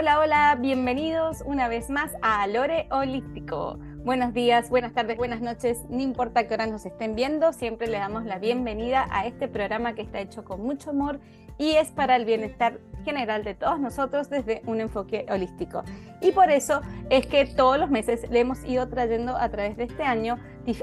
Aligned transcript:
Hola, 0.00 0.20
hola, 0.20 0.56
bienvenidos 0.60 1.42
una 1.44 1.66
vez 1.66 1.90
más 1.90 2.12
a 2.22 2.46
Lore 2.46 2.86
Holístico. 2.92 3.80
Buenos 4.04 4.32
días, 4.32 4.70
buenas 4.70 4.92
tardes, 4.92 5.16
buenas 5.16 5.40
noches, 5.40 5.86
no 5.88 6.00
importa 6.00 6.46
qué 6.46 6.54
hora 6.54 6.68
nos 6.68 6.86
estén 6.86 7.16
viendo, 7.16 7.52
siempre 7.52 7.88
le 7.88 7.98
damos 7.98 8.24
la 8.24 8.38
bienvenida 8.38 9.08
a 9.10 9.26
este 9.26 9.48
programa 9.48 9.96
que 9.96 10.02
está 10.02 10.20
hecho 10.20 10.44
con 10.44 10.62
mucho 10.62 10.90
amor 10.90 11.18
y 11.58 11.72
es 11.72 11.90
para 11.90 12.14
el 12.14 12.26
bienestar 12.26 12.78
general 13.04 13.42
de 13.42 13.54
todos 13.54 13.80
nosotros 13.80 14.30
desde 14.30 14.62
un 14.66 14.80
enfoque 14.80 15.26
holístico. 15.28 15.82
Y 16.20 16.30
por 16.30 16.48
eso 16.52 16.80
es 17.10 17.26
que 17.26 17.46
todos 17.46 17.76
los 17.76 17.90
meses 17.90 18.30
le 18.30 18.38
hemos 18.38 18.64
ido 18.64 18.88
trayendo 18.88 19.36
a 19.36 19.48
través 19.48 19.76
de 19.76 19.82
este 19.82 20.04
año 20.04 20.38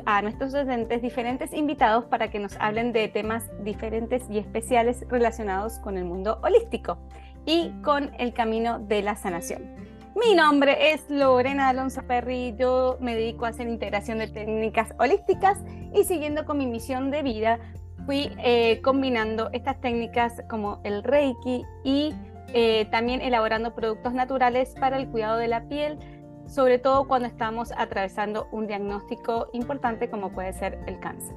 a 0.05 0.21
nuestros 0.23 0.53
oyentes 0.53 1.01
diferentes 1.01 1.53
invitados 1.53 2.03
para 2.03 2.29
que 2.29 2.39
nos 2.39 2.57
hablen 2.59 2.91
de 2.91 3.07
temas 3.07 3.49
diferentes 3.63 4.23
y 4.29 4.39
especiales 4.39 5.05
relacionados 5.07 5.79
con 5.79 5.97
el 5.97 6.03
mundo 6.03 6.39
holístico 6.43 6.97
y 7.45 7.71
con 7.81 8.11
el 8.17 8.33
camino 8.33 8.79
de 8.79 9.01
la 9.01 9.15
sanación. 9.15 9.75
Mi 10.15 10.33
nombre 10.33 10.93
es 10.93 11.09
Lorena 11.09 11.67
Alonso 11.69 12.01
Perry, 12.07 12.55
yo 12.57 12.97
me 13.01 13.15
dedico 13.15 13.45
a 13.45 13.49
hacer 13.49 13.67
integración 13.67 14.19
de 14.19 14.27
técnicas 14.27 14.93
holísticas 14.97 15.59
y 15.93 16.05
siguiendo 16.05 16.45
con 16.45 16.57
mi 16.57 16.67
misión 16.67 17.11
de 17.11 17.21
vida 17.21 17.59
fui 18.05 18.31
eh, 18.43 18.79
combinando 18.81 19.49
estas 19.51 19.81
técnicas 19.81 20.41
como 20.49 20.79
el 20.83 21.03
Reiki 21.03 21.65
y 21.83 22.13
eh, 22.53 22.87
también 22.91 23.21
elaborando 23.21 23.75
productos 23.75 24.13
naturales 24.13 24.73
para 24.79 24.97
el 24.97 25.09
cuidado 25.09 25.37
de 25.37 25.49
la 25.49 25.67
piel, 25.67 25.99
sobre 26.47 26.79
todo 26.79 27.07
cuando 27.09 27.27
estamos 27.27 27.73
atravesando 27.75 28.47
un 28.53 28.67
diagnóstico 28.67 29.49
importante 29.51 30.09
como 30.09 30.31
puede 30.31 30.53
ser 30.53 30.79
el 30.87 30.97
cáncer. 30.99 31.35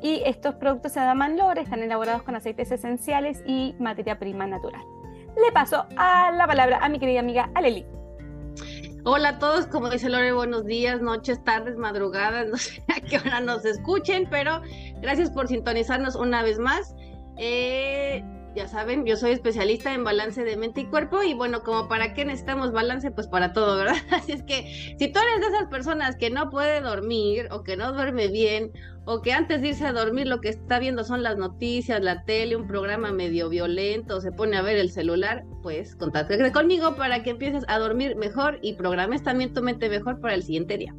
Y 0.00 0.22
estos 0.24 0.54
productos 0.54 0.92
se 0.92 1.00
llaman 1.00 1.36
LORE, 1.36 1.60
están 1.60 1.82
elaborados 1.82 2.22
con 2.22 2.36
aceites 2.36 2.70
esenciales 2.70 3.42
y 3.44 3.74
materia 3.78 4.18
prima 4.18 4.46
natural 4.46 4.97
le 5.44 5.52
paso 5.52 5.86
a 5.96 6.32
la 6.32 6.46
palabra 6.46 6.78
a 6.82 6.88
mi 6.88 6.98
querida 6.98 7.20
amiga 7.20 7.50
Aleli. 7.54 7.86
Hola 9.04 9.30
a 9.30 9.38
todos, 9.38 9.66
como 9.66 9.88
dice 9.88 10.08
Lore, 10.08 10.32
buenos 10.32 10.66
días, 10.66 11.00
noches, 11.00 11.42
tardes, 11.44 11.76
madrugadas, 11.76 12.48
no 12.48 12.56
sé 12.58 12.82
a 12.88 13.00
qué 13.00 13.18
hora 13.18 13.40
nos 13.40 13.64
escuchen, 13.64 14.26
pero 14.30 14.60
gracias 15.00 15.30
por 15.30 15.48
sintonizarnos 15.48 16.16
una 16.16 16.42
vez 16.42 16.58
más. 16.58 16.94
Eh, 17.38 18.22
ya 18.58 18.66
saben, 18.66 19.06
yo 19.06 19.16
soy 19.16 19.30
especialista 19.30 19.94
en 19.94 20.02
balance 20.02 20.42
de 20.42 20.56
mente 20.56 20.80
y 20.80 20.86
cuerpo 20.86 21.22
y 21.22 21.32
bueno, 21.32 21.62
como 21.62 21.86
para 21.86 22.12
qué 22.12 22.24
necesitamos 22.24 22.72
balance, 22.72 23.12
pues 23.12 23.28
para 23.28 23.52
todo, 23.52 23.76
¿verdad? 23.76 23.94
Así 24.10 24.32
es 24.32 24.42
que 24.42 24.96
si 24.98 25.12
tú 25.12 25.20
eres 25.20 25.40
de 25.40 25.56
esas 25.56 25.68
personas 25.68 26.16
que 26.16 26.28
no 26.28 26.50
puede 26.50 26.80
dormir 26.80 27.46
o 27.52 27.62
que 27.62 27.76
no 27.76 27.92
duerme 27.92 28.26
bien 28.26 28.72
o 29.04 29.22
que 29.22 29.32
antes 29.32 29.62
de 29.62 29.68
irse 29.68 29.86
a 29.86 29.92
dormir 29.92 30.26
lo 30.26 30.40
que 30.40 30.48
está 30.48 30.80
viendo 30.80 31.04
son 31.04 31.22
las 31.22 31.36
noticias, 31.36 32.02
la 32.02 32.24
tele, 32.24 32.56
un 32.56 32.66
programa 32.66 33.12
medio 33.12 33.48
violento, 33.48 34.20
se 34.20 34.32
pone 34.32 34.56
a 34.56 34.62
ver 34.62 34.76
el 34.76 34.90
celular, 34.90 35.44
pues 35.62 35.94
contáctate 35.94 36.50
conmigo 36.50 36.96
para 36.96 37.22
que 37.22 37.30
empieces 37.30 37.64
a 37.68 37.78
dormir 37.78 38.16
mejor 38.16 38.58
y 38.60 38.72
programes 38.72 39.22
también 39.22 39.54
tu 39.54 39.62
mente 39.62 39.88
mejor 39.88 40.20
para 40.20 40.34
el 40.34 40.42
siguiente 40.42 40.78
día. 40.78 40.96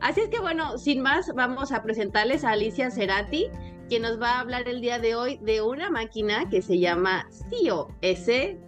Así 0.00 0.20
es 0.20 0.28
que 0.28 0.40
bueno, 0.40 0.76
sin 0.76 1.00
más, 1.00 1.32
vamos 1.34 1.72
a 1.72 1.82
presentarles 1.82 2.44
a 2.44 2.50
Alicia 2.50 2.90
Cerati 2.90 3.48
quien 3.92 4.04
nos 4.04 4.18
va 4.18 4.36
a 4.36 4.40
hablar 4.40 4.66
el 4.68 4.80
día 4.80 4.98
de 4.98 5.14
hoy 5.14 5.36
de 5.42 5.60
una 5.60 5.90
máquina 5.90 6.48
que 6.48 6.62
se 6.62 6.78
llama 6.78 7.28
CIO, 7.50 7.88
S-C-I-O. 8.00 8.58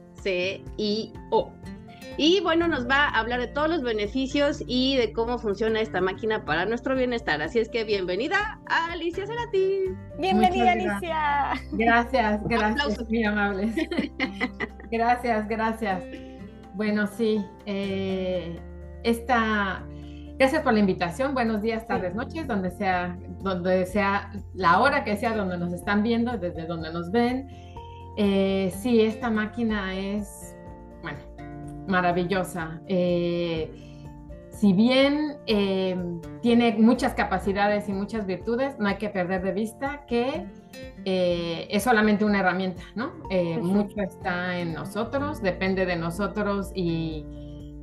Y 2.18 2.40
bueno, 2.40 2.68
nos 2.68 2.86
va 2.86 3.06
a 3.06 3.20
hablar 3.20 3.40
de 3.40 3.46
todos 3.46 3.70
los 3.70 3.80
beneficios 3.80 4.62
y 4.66 4.98
de 4.98 5.14
cómo 5.14 5.38
funciona 5.38 5.80
esta 5.80 6.02
máquina 6.02 6.44
para 6.44 6.66
nuestro 6.66 6.94
bienestar. 6.94 7.40
Así 7.40 7.58
es 7.58 7.70
que 7.70 7.84
bienvenida 7.84 8.60
a 8.68 8.92
Alicia 8.92 9.26
Cerati. 9.26 9.96
Bienvenida, 10.18 10.72
Alicia. 10.72 11.54
Gracias, 11.72 12.42
gracias, 12.46 13.08
muy 13.08 13.24
amable. 13.24 13.72
gracias, 14.90 15.48
gracias. 15.48 16.04
Bueno, 16.74 17.06
sí, 17.06 17.42
eh, 17.64 18.60
esta 19.04 19.82
Gracias 20.44 20.62
por 20.62 20.74
la 20.74 20.80
invitación. 20.80 21.32
Buenos 21.32 21.62
días, 21.62 21.86
tardes, 21.86 22.14
noches, 22.14 22.46
donde 22.46 22.70
sea, 22.70 23.16
donde 23.40 23.86
sea 23.86 24.30
la 24.52 24.78
hora 24.78 25.02
que 25.02 25.16
sea 25.16 25.34
donde 25.34 25.56
nos 25.56 25.72
están 25.72 26.02
viendo, 26.02 26.36
desde 26.36 26.66
donde 26.66 26.92
nos 26.92 27.10
ven. 27.10 27.48
Eh, 28.18 28.70
sí, 28.76 29.00
esta 29.00 29.30
máquina 29.30 29.94
es, 29.94 30.54
bueno, 31.00 31.18
maravillosa. 31.88 32.78
Eh, 32.88 33.70
si 34.50 34.74
bien 34.74 35.38
eh, 35.46 35.96
tiene 36.42 36.76
muchas 36.76 37.14
capacidades 37.14 37.88
y 37.88 37.94
muchas 37.94 38.26
virtudes, 38.26 38.78
no 38.78 38.88
hay 38.88 38.96
que 38.96 39.08
perder 39.08 39.42
de 39.42 39.52
vista 39.52 40.04
que 40.06 40.44
es 41.06 41.82
solamente 41.82 42.22
una 42.26 42.40
herramienta, 42.40 42.82
¿no? 42.94 43.14
Mucho 43.62 43.98
está 44.02 44.58
en 44.58 44.74
nosotros, 44.74 45.40
depende 45.40 45.86
de 45.86 45.96
nosotros 45.96 46.70
y 46.74 47.24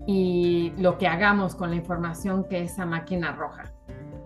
y 0.08 0.74
lo 0.78 0.98
que 0.98 1.08
hagamos 1.08 1.56
con 1.56 1.70
la 1.70 1.76
información 1.76 2.46
que 2.48 2.62
esa 2.64 2.86
máquina 2.86 3.30
arroja. 3.30 3.72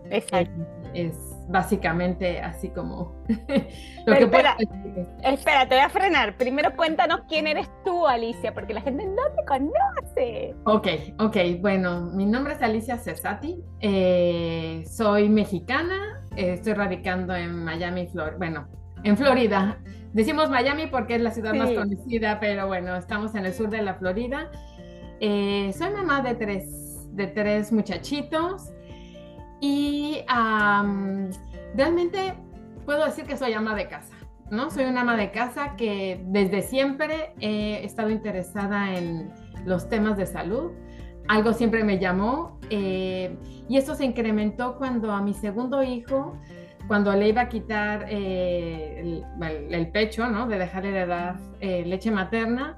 Exacto. 0.10 0.66
Es, 0.94 1.18
básicamente 1.48 2.40
así 2.40 2.70
como 2.70 3.16
lo 4.06 4.14
que 4.16 4.24
espera, 4.24 4.58
espera, 5.24 5.68
te 5.68 5.76
voy 5.76 5.84
a 5.84 5.90
frenar. 5.90 6.38
Primero 6.38 6.76
cuéntanos 6.76 7.22
quién 7.28 7.48
eres 7.48 7.70
tú, 7.84 8.08
Alicia, 8.08 8.54
porque 8.54 8.74
la 8.74 8.82
gente 8.82 9.06
no 9.06 9.24
te 9.36 9.46
conoce. 9.46 10.56
Ok, 10.64 10.88
ok, 11.20 11.38
bueno, 11.60 12.02
mi 12.14 12.26
nombre 12.26 12.54
es 12.54 12.62
Alicia 12.62 12.98
Cesati, 12.98 13.64
eh, 13.82 14.84
soy 14.90 15.30
mexicana, 15.30 16.24
eh, 16.36 16.54
estoy 16.54 16.74
radicando 16.74 17.36
en 17.36 17.64
Miami, 17.64 18.08
Florida, 18.08 18.38
bueno, 18.38 18.68
en 19.04 19.18
Florida. 19.18 19.80
Decimos 20.14 20.50
Miami 20.50 20.88
porque 20.88 21.16
es 21.16 21.22
la 21.22 21.32
ciudad 21.32 21.54
más 21.54 21.72
conocida, 21.72 22.40
pero 22.40 22.68
bueno, 22.68 22.96
estamos 22.96 23.36
en 23.36 23.46
el 23.46 23.54
sur 23.54 23.70
de 23.70 23.82
la 23.82 23.96
Florida. 23.96 24.50
Eh, 25.20 25.72
soy 25.78 25.92
mamá 25.92 26.22
de 26.22 26.36
tres, 26.36 27.16
de 27.16 27.28
tres 27.28 27.72
muchachitos 27.72 28.72
y 29.62 30.24
realmente 31.76 32.34
puedo 32.86 33.06
decir 33.06 33.26
que 33.26 33.38
soy 33.38 33.54
ama 33.54 33.76
de 33.76 33.88
casa, 33.88 34.14
¿no? 34.52 34.70
Soy 34.70 34.86
una 34.86 35.02
ama 35.02 35.16
de 35.16 35.32
casa 35.32 35.76
que 35.78 36.22
desde 36.28 36.62
siempre 36.62 37.34
he 37.40 37.84
estado 37.86 38.10
interesada 38.10 38.96
en 38.96 39.32
los 39.66 39.90
temas 39.90 40.18
de 40.18 40.26
salud. 40.26 40.72
Algo 41.28 41.54
siempre 41.54 41.84
me 41.84 41.98
llamó 41.98 42.60
eh, 42.70 43.36
y 43.68 43.78
eso 43.78 43.96
se 43.96 44.06
incrementó 44.06 44.78
cuando 44.78 45.12
a 45.12 45.22
mi 45.22 45.34
segundo 45.34 45.82
hijo, 45.82 46.38
cuando 46.88 47.16
le 47.16 47.30
iba 47.30 47.42
a 47.42 47.50
quitar 47.50 48.06
eh, 48.10 49.24
el, 49.72 49.92
pecho, 49.92 50.28
¿no? 50.28 50.46
De 50.48 50.60
dejarle 50.60 50.92
de 50.92 51.06
dar 51.08 51.40
leche 51.62 52.12
materna, 52.12 52.78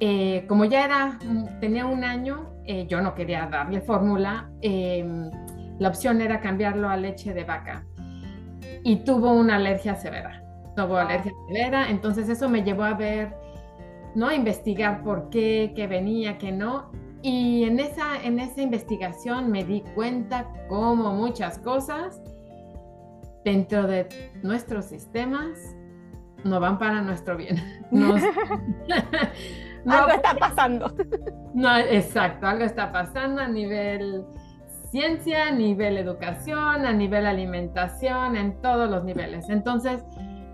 eh, 0.00 0.44
como 0.46 0.64
ya 0.64 0.84
era, 0.84 1.18
tenía 1.60 1.86
un 1.86 2.04
año, 2.04 2.50
eh, 2.64 2.86
yo 2.86 3.00
no 3.00 3.14
quería 3.14 3.46
darle 3.46 3.80
fórmula, 3.80 4.48
em, 4.60 5.30
la 5.78 5.88
opción 5.88 6.20
era 6.20 6.40
cambiarlo 6.40 6.88
a 6.88 6.96
leche 6.96 7.34
de 7.34 7.44
vaca 7.44 7.84
y 8.84 8.96
tuvo 9.04 9.32
una 9.32 9.56
alergia 9.56 9.96
severa, 9.96 10.42
tuvo 10.76 10.96
alergia 10.96 11.32
severa, 11.48 11.90
entonces 11.90 12.28
eso 12.28 12.48
me 12.48 12.62
llevó 12.62 12.84
a 12.84 12.94
ver, 12.94 13.34
¿no? 14.14 14.28
A 14.28 14.34
investigar 14.34 15.02
por 15.02 15.30
qué, 15.30 15.72
qué 15.74 15.86
venía, 15.86 16.38
qué 16.38 16.52
no. 16.52 16.90
Y 17.22 17.64
en 17.64 17.80
esa, 17.80 18.22
en 18.22 18.38
esa 18.38 18.62
investigación 18.62 19.50
me 19.50 19.64
di 19.64 19.82
cuenta 19.94 20.46
cómo 20.68 21.12
muchas 21.12 21.58
cosas 21.58 22.22
dentro 23.44 23.88
de 23.88 24.08
nuestros 24.42 24.84
sistemas 24.84 25.74
no 26.44 26.60
van 26.60 26.78
para 26.78 27.02
nuestro 27.02 27.36
bien. 27.36 27.56
algo 29.94 30.10
está 30.10 30.34
pasando. 30.34 30.92
No, 31.54 31.76
exacto, 31.76 32.46
algo 32.46 32.64
está 32.64 32.92
pasando 32.92 33.40
a 33.40 33.48
nivel 33.48 34.24
ciencia, 34.90 35.48
a 35.48 35.50
nivel 35.50 35.98
educación, 35.98 36.86
a 36.86 36.92
nivel 36.92 37.26
alimentación, 37.26 38.36
en 38.36 38.60
todos 38.62 38.88
los 38.90 39.04
niveles. 39.04 39.48
Entonces, 39.48 40.04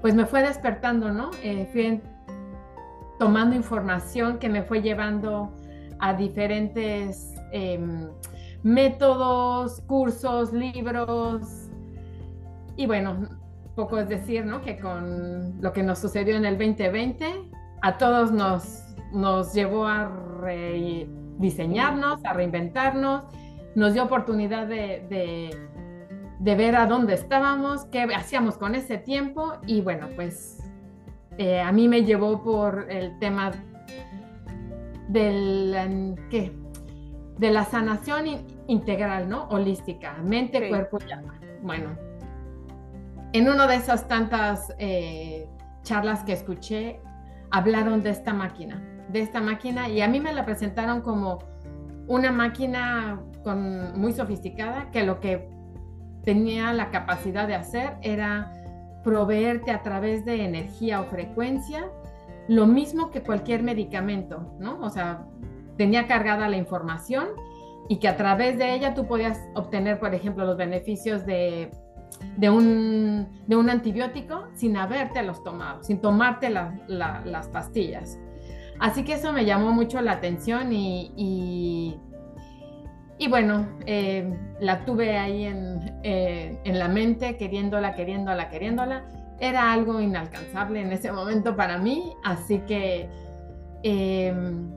pues 0.00 0.14
me 0.14 0.26
fue 0.26 0.42
despertando, 0.42 1.12
¿no? 1.12 1.30
Eh, 1.42 1.68
fui 1.72 2.00
tomando 3.18 3.54
información 3.54 4.38
que 4.38 4.48
me 4.48 4.62
fue 4.62 4.82
llevando 4.82 5.52
a 6.00 6.14
diferentes 6.14 7.34
em, 7.52 8.08
métodos, 8.62 9.80
cursos, 9.82 10.52
libros. 10.52 11.70
Y 12.76 12.86
bueno, 12.86 13.28
poco 13.76 13.98
es 13.98 14.08
decir, 14.08 14.44
¿no? 14.44 14.60
Que 14.60 14.78
con 14.78 15.60
lo 15.60 15.72
que 15.72 15.82
nos 15.82 16.00
sucedió 16.00 16.36
en 16.36 16.44
el 16.44 16.58
2020, 16.58 17.50
a 17.82 17.98
todos 17.98 18.32
nos 18.32 18.83
nos 19.14 19.54
llevó 19.54 19.86
a 19.86 20.08
rediseñarnos, 20.40 22.24
a 22.24 22.32
reinventarnos, 22.32 23.22
nos 23.74 23.94
dio 23.94 24.04
oportunidad 24.04 24.66
de, 24.66 25.56
ver 26.40 26.76
a 26.76 26.86
dónde 26.86 27.14
estábamos, 27.14 27.86
qué 27.86 28.02
hacíamos 28.02 28.58
con 28.58 28.74
ese 28.74 28.98
tiempo 28.98 29.54
y 29.66 29.80
bueno, 29.80 30.08
pues 30.14 30.58
eh, 31.38 31.60
a 31.60 31.72
mí 31.72 31.88
me 31.88 32.04
llevó 32.04 32.42
por 32.42 32.90
el 32.90 33.18
tema 33.18 33.52
del, 35.08 36.16
¿qué? 36.30 36.52
de 37.38 37.50
la 37.50 37.64
sanación 37.64 38.44
integral, 38.66 39.28
¿no? 39.28 39.44
Holística, 39.48 40.14
mente, 40.22 40.68
cuerpo 40.68 40.98
y 41.08 41.12
alma. 41.12 41.40
Bueno, 41.62 41.96
en 43.32 43.48
una 43.48 43.66
de 43.66 43.76
esas 43.76 44.06
tantas 44.06 44.72
eh, 44.78 45.48
charlas 45.82 46.22
que 46.22 46.32
escuché, 46.32 47.00
hablaron 47.50 48.02
de 48.02 48.10
esta 48.10 48.32
máquina 48.32 48.93
de 49.14 49.20
esta 49.20 49.40
máquina 49.40 49.88
y 49.88 50.02
a 50.02 50.08
mí 50.08 50.18
me 50.18 50.32
la 50.32 50.44
presentaron 50.44 51.00
como 51.00 51.38
una 52.08 52.32
máquina 52.32 53.22
con, 53.44 53.98
muy 53.98 54.12
sofisticada 54.12 54.90
que 54.90 55.04
lo 55.04 55.20
que 55.20 55.48
tenía 56.24 56.72
la 56.72 56.90
capacidad 56.90 57.46
de 57.46 57.54
hacer 57.54 57.96
era 58.02 58.52
proveerte 59.04 59.70
a 59.70 59.82
través 59.82 60.24
de 60.24 60.44
energía 60.44 61.00
o 61.00 61.04
frecuencia 61.04 61.88
lo 62.48 62.66
mismo 62.66 63.10
que 63.10 63.22
cualquier 63.22 63.62
medicamento, 63.62 64.52
¿no? 64.58 64.80
O 64.80 64.90
sea, 64.90 65.26
tenía 65.78 66.08
cargada 66.08 66.48
la 66.48 66.56
información 66.56 67.28
y 67.88 67.98
que 67.98 68.08
a 68.08 68.16
través 68.16 68.58
de 68.58 68.74
ella 68.74 68.94
tú 68.94 69.06
podías 69.06 69.38
obtener, 69.54 70.00
por 70.00 70.12
ejemplo, 70.12 70.44
los 70.44 70.56
beneficios 70.56 71.24
de, 71.24 71.70
un, 72.50 73.70
antibiótico 73.70 74.48
sin 74.54 74.76
haberte 74.76 75.22
los 75.22 75.42
tomado, 75.44 75.84
sin 75.84 76.00
tomarte 76.00 76.50
las 76.50 77.48
pastillas. 77.48 78.18
Así 78.80 79.04
que 79.04 79.14
eso 79.14 79.32
me 79.32 79.44
llamó 79.44 79.72
mucho 79.72 80.00
la 80.00 80.12
atención 80.12 80.72
y, 80.72 81.98
y, 83.18 83.28
bueno, 83.28 83.66
eh, 83.86 84.36
la 84.60 84.84
tuve 84.84 85.16
ahí 85.16 85.44
eh, 86.02 86.58
en, 86.64 86.78
la 86.78 86.88
mente, 86.88 87.36
queriéndola, 87.36 87.94
queriéndola, 87.94 88.48
queriéndola. 88.48 89.04
Era 89.40 89.72
algo 89.72 90.00
inalcanzable 90.00 90.80
en 90.80 90.92
ese 90.92 91.10
momento 91.12 91.56
para 91.56 91.78
mí, 91.78 92.14
así 92.22 92.60
que 92.60 93.08
em, 93.82 94.70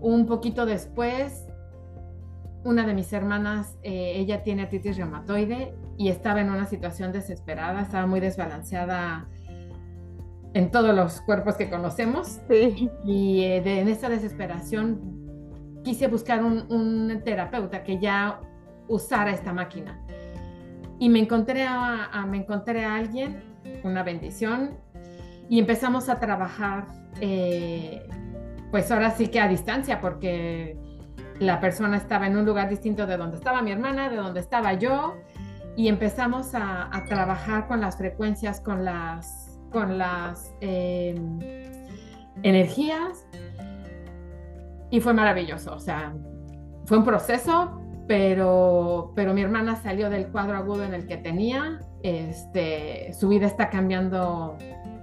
un 0.00 0.26
poquito 0.26 0.66
después, 0.66 1.46
una 2.64 2.86
de 2.86 2.94
mis 2.94 3.12
hermanas, 3.12 3.76
eh, 3.82 4.14
ella 4.16 4.42
tiene 4.42 4.62
artritis 4.62 4.96
reumatoide 4.96 5.74
y 5.96 6.08
estaba 6.08 6.40
en 6.40 6.50
una 6.50 6.66
situación 6.66 7.12
desesperada, 7.12 7.82
estaba 7.82 8.06
muy 8.06 8.20
desbalanceada 8.20 9.28
en 10.54 10.70
todos 10.70 10.94
los 10.94 11.20
cuerpos 11.20 11.56
que 11.56 11.68
conocemos. 11.68 12.40
Y 13.04 13.42
eh, 13.42 13.80
en 13.80 13.88
esa 13.88 14.08
desesperación 14.08 15.80
quise 15.82 16.06
buscar 16.06 16.42
un, 16.42 17.20
terapeuta 17.24 17.82
que 17.82 17.98
ya 17.98 18.40
usara 18.88 19.32
esta 19.32 19.52
máquina. 19.52 20.00
Y 20.98 21.08
me 21.08 21.18
encontré 21.18 21.64
a, 21.68 22.24
me 22.26 22.38
encontré 22.38 22.84
a 22.84 22.94
alguien, 22.94 23.42
una 23.82 24.02
bendición, 24.02 24.78
y 25.48 25.58
empezamos 25.58 26.08
a 26.08 26.18
trabajar, 26.20 26.86
eh, 27.20 28.08
pues 28.70 28.90
ahora 28.90 29.10
sí 29.10 29.26
que 29.26 29.40
a 29.40 29.48
distancia, 29.48 30.00
porque 30.00 30.78
la 31.40 31.60
persona 31.60 31.96
estaba 31.96 32.28
en 32.28 32.36
un 32.36 32.46
lugar 32.46 32.70
distinto 32.70 33.06
de 33.06 33.16
donde 33.16 33.36
estaba 33.36 33.60
mi 33.60 33.72
hermana, 33.72 34.08
de 34.08 34.16
donde 34.16 34.40
estaba 34.40 34.72
yo, 34.74 35.16
y 35.76 35.88
empezamos 35.88 36.54
a 36.54 36.88
trabajar 37.08 37.66
con 37.66 37.80
las 37.80 37.98
frecuencias, 37.98 38.60
con 38.60 38.84
las 38.84 39.43
con 39.74 39.98
las 39.98 40.54
em, 40.60 41.40
energías 42.44 43.26
y 44.88 45.00
fue 45.00 45.12
maravilloso. 45.12 45.74
O 45.74 45.80
sea, 45.80 46.14
fue 46.86 46.98
un 46.98 47.04
proceso, 47.04 47.82
pero, 48.06 49.12
pero 49.16 49.34
mi 49.34 49.42
hermana 49.42 49.74
salió 49.74 50.08
del 50.10 50.28
cuadro 50.28 50.56
agudo 50.56 50.84
en 50.84 50.94
el 50.94 51.08
que 51.08 51.16
tenía. 51.16 51.80
Este, 52.04 53.12
su 53.14 53.28
vida 53.28 53.46
está 53.46 53.68
cambiando 53.68 54.56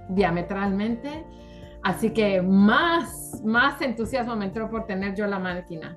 diametralmente. 0.08 1.26
Así 1.82 2.10
que 2.10 2.40
más, 2.40 3.42
más 3.44 3.82
entusiasmo 3.82 4.34
me 4.36 4.46
entró 4.46 4.70
por 4.70 4.86
tener 4.86 5.14
yo 5.14 5.26
la 5.26 5.38
máquina. 5.38 5.94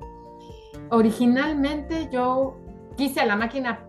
Originalmente 0.90 2.10
yo 2.12 2.58
quise 2.98 3.26
la 3.26 3.38
máquina 3.38 3.86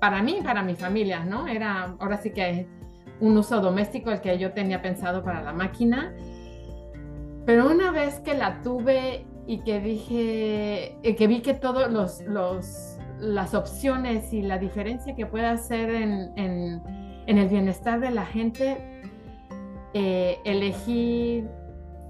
para 0.00 0.22
mí 0.22 0.38
para 0.44 0.62
mi 0.62 0.76
familia, 0.76 1.24
¿no? 1.24 1.48
Era, 1.48 1.96
ahora 1.98 2.18
sí 2.18 2.30
que 2.30 2.68
un 3.20 3.36
uso 3.36 3.60
doméstico 3.60 4.10
el 4.10 4.20
que 4.20 4.38
yo 4.38 4.52
tenía 4.52 4.82
pensado 4.82 5.22
para 5.22 5.42
la 5.42 5.52
máquina. 5.52 6.14
Pero 7.46 7.70
una 7.70 7.90
vez 7.90 8.20
que 8.20 8.34
la 8.34 8.60
tuve 8.62 9.24
y 9.46 9.60
que 9.60 9.80
dije, 9.80 10.96
que 11.16 11.26
vi 11.26 11.40
que 11.40 11.54
todas 11.54 11.90
los, 11.90 12.22
los, 12.22 12.98
las 13.18 13.54
opciones 13.54 14.32
y 14.32 14.42
la 14.42 14.58
diferencia 14.58 15.14
que 15.14 15.26
puede 15.26 15.46
hacer 15.46 15.90
en, 15.90 16.32
en, 16.36 16.82
el 17.26 17.48
bienestar 17.48 18.00
de 18.00 18.10
la 18.10 18.26
gente, 18.26 19.02
eh, 19.94 20.38
elegí 20.44 21.44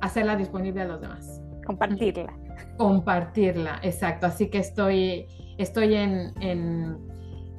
hacerla 0.01 0.37
disponible 0.37 0.83
a 0.83 0.85
los 0.87 1.01
demás. 1.01 1.41
Compartirla. 1.65 2.33
Compartirla, 2.77 3.81
exacto. 3.83 4.27
Así 4.27 4.49
que 4.49 4.59
estoy, 4.59 5.27
estoy 5.59 5.95
en 5.95 6.33
en 6.41 7.10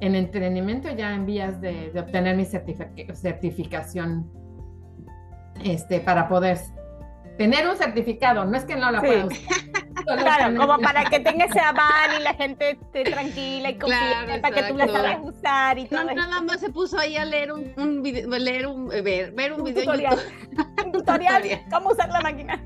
entrenamiento 0.02 0.90
ya 0.90 1.14
en 1.14 1.26
vías 1.26 1.60
de, 1.60 1.92
obtener 1.98 2.36
mi 2.36 2.44
certificación 2.44 4.30
este, 5.64 6.00
para 6.00 6.28
poder 6.28 6.58
tener 7.38 7.68
un 7.68 7.76
certificado. 7.76 8.44
No 8.44 8.56
es 8.56 8.64
que 8.64 8.76
no 8.76 8.90
la 8.90 9.00
pueda 9.00 9.26
usar. 9.26 9.38
Claro, 10.04 10.58
como 10.58 10.78
para 10.80 11.04
que 11.04 11.20
tenga 11.20 11.44
ese 11.44 11.60
aval 11.60 12.18
y 12.18 12.22
la 12.24 12.34
gente 12.34 12.70
esté 12.70 13.04
tranquila 13.04 13.70
y 13.70 13.78
confíe 13.78 14.40
para 14.40 14.54
que 14.54 14.62
tú 14.64 14.76
la 14.76 14.88
sabes 14.88 15.18
usar 15.22 15.78
y 15.78 15.86
todo. 15.86 16.04
No, 16.04 16.14
nada 16.14 16.40
más 16.40 16.58
se 16.58 16.70
puso 16.70 16.98
ahí 16.98 17.16
a 17.16 17.24
leer 17.24 17.52
un, 17.52 17.72
un 17.76 18.02
video, 18.02 18.28
leer 18.28 18.66
un, 18.66 18.92
eh, 18.92 19.00
ver, 19.00 19.30
ver 19.30 19.52
un, 19.52 19.62
video 19.62 19.82
tutorial. 19.82 20.18
un 20.86 20.92
tutorial, 20.92 21.42
cómo 21.70 21.90
usar 21.90 22.08
la 22.08 22.20
máquina. 22.20 22.60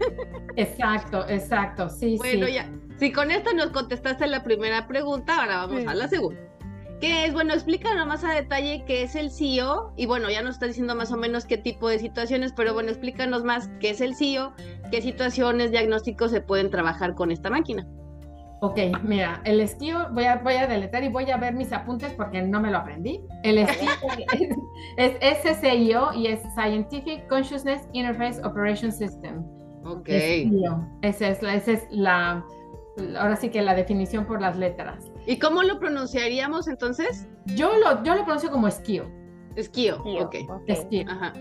Exacto, 0.57 1.29
exacto, 1.29 1.91
sí, 1.91 2.17
bueno, 2.17 2.49
ya, 2.49 2.71
si 2.99 3.13
con 3.13 3.31
esto 3.31 3.53
nos 3.53 3.67
contestaste 3.67 4.27
la 4.27 4.43
primera 4.43 4.87
pregunta, 4.87 5.39
ahora 5.39 5.67
vamos 5.67 5.87
a 5.87 5.95
la 5.95 6.09
segunda. 6.09 6.41
¿Qué 7.01 7.27
es? 7.27 7.35
Bueno, 7.35 7.53
explícanos 7.53 8.07
más 8.07 8.25
a 8.25 8.33
detalle 8.33 8.85
qué 8.87 9.03
es 9.03 9.15
el 9.17 9.31
CIO 9.31 9.93
y 9.97 10.07
bueno, 10.07 10.31
ya 10.31 10.41
nos 10.41 10.55
está 10.55 10.67
diciendo 10.67 10.95
más 10.95 11.13
o 11.13 11.17
menos 11.17 11.45
qué 11.45 11.59
tipo 11.59 11.89
de 11.89 11.99
situaciones, 11.99 12.53
pero 12.57 12.73
bueno, 12.73 12.89
explícanos 12.89 13.45
más 13.45 13.69
qué 13.81 13.91
es 13.91 14.01
el 14.01 14.15
CIO, 14.15 14.55
qué 14.91 15.03
situaciones, 15.03 15.71
diagnósticos 15.71 16.31
se 16.31 16.41
pueden 16.41 16.71
trabajar 16.71 17.15
con 17.15 17.31
esta 17.31 17.51
máquina. 17.51 17.87
Ok, 18.61 18.79
mira, 19.03 19.43
el 19.45 19.61
esquío, 19.61 20.09
voy 20.13 20.25
a, 20.25 20.37
voy 20.37 20.55
a 20.55 20.67
deletar 20.67 21.05
y 21.05 21.09
voy 21.09 21.31
a 21.31 21.37
ver 21.37 21.53
mis 21.53 21.71
apuntes 21.73 22.13
porque 22.15 22.41
no 22.41 22.61
me 22.61 22.71
lo 22.71 22.79
aprendí. 22.79 23.21
El 23.43 23.59
esquío 23.59 23.91
es, 24.97 25.13
es 25.21 25.59
SCIO 25.59 26.15
y 26.15 26.29
es 26.29 26.41
Scientific 26.55 27.29
Consciousness 27.29 27.83
Interface 27.93 28.43
Operation 28.43 28.91
System. 28.91 29.45
Ok. 29.85 30.09
Esa 31.03 31.29
es, 31.29 31.43
la, 31.43 31.55
esa 31.55 31.73
es 31.73 31.87
la, 31.91 32.45
ahora 33.19 33.37
sí 33.37 33.51
que 33.51 33.61
la 33.61 33.75
definición 33.75 34.25
por 34.25 34.41
las 34.41 34.57
letras. 34.57 35.11
¿Y 35.27 35.39
cómo 35.39 35.63
lo 35.63 35.79
pronunciaríamos 35.79 36.69
entonces? 36.69 37.27
Yo 37.57 37.77
lo, 37.79 38.03
yo 38.05 38.15
lo 38.15 38.25
pronuncio 38.25 38.51
como 38.51 38.69
esquío. 38.69 39.11
Esquío, 39.57 40.03
ok. 40.05 40.37
Esquío. 40.67 41.05
Ajá. 41.11 41.33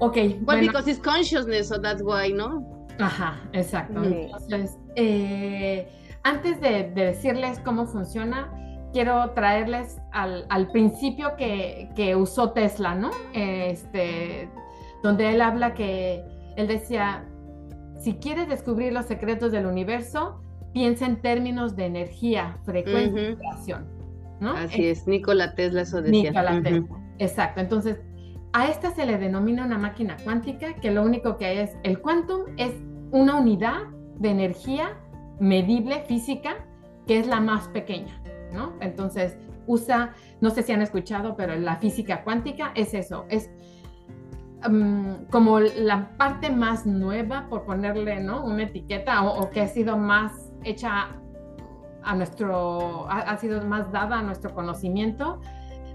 Ok. 0.00 0.16
Well, 0.16 0.40
bueno. 0.40 0.66
because 0.66 0.90
it's 0.90 1.00
consciousness, 1.00 1.68
so 1.68 1.80
that's 1.80 2.02
why, 2.02 2.32
¿no? 2.32 2.66
Ajá, 2.98 3.40
exacto. 3.52 4.02
Entonces, 4.02 4.78
eh, 4.96 5.88
antes 6.22 6.60
de, 6.60 6.90
decirles 6.94 7.60
cómo 7.60 7.86
funciona, 7.86 8.50
quiero 8.92 9.30
traerles 9.30 10.00
al, 10.12 10.46
al 10.48 10.70
principio 10.70 11.36
que, 11.36 11.90
que, 11.96 12.16
usó 12.16 12.52
Tesla, 12.52 12.94
¿no? 12.94 13.10
Este, 13.32 14.48
donde 15.02 15.30
él 15.30 15.42
habla 15.42 15.74
que 15.74 16.24
él 16.56 16.66
decía, 16.68 17.24
si 18.00 18.14
quieres 18.14 18.48
descubrir 18.48 18.92
los 18.92 19.06
secretos 19.06 19.52
del 19.52 19.66
universo, 19.66 20.40
piensa 20.74 21.06
en 21.06 21.22
términos 21.22 21.76
de 21.76 21.86
energía, 21.86 22.58
frecuencia 22.64 23.22
y 23.22 23.28
vibración. 23.28 23.86
¿no? 24.40 24.50
Así 24.50 24.86
es, 24.88 25.06
Nikola 25.06 25.54
Tesla 25.54 25.82
eso 25.82 26.02
decía. 26.02 26.30
Nikola 26.30 26.62
Tesla, 26.62 26.98
exacto. 27.18 27.60
Entonces, 27.60 28.00
a 28.52 28.68
esta 28.68 28.90
se 28.90 29.06
le 29.06 29.16
denomina 29.16 29.64
una 29.64 29.78
máquina 29.78 30.16
cuántica, 30.22 30.74
que 30.74 30.90
lo 30.90 31.02
único 31.02 31.38
que 31.38 31.62
es, 31.62 31.76
el 31.84 32.00
quantum 32.00 32.42
es 32.58 32.72
una 33.12 33.36
unidad 33.36 33.84
de 34.18 34.30
energía 34.30 34.98
medible 35.38 36.00
física, 36.02 36.56
que 37.06 37.20
es 37.20 37.26
la 37.26 37.40
más 37.40 37.68
pequeña, 37.68 38.20
¿no? 38.52 38.72
Entonces, 38.80 39.36
usa, 39.66 40.12
no 40.40 40.50
sé 40.50 40.64
si 40.64 40.72
han 40.72 40.82
escuchado, 40.82 41.36
pero 41.36 41.54
la 41.56 41.76
física 41.76 42.24
cuántica 42.24 42.72
es 42.74 42.94
eso, 42.94 43.26
es 43.28 43.48
mm, 44.68 45.26
como 45.30 45.60
la 45.60 46.16
parte 46.16 46.50
más 46.50 46.84
nueva, 46.84 47.46
por 47.48 47.64
ponerle, 47.64 48.20
¿no? 48.20 48.44
Una 48.44 48.64
etiqueta, 48.64 49.22
o 49.24 49.50
que 49.50 49.60
ha 49.60 49.68
sido 49.68 49.96
más 49.96 50.43
hecha 50.64 51.08
a 52.04 52.14
nuestro, 52.14 53.06
ha, 53.10 53.36
sido 53.38 53.62
más 53.62 53.90
dada 53.90 54.18
a 54.18 54.22
nuestro 54.22 54.54
conocimiento. 54.54 55.40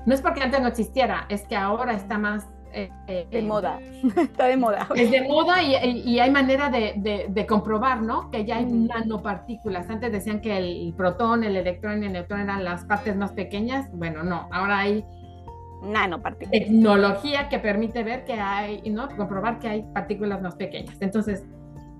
No 0.05 0.13
es 0.13 0.21
porque 0.21 0.41
antes 0.41 0.61
no 0.61 0.67
existiera, 0.67 1.25
es 1.29 1.43
que 1.43 1.55
ahora 1.55 1.93
está 1.93 2.17
más... 2.17 2.47
Eh, 2.71 2.89
eh, 3.07 3.27
de 3.31 3.41
moda, 3.41 3.79
está 4.15 4.45
de 4.45 4.55
moda. 4.55 4.87
Es 4.95 5.09
de 5.09 5.27
moda 5.27 5.63
y, 5.63 6.19
hay 6.19 6.29
manera 6.29 6.69
de, 6.69 7.45
comprobar, 7.47 8.01
¿no? 8.01 8.29
Que 8.29 8.45
ya 8.45 8.57
hay 8.57 8.65
nanopartículas. 8.65 9.89
Antes 9.89 10.11
decían 10.11 10.39
que 10.41 10.57
el 10.57 10.93
protón, 10.95 11.43
el 11.43 11.55
electrón 11.55 12.03
y 12.03 12.07
el 12.07 12.13
neutrón 12.13 12.41
eran 12.41 12.63
las 12.63 12.85
partes 12.85 13.15
más 13.15 13.31
pequeñas. 13.31 13.89
Bueno, 13.91 14.23
no, 14.23 14.47
ahora 14.51 14.79
hay 14.79 15.03
nanopartículas. 15.81 16.51
Tecnología 16.51 17.49
que 17.49 17.57
permite 17.57 18.03
ver 18.03 18.23
que 18.23 18.33
hay, 18.33 18.81
¿no? 18.89 19.09
Comprobar 19.15 19.59
que 19.59 19.67
hay 19.67 19.85
partículas 19.93 20.39
más 20.41 20.55
pequeñas. 20.55 20.95
Entonces, 21.01 21.45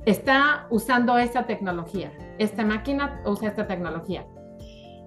está 0.06 0.68
usando 0.70 1.18
esta 1.18 1.48
tecnología. 1.48 2.12
Esta 2.40 2.66
máquina 2.66 3.22
usa 3.26 3.50
esta 3.50 3.68
tecnología. 3.68 4.26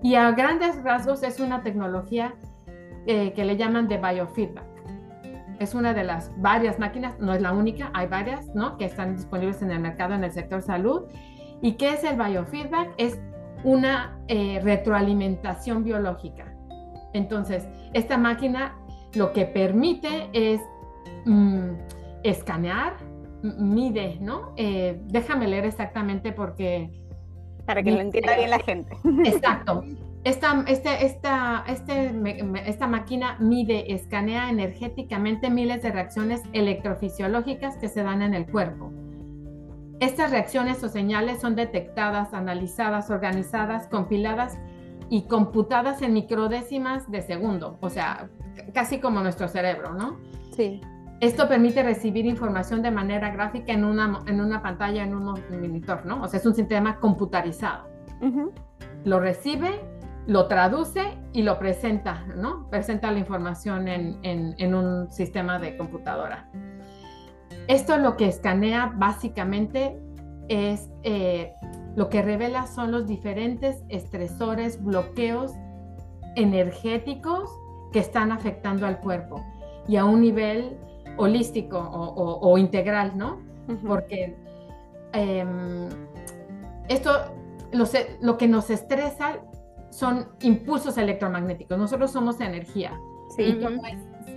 Y 0.03 0.15
a 0.17 0.31
grandes 0.33 0.83
rasgos 0.85 1.23
es 1.23 1.41
una 1.41 1.63
tecnología 1.63 2.35
eh, 3.07 3.33
que 3.33 3.45
le 3.45 3.57
llaman 3.57 3.89
de 3.89 3.99
biofeedback. 3.99 4.71
es 5.59 5.75
una 5.75 5.95
de 5.95 6.05
las 6.05 6.33
varias 6.41 6.79
máquinas, 6.79 7.19
no 7.21 7.33
es 7.33 7.41
la 7.41 7.53
única, 7.53 7.91
hay 7.95 8.09
varias, 8.09 8.47
¿no? 8.55 8.77
Que 8.77 8.85
están 8.85 9.17
disponibles 9.17 9.63
en 9.63 9.71
el 9.71 9.81
mercado 9.81 10.15
en 10.15 10.25
el 10.25 10.33
sector 10.33 10.61
salud. 10.61 11.03
¿Y 11.61 11.73
qué 11.73 11.95
es 11.95 12.05
el 12.05 12.17
biofeedback? 12.17 12.95
Es 12.99 13.21
una 13.65 14.19
eh, 14.29 14.61
retroalimentación 14.63 15.85
biológica. 15.85 16.53
Entonces, 17.13 17.67
esta 17.93 18.19
máquina 18.19 18.77
lo 19.15 19.33
que 19.33 19.47
permite 19.47 20.29
es 20.33 20.61
mm, 21.25 21.71
escanear, 22.25 22.95
mide, 23.43 24.19
¿no? 24.21 24.53
Eh, 24.57 25.01
déjame 25.07 25.49
leer 25.49 25.65
exactamente 25.65 26.33
porque... 26.33 27.02
Para 27.67 27.83
que 27.83 27.93
lo 27.93 28.01
entienda 28.01 28.37
bien 28.37 28.51
la 28.51 28.59
gente. 28.59 28.97
Exacto. 29.25 29.85
Esta, 30.25 30.65
este, 30.69 31.05
esta, 31.05 31.65
este, 31.67 32.15
esta 32.65 32.87
máquina 32.87 33.37
mide, 33.41 33.93
escanea 33.93 34.51
energéticamente 34.51 35.51
miles 35.51 35.83
de 35.83 35.91
reacciones 35.91 36.43
electrofisiológicas 36.53 37.77
que 37.77 37.89
se 37.89 38.05
dan 38.05 38.23
en 38.23 38.33
el 38.33 38.47
cuerpo. 38.47 38.93
Estas 39.99 40.31
reacciones 40.31 40.83
o 40.85 40.89
señales 40.89 41.41
son 41.41 41.57
detectadas, 41.57 42.35
analizadas, 42.35 43.11
organizadas, 43.11 43.89
compiladas 43.89 44.59
y 45.11 45.23
computadas 45.23 46.03
en 46.03 46.13
microdécimas 46.13 47.11
de 47.11 47.23
segundo, 47.23 47.79
o 47.81 47.91
sea, 47.91 48.31
casi 48.73 49.01
como 49.01 49.21
nuestro 49.23 49.49
cerebro, 49.49 49.93
¿no? 49.93 50.19
Sí. 50.57 50.81
Esto 51.23 51.47
permite 51.47 51.85
recibir 51.85 52.27
información 52.27 52.83
de 52.83 52.91
manera 52.91 53.31
gráfica 53.31 53.73
en 53.73 53.85
una, 53.85 54.25
en 54.27 54.41
una 54.41 54.61
pantalla, 54.61 55.05
en 55.05 55.15
un 55.15 55.23
monitor, 55.23 56.05
¿no? 56.05 56.21
O 56.21 56.27
sea, 56.27 56.41
es 56.41 56.47
un 56.47 56.55
sistema 56.57 56.99
computarizado. 56.99 57.89
Lo 59.05 59.21
recibe, 59.21 59.85
lo 60.27 60.49
traduce 60.49 61.17
y 61.33 61.43
lo 61.43 61.61
presenta, 61.61 62.27
¿no? 62.37 62.69
Presenta 62.71 63.13
la 63.13 63.21
información 63.21 63.87
en, 63.87 64.19
en, 64.25 64.75
un 64.75 65.13
sistema 65.13 65.61
de 65.61 65.77
computadora. 65.77 66.51
Esto 67.69 67.99
lo 67.99 68.17
que 68.17 68.27
escanea 68.27 68.93
básicamente 68.97 70.03
es 70.49 70.91
eh, 71.05 71.53
lo 71.95 72.09
que 72.09 72.23
revela 72.23 72.67
son 72.67 72.91
los 72.91 73.07
diferentes 73.07 73.85
estresores, 73.91 74.83
bloqueos 74.83 75.53
energéticos 76.35 77.49
que 77.93 78.01
están 78.01 78.33
afectando 78.33 78.89
al 78.89 78.99
cuerpo 78.99 79.41
y 79.87 79.95
a 79.95 80.05
un 80.05 80.21
nivel 80.21 80.77
holístico 81.17 81.79
o, 81.79 82.59
integral, 82.59 83.17
¿no? 83.17 83.41
Porque 83.87 84.37
em, 85.13 85.89
esto, 86.89 87.11
lo 88.21 88.39
que 88.39 88.49
nos 88.49 88.71
estresa 88.71 89.41
son 89.91 90.29
impulsos 90.41 90.97
electromagnéticos. 90.99 91.79
Nosotros 91.79 92.11
somos 92.11 92.41
energía. 92.41 92.99
Sí. 93.37 93.61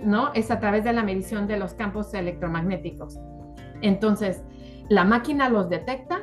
¿no? 0.02 0.32
Es 0.34 0.50
a 0.50 0.60
través 0.60 0.84
de 0.84 0.92
la 0.92 1.02
medición 1.02 1.46
de 1.46 1.58
los 1.58 1.74
campos 1.74 2.12
electromagnéticos. 2.14 3.18
Entonces, 3.82 4.42
la 4.88 5.04
máquina 5.04 5.48
los 5.48 5.68
detecta, 5.68 6.20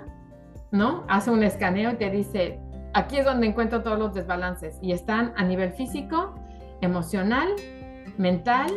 ¿no? 0.71 1.03
Hace 1.07 1.31
un 1.31 1.43
escaneo 1.43 1.91
y 1.91 1.95
te 1.95 2.09
dice, 2.09 2.59
aquí 2.93 3.17
es 3.17 3.25
donde 3.25 3.47
encuentro 3.47 3.83
todos 3.83 3.99
los 3.99 4.13
desbalances 4.13 4.79
y 4.81 4.91
están 4.91 5.33
a 5.35 5.43
nivel 5.43 5.71
físico, 5.73 6.35
emocional, 6.81 7.49
mental 8.17 8.71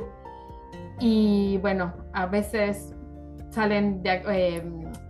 y 0.98 1.58
bueno, 1.58 1.94
a 2.12 2.26
veces 2.26 2.94
salen 3.50 4.02
de, 4.02 4.22
eh, 4.28 4.62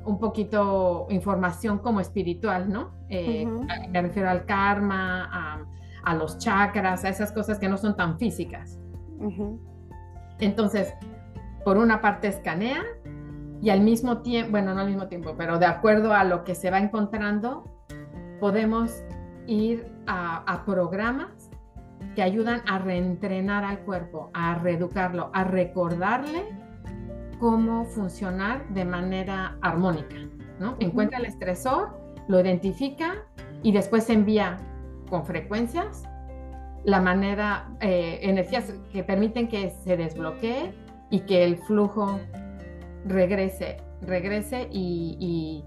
un 0.05 0.19
poquito 0.19 1.07
información 1.11 1.79
como 1.79 2.01
espiritual, 2.01 2.71
¿no? 2.73 2.93
Eh, 3.09 3.47
me 3.91 4.03
refiero 4.03 4.31
al 4.31 4.47
karma, 4.47 5.65
a, 6.05 6.15
los 6.15 6.39
chakras, 6.39 7.05
a 7.05 7.09
esas 7.09 7.33
cosas 7.33 7.59
que 7.59 7.69
no 7.69 7.77
son 7.77 7.97
tan 7.97 8.17
físicas. 8.17 8.79
Entonces, 10.39 10.95
por 11.65 11.79
una 11.79 12.01
parte 12.01 12.29
escanea 12.29 12.85
y 13.61 13.71
al 13.71 13.81
mismo 13.81 14.19
tiempo, 14.19 14.53
bueno, 14.53 14.73
no 14.73 14.83
al 14.83 14.87
mismo 14.87 15.09
tiempo, 15.09 15.35
pero 15.37 15.59
de 15.59 15.67
acuerdo 15.67 16.13
a 16.13 16.23
lo 16.23 16.45
que 16.45 16.55
se 16.55 16.71
va 16.71 16.79
encontrando, 16.79 17.65
podemos 18.39 18.93
ir 19.49 19.91
a 20.07 20.63
programas 20.65 21.36
que 22.17 22.23
ayudan 22.23 22.63
a 22.67 22.79
reentrenar 22.79 23.63
al 23.63 23.81
cuerpo, 23.81 24.31
a 24.33 24.55
reeducarlo, 24.57 25.31
a 25.35 25.45
recordarle 25.45 26.43
cómo 27.39 27.85
funcionar 27.85 28.67
de 28.71 28.87
manera 28.87 29.59
armónica, 29.61 30.17
¿no? 30.59 30.77
Encuentra 30.81 31.19
el 31.19 31.27
estresor, 31.27 31.91
lo 32.27 32.41
identifica 32.41 33.17
y 33.63 33.71
después 33.71 34.09
envía 34.09 34.57
con 35.11 35.27
frecuencias 35.27 36.05
la 36.85 37.01
manera, 37.01 37.69
eh, 37.81 38.21
energías 38.23 38.73
que 38.93 39.05
permiten 39.05 39.49
que 39.49 39.71
se 39.71 39.99
desbloquee 39.99 40.73
y 41.11 41.21
que 41.21 41.45
el 41.45 41.59
flujo 41.59 42.19
regrese, 43.05 43.77
regrese 44.01 44.69
y, 44.73 45.65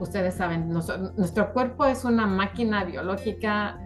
ustedes 0.00 0.34
saben, 0.34 0.68
nuestro 0.68 1.52
cuerpo 1.52 1.84
es 1.84 2.04
una 2.04 2.26
máquina 2.26 2.84
biológica 2.84 3.78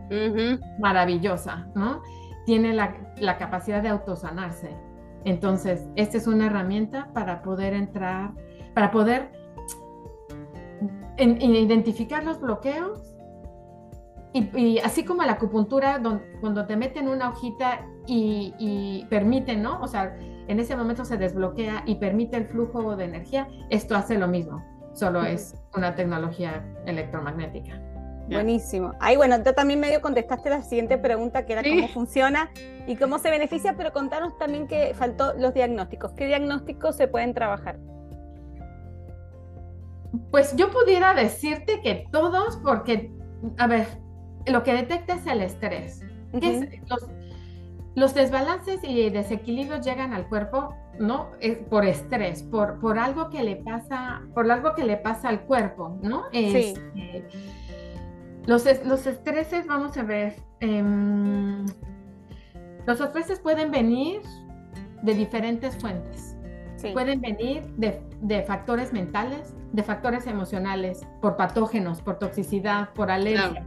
maravillosa, 0.79 1.69
¿no? 1.75 2.03
Tiene 2.47 2.73
la, 2.73 2.97
la 3.21 3.37
capacidad 3.37 3.83
de 3.83 3.89
autosanarse 3.89 4.89
entonces, 5.25 5.87
esta 5.97 6.17
es 6.17 6.27
una 6.27 6.47
herramienta 6.47 7.11
para 7.13 7.43
poder 7.43 7.75
entrar, 7.75 8.33
para 8.75 8.91
poder 8.91 9.31
identificar 11.19 12.25
los 12.25 12.41
bloqueos 12.41 13.17
y, 14.33 14.79
así 14.79 15.05
como 15.05 15.25
la 15.25 15.33
acupuntura, 15.33 16.01
cuando 16.41 16.67
te 16.67 16.77
meten 16.77 17.09
una 17.09 17.31
hojita 17.31 17.87
y, 18.07 18.55
y 18.59 19.07
permiten, 19.11 19.63
¿no? 19.63 19.81
O 19.81 19.89
sea, 19.89 20.17
en 20.21 20.61
ese 20.61 20.77
momento 20.77 21.05
se 21.05 21.17
desbloquea 21.17 21.83
y 21.87 21.97
permite 21.97 22.37
el 22.37 22.47
flujo 22.47 22.95
de 22.95 23.05
energía, 23.05 23.49
esto 23.69 23.97
hace 23.97 24.17
lo 24.17 24.29
mismo, 24.29 24.65
solo 24.99 25.25
es 25.25 25.55
una 25.75 25.95
tecnología 25.95 26.65
electromagnética. 26.87 27.81
Buenísimo. 28.29 28.93
Ahí, 29.01 29.17
bueno, 29.17 29.43
tú 29.43 29.53
también 29.55 29.81
medio 29.81 30.03
contestaste 30.03 30.51
la 30.51 30.63
siguiente 30.63 30.99
pregunta, 30.99 31.47
que 31.47 31.55
era 31.55 31.63
cómo 31.63 31.89
funciona 31.89 32.51
y 32.87 32.97
cómo 32.97 33.19
se 33.19 33.31
beneficia, 33.31 33.75
pero 33.77 33.93
contanos 33.93 34.37
también 34.39 34.67
que 34.67 34.93
faltó 34.95 35.33
los 35.35 35.55
diagnósticos. 35.55 36.13
¿Qué 36.13 36.27
diagnósticos 36.27 36.97
se 36.97 37.09
pueden 37.09 37.33
trabajar? 37.33 37.79
Pues 40.31 40.55
yo 40.57 40.71
pudiera 40.71 41.15
decirte 41.15 41.81
que 41.81 42.07
todos, 42.13 42.59
porque, 42.59 43.11
a 43.57 43.67
ver, 43.67 43.87
lo 44.47 44.63
que 44.63 44.75
detecta 44.75 45.15
es 45.15 45.27
el 45.27 45.41
estrés. 45.41 46.03
los, 47.95 48.15
desbalances 48.15 48.81
y 48.83 49.09
desequilibrios 49.09 49.85
llegan 49.85 50.13
al 50.13 50.29
cuerpo, 50.29 50.75
¿no? 50.99 51.31
por 51.71 51.85
estrés, 51.85 52.43
por, 52.43 52.81
por 52.81 52.99
algo 52.99 53.31
que 53.31 53.43
le 53.43 53.57
pasa, 53.57 54.23
por 54.35 54.51
algo 54.51 54.75
que 54.75 54.85
le 54.85 54.97
pasa 54.97 55.29
al 55.29 55.43
cuerpo, 55.43 55.99
¿no? 56.03 56.25
sí. 56.33 56.75
Este, 56.95 57.25
los, 58.49 58.67
estreses, 58.67 59.67
vamos 59.67 59.99
a 59.99 60.03
ver, 60.03 60.37
em, 60.61 61.67
los 62.87 62.99
estreses 62.99 63.41
pueden 63.41 63.71
venir 63.71 64.23
de 65.03 65.15
diferentes 65.15 65.77
fuentes. 65.77 66.35
Pueden 66.95 67.21
venir 67.21 67.65
de, 67.77 68.43
factores 68.45 68.93
mentales, 68.93 69.55
de 69.73 69.83
factores 69.83 70.27
emocionales, 70.27 71.07
por 71.21 71.37
patógenos, 71.37 72.01
por 72.01 72.19
toxicidad, 72.19 72.91
por 72.95 73.11
alergia, 73.11 73.67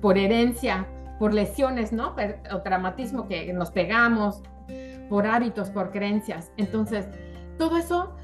por 0.00 0.16
herencia, 0.16 0.86
por 1.18 1.34
lesiones, 1.34 1.92
¿no? 1.92 2.14
O 2.54 2.62
traumatismo 2.62 3.28
que 3.28 3.52
nos 3.52 3.70
pegamos, 3.70 4.42
por 5.08 5.26
hábitos, 5.26 5.70
por 5.70 5.90
creencias. 5.90 6.52
Entonces, 6.56 7.06
todo 7.58 7.76
eso 7.76 8.14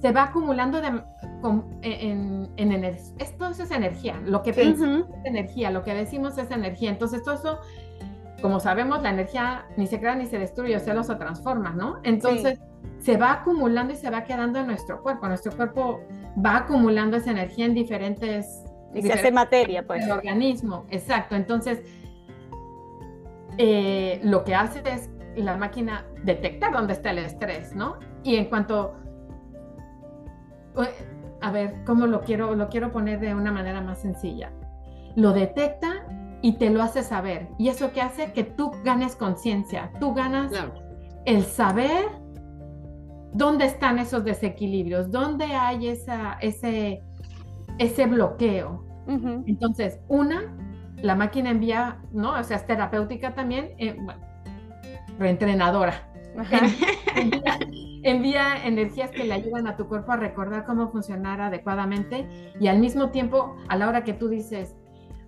se 0.00 0.12
va 0.12 0.24
acumulando 0.24 0.80
de, 0.80 1.02
en, 1.82 2.50
energía. 2.56 3.14
Esto 3.18 3.48
es 3.48 3.70
energía. 3.70 4.20
Lo 4.24 4.42
que 4.42 4.52
pensamos 4.52 5.06
es 5.18 5.24
energía, 5.24 5.70
lo 5.70 5.82
que 5.82 5.94
decimos 5.94 6.38
es 6.38 6.50
energía. 6.50 6.90
Entonces, 6.90 7.22
todo 7.22 7.34
eso, 7.34 7.60
como 8.42 8.60
sabemos, 8.60 9.02
la 9.02 9.10
energía 9.10 9.66
ni 9.76 9.86
se 9.86 9.98
crea 9.98 10.14
ni 10.14 10.26
se 10.26 10.38
destruye, 10.38 10.76
o 10.76 10.80
sea, 10.80 11.02
se 11.02 11.14
transforma, 11.16 11.70
¿no? 11.70 12.00
Entonces, 12.02 12.60
se 12.98 13.16
va 13.16 13.32
acumulando 13.32 13.92
y 13.92 13.96
se 13.96 14.10
va 14.10 14.24
quedando 14.24 14.60
en 14.60 14.66
nuestro 14.66 15.02
cuerpo. 15.02 15.28
Nuestro 15.28 15.54
cuerpo 15.56 16.00
va 16.44 16.58
acumulando 16.58 17.16
esa 17.16 17.30
energía 17.30 17.66
en 17.66 17.74
diferentes. 17.74 18.64
Y 18.94 19.02
se 19.02 19.12
hace 19.12 19.30
materia, 19.30 19.86
pues. 19.86 20.04
El 20.04 20.12
organismo, 20.12 20.86
exacto. 20.90 21.36
Entonces, 21.36 21.82
eh, 23.58 24.20
lo 24.22 24.44
que 24.44 24.54
hace 24.54 24.82
es 24.84 25.10
la 25.36 25.56
máquina 25.56 26.04
detectar 26.24 26.72
dónde 26.72 26.94
está 26.94 27.10
el 27.10 27.18
estrés, 27.18 27.74
¿no? 27.74 27.96
Y 28.22 28.36
en 28.36 28.46
cuanto 28.46 28.94
a 31.40 31.50
ver, 31.50 31.74
¿cómo 31.84 32.06
lo 32.06 32.22
quiero, 32.22 32.54
lo 32.54 32.68
quiero 32.68 32.92
poner 32.92 33.20
de 33.20 33.34
una 33.34 33.52
manera 33.52 33.80
más 33.80 33.98
sencilla? 33.98 34.52
Lo 35.14 35.32
detecta 35.32 36.06
y 36.42 36.54
te 36.54 36.70
lo 36.70 36.82
hace 36.82 37.02
saber. 37.02 37.48
Y 37.58 37.68
eso 37.68 37.92
que 37.92 38.02
hace 38.02 38.32
que 38.32 38.44
tú 38.44 38.72
ganes 38.84 39.16
conciencia, 39.16 39.90
tú 40.00 40.14
ganas 40.14 40.52
el 41.24 41.44
saber 41.44 42.06
dónde 43.32 43.66
están 43.66 43.98
esos 43.98 44.24
desequilibrios, 44.24 45.10
dónde 45.10 45.44
hay 45.46 45.88
esa, 45.88 46.34
ese, 46.40 47.02
ese 47.78 48.06
bloqueo. 48.06 48.84
Entonces, 49.46 50.00
una, 50.08 50.56
la 50.96 51.14
máquina 51.14 51.50
envía, 51.50 51.98
¿no? 52.12 52.32
O 52.32 52.42
sea, 52.42 52.56
es 52.56 52.66
terapéutica 52.66 53.34
también, 53.34 53.70
eh, 53.78 53.96
reentrenadora. 55.18 56.08
envía, 58.02 58.64
energías 58.64 59.10
que 59.10 59.24
le 59.24 59.34
ayudan 59.34 59.66
a 59.66 59.76
tu 59.76 59.88
cuerpo 59.88 60.12
a 60.12 60.16
recordar 60.16 60.64
cómo 60.64 60.90
funcionar 60.90 61.40
adecuadamente 61.40 62.52
y 62.60 62.68
al 62.68 62.78
mismo 62.78 63.10
tiempo, 63.10 63.56
a 63.68 63.76
la 63.76 63.88
hora 63.88 64.04
que 64.04 64.12
tú 64.12 64.28
dices, 64.28 64.76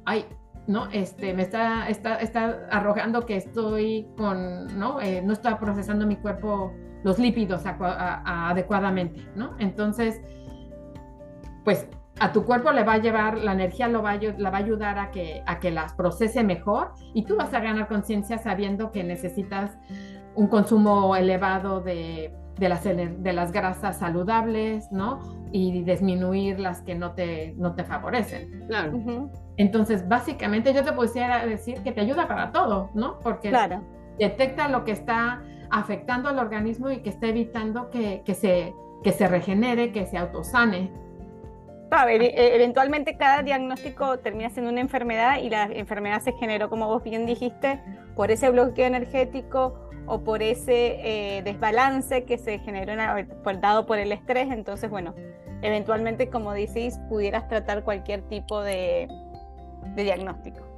ay, 0.05 0.27
¿no? 0.67 0.87
Este, 0.93 1.35
me 1.35 1.43
está, 1.43 1.89
está, 1.89 2.17
está 2.17 2.69
arrojando 2.71 3.25
que 3.25 3.37
estoy 3.37 4.07
con, 4.17 4.79
¿no? 4.79 5.01
Eh, 5.01 5.23
no 5.23 5.33
está 5.33 5.59
procesando 5.59 6.07
mi 6.07 6.17
cuerpo 6.17 6.73
los 7.05 7.19
lípidos 7.19 7.63
adecuadamente, 7.65 9.27
¿no? 9.35 9.57
Entonces, 9.59 10.21
pues 11.65 11.89
a 12.21 12.33
tu 12.33 12.45
cuerpo 12.45 12.73
le 12.73 12.85
va 12.85 12.95
a 12.95 12.99
llevar, 12.99 13.39
la 13.39 13.53
energía 13.53 13.89
lo 13.89 14.03
va 14.03 14.13
a, 14.13 14.19
la 14.21 14.51
va 14.51 14.59
a 14.59 14.61
ayudar 14.61 14.99
a 14.99 15.11
que, 15.11 15.43
a 15.47 15.59
que 15.59 15.71
las 15.71 15.95
procese 15.95 16.43
mejor 16.43 16.93
y 17.15 17.25
tú 17.25 17.37
vas 17.37 17.53
a 17.55 17.61
ganar 17.61 17.89
conciencia 17.89 18.39
sabiendo 18.39 18.91
que 18.91 19.05
necesitas 19.05 19.79
un 20.35 20.47
consumo 20.49 21.17
elevado 21.17 21.81
de, 21.81 22.33
de, 22.59 22.69
las, 22.69 22.85
de 22.85 23.33
las 23.33 23.53
grasas 23.53 23.99
saludables, 23.99 24.91
¿no? 24.93 25.21
Y 25.53 25.83
disminuir 25.83 26.61
las 26.61 26.83
que 26.83 26.95
no 26.95 27.13
te, 27.13 27.55
no 27.57 27.75
te 27.75 27.85
favorecen. 27.85 28.67
Claro. 28.69 29.29
Entonces, 29.57 30.09
básicamente 30.09 30.73
yo 30.73 30.85
te 30.85 30.93
pudiera 30.93 31.45
decir 31.47 31.83
que 31.83 31.93
te 31.93 32.01
ayuda 32.01 32.29
para 32.29 32.53
todo, 32.53 32.91
¿no? 32.95 33.19
Porque 33.21 33.53
detecta 34.19 34.69
lo 34.69 34.85
que 34.85 34.93
está 34.93 35.43
afectando 35.71 36.29
al 36.29 36.39
organismo 36.39 36.91
y 36.91 36.99
que 36.99 37.11
está 37.11 37.29
evitando 37.29 37.91
que, 37.91 38.23
que, 38.25 38.35
se, 38.35 38.75
que 39.03 39.13
se 39.13 39.29
regenere, 39.29 39.93
que 39.93 40.07
se 40.07 40.19
autosane. 40.19 40.93
A 41.91 42.05
ver, 42.05 42.23
e, 42.23 42.55
eventualmente 42.57 43.17
cada 43.17 43.43
diagnóstico 43.43 44.19
termina 44.19 44.51
siendo 44.51 44.71
una 44.71 44.81
enfermedad 44.81 45.41
y 45.43 45.51
la 45.51 45.65
enfermedad 45.65 46.21
se 46.21 46.33
generó, 46.33 46.69
como 46.69 46.87
vos 46.87 47.03
bien 47.03 47.27
dijiste, 47.27 47.81
por 48.15 48.31
ese 48.31 48.51
bloqueo 48.51 48.87
energético 48.87 49.89
o 50.07 50.23
por 50.23 50.43
ese 50.43 51.39
eh, 51.39 51.43
desbalance 51.43 52.25
que 52.25 52.39
se 52.39 52.59
generó 52.61 52.95
por, 53.43 53.61
dado 53.61 53.87
por 53.87 53.99
el 53.99 54.13
estrés. 54.13 54.49
Entonces, 54.51 54.91
bueno, 54.91 55.15
eventualmente, 55.63 56.29
como 56.31 56.53
decís, 56.53 56.99
pudieras 57.09 57.49
tratar 57.49 57.85
cualquier 57.85 58.23
tipo 58.23 58.63
de, 58.63 59.09
de 59.95 60.05
diagnóstico. 60.05 60.69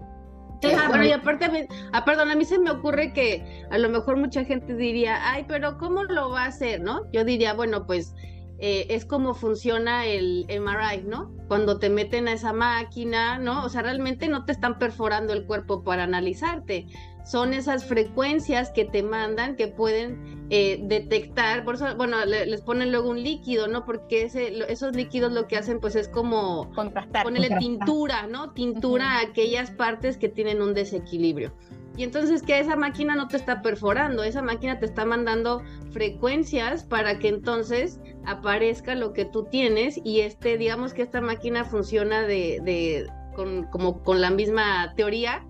Bueno, 0.88 1.04
y 1.04 1.12
aparte, 1.12 1.68
ah, 1.92 2.04
perdón, 2.04 2.30
a 2.30 2.34
mí 2.34 2.44
se 2.44 2.58
me 2.58 2.70
ocurre 2.70 3.12
que 3.12 3.64
a 3.70 3.78
lo 3.78 3.88
mejor 3.88 4.16
mucha 4.16 4.44
gente 4.44 4.74
diría, 4.74 5.18
ay, 5.22 5.44
pero 5.48 5.78
¿cómo 5.78 6.04
lo 6.04 6.30
va 6.30 6.44
a 6.44 6.46
hacer, 6.48 6.82
no? 6.82 7.10
Yo 7.12 7.24
diría, 7.24 7.54
bueno, 7.54 7.86
pues 7.86 8.14
eh, 8.60 8.86
es 8.90 9.04
como 9.04 9.34
funciona 9.34 10.06
el 10.06 10.46
MRI, 10.48 11.02
¿no? 11.06 11.34
Cuando 11.48 11.78
te 11.78 11.88
meten 11.88 12.28
a 12.28 12.32
esa 12.32 12.52
máquina, 12.52 13.38
¿no? 13.38 13.64
O 13.64 13.68
sea, 13.68 13.82
realmente 13.82 14.28
no 14.28 14.44
te 14.44 14.52
están 14.52 14.78
perforando 14.78 15.32
el 15.32 15.46
cuerpo 15.46 15.82
para 15.82 16.04
analizarte, 16.04 16.86
son 17.24 17.54
esas 17.54 17.84
frecuencias 17.84 18.70
que 18.70 18.84
te 18.84 19.02
mandan 19.02 19.56
que 19.56 19.68
pueden 19.68 20.46
eh, 20.50 20.80
detectar, 20.82 21.64
por 21.64 21.76
eso, 21.76 21.94
bueno, 21.96 22.24
les 22.24 22.60
ponen 22.62 22.90
luego 22.90 23.10
un 23.10 23.22
líquido, 23.22 23.68
¿no? 23.68 23.84
Porque 23.84 24.22
ese, 24.22 24.70
esos 24.70 24.96
líquidos 24.96 25.32
lo 25.32 25.46
que 25.46 25.56
hacen 25.56 25.80
pues 25.80 25.96
es 25.96 26.08
como 26.08 26.70
Contrastar. 26.74 27.22
ponerle 27.22 27.56
tintura, 27.58 28.26
¿no? 28.26 28.52
Tintura 28.52 29.18
a 29.18 29.20
aquellas 29.20 29.70
partes 29.70 30.16
que 30.16 30.28
tienen 30.28 30.60
un 30.60 30.74
desequilibrio. 30.74 31.52
Y 31.97 32.04
entonces 32.04 32.42
que 32.42 32.59
esa 32.59 32.76
máquina 32.76 33.14
no 33.16 33.28
te 33.28 33.37
está 33.37 33.62
perforando, 33.62 34.23
esa 34.23 34.42
máquina 34.42 34.78
te 34.78 34.87
está 34.87 35.04
mandando 35.04 35.62
frecuencias 35.90 36.85
para 36.85 37.18
que 37.18 37.28
entonces 37.28 38.00
aparezca 38.25 38.94
lo 38.94 39.12
que 39.12 39.25
tú 39.25 39.44
tienes 39.44 40.00
y 40.02 40.20
este, 40.20 40.56
digamos 40.56 40.94
que 40.94 41.02
esta 41.02 41.20
máquina 41.20 41.64
funciona 41.64 42.23
de, 42.23 42.61
de 42.62 43.06
con, 43.35 43.64
como 43.64 44.02
con 44.02 44.20
la 44.20 44.30
misma 44.30 44.94
teoría 44.97 45.44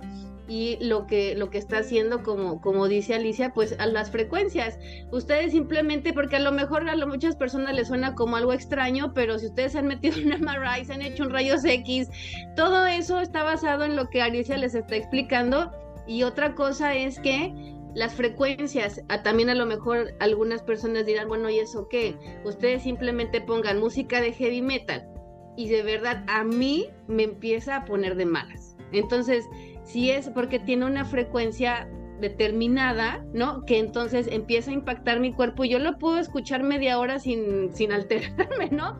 y 0.50 0.76
lo 0.80 1.06
que, 1.06 1.36
lo 1.36 1.48
que 1.48 1.58
está 1.58 1.78
haciendo, 1.78 2.24
como, 2.24 2.60
como 2.60 2.88
dice 2.88 3.14
Alicia, 3.14 3.54
pues 3.54 3.76
a 3.78 3.86
las 3.86 4.10
frecuencias. 4.10 4.80
Ustedes 5.12 5.52
simplemente, 5.52 6.12
porque 6.12 6.36
a 6.36 6.40
lo 6.40 6.50
mejor 6.50 6.90
a 6.90 7.06
muchas 7.06 7.36
personas 7.36 7.72
les 7.72 7.86
suena 7.86 8.16
como 8.16 8.36
algo 8.36 8.52
extraño, 8.52 9.14
pero 9.14 9.38
si 9.38 9.46
ustedes 9.46 9.76
han 9.76 9.86
metido 9.86 10.16
un 10.18 10.42
MRI, 10.44 10.84
se 10.84 10.94
han 10.94 11.02
hecho 11.02 11.22
un 11.22 11.30
rayos 11.30 11.64
X, 11.64 12.08
todo 12.56 12.84
eso 12.86 13.20
está 13.20 13.44
basado 13.44 13.84
en 13.84 13.94
lo 13.94 14.10
que 14.10 14.22
Alicia 14.22 14.56
les 14.56 14.74
está 14.74 14.96
explicando. 14.96 15.70
Y 16.06 16.22
otra 16.22 16.54
cosa 16.54 16.94
es 16.94 17.18
que 17.20 17.52
las 17.94 18.14
frecuencias, 18.14 19.02
también 19.24 19.50
a 19.50 19.54
lo 19.54 19.66
mejor 19.66 20.14
algunas 20.20 20.62
personas 20.62 21.06
dirán, 21.06 21.28
bueno, 21.28 21.50
¿y 21.50 21.58
eso 21.58 21.88
qué? 21.88 22.16
Ustedes 22.44 22.82
simplemente 22.82 23.40
pongan 23.40 23.80
música 23.80 24.20
de 24.20 24.32
heavy 24.32 24.62
metal 24.62 25.08
y 25.56 25.68
de 25.68 25.82
verdad 25.82 26.24
a 26.28 26.44
mí 26.44 26.88
me 27.08 27.24
empieza 27.24 27.76
a 27.76 27.84
poner 27.84 28.16
de 28.16 28.26
malas. 28.26 28.76
Entonces, 28.92 29.44
si 29.84 30.10
es 30.10 30.28
porque 30.30 30.58
tiene 30.58 30.86
una 30.86 31.04
frecuencia 31.04 31.88
determinada, 32.20 33.24
¿no? 33.32 33.64
Que 33.64 33.78
entonces 33.78 34.28
empieza 34.30 34.70
a 34.70 34.74
impactar 34.74 35.20
mi 35.20 35.32
cuerpo 35.32 35.64
y 35.64 35.70
yo 35.70 35.78
lo 35.78 35.98
puedo 35.98 36.18
escuchar 36.18 36.62
media 36.62 36.98
hora 36.98 37.18
sin, 37.18 37.74
sin 37.74 37.92
alterarme, 37.92 38.68
¿no? 38.70 38.98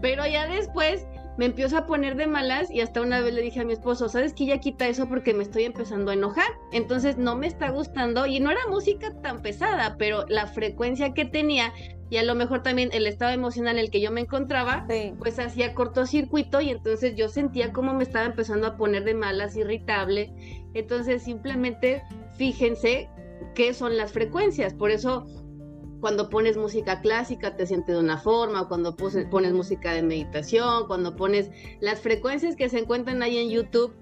Pero 0.00 0.26
ya 0.26 0.48
después 0.48 1.06
me 1.38 1.46
empiezo 1.46 1.76
a 1.78 1.86
poner 1.86 2.16
de 2.16 2.26
malas 2.26 2.70
y 2.70 2.80
hasta 2.80 3.00
una 3.00 3.20
vez 3.20 3.34
le 3.34 3.42
dije 3.42 3.60
a 3.60 3.64
mi 3.64 3.72
esposo, 3.72 4.08
¿sabes 4.08 4.34
qué? 4.34 4.46
Ya 4.46 4.58
quita 4.58 4.88
eso 4.88 5.08
porque 5.08 5.34
me 5.34 5.42
estoy 5.42 5.64
empezando 5.64 6.10
a 6.10 6.14
enojar. 6.14 6.50
Entonces 6.72 7.16
no 7.16 7.36
me 7.36 7.46
está 7.46 7.70
gustando 7.70 8.26
y 8.26 8.40
no 8.40 8.50
era 8.50 8.60
música 8.68 9.12
tan 9.22 9.42
pesada, 9.42 9.96
pero 9.98 10.26
la 10.28 10.46
frecuencia 10.46 11.14
que 11.14 11.24
tenía 11.24 11.72
y 12.10 12.18
a 12.18 12.22
lo 12.22 12.34
mejor 12.34 12.62
también 12.62 12.90
el 12.92 13.06
estado 13.06 13.32
emocional 13.32 13.78
en 13.78 13.84
el 13.84 13.90
que 13.90 14.02
yo 14.02 14.10
me 14.10 14.20
encontraba, 14.20 14.86
pues 15.18 15.38
hacía 15.38 15.72
cortocircuito 15.72 16.60
y 16.60 16.68
entonces 16.68 17.14
yo 17.16 17.30
sentía 17.30 17.72
como 17.72 17.94
me 17.94 18.04
estaba 18.04 18.26
empezando 18.26 18.66
a 18.66 18.76
poner 18.76 19.04
de 19.04 19.14
malas, 19.14 19.56
irritable. 19.56 20.30
Entonces 20.74 21.22
simplemente 21.22 22.02
fíjense 22.36 23.08
qué 23.54 23.72
son 23.72 23.96
las 23.96 24.12
frecuencias. 24.12 24.74
Por 24.74 24.90
eso 24.90 25.26
cuando 26.02 26.28
pones 26.28 26.56
música 26.56 27.00
clásica 27.00 27.54
te 27.54 27.64
sientes 27.64 27.94
de 27.94 28.00
una 28.00 28.18
forma, 28.18 28.62
o 28.62 28.68
cuando 28.68 28.96
pones 28.96 29.52
música 29.52 29.92
de 29.92 30.02
meditación, 30.02 30.88
cuando 30.88 31.14
pones 31.14 31.48
las 31.78 32.00
frecuencias 32.00 32.56
que 32.56 32.68
se 32.68 32.80
encuentran 32.80 33.22
ahí 33.22 33.38
en 33.38 33.50
YouTube, 33.50 33.94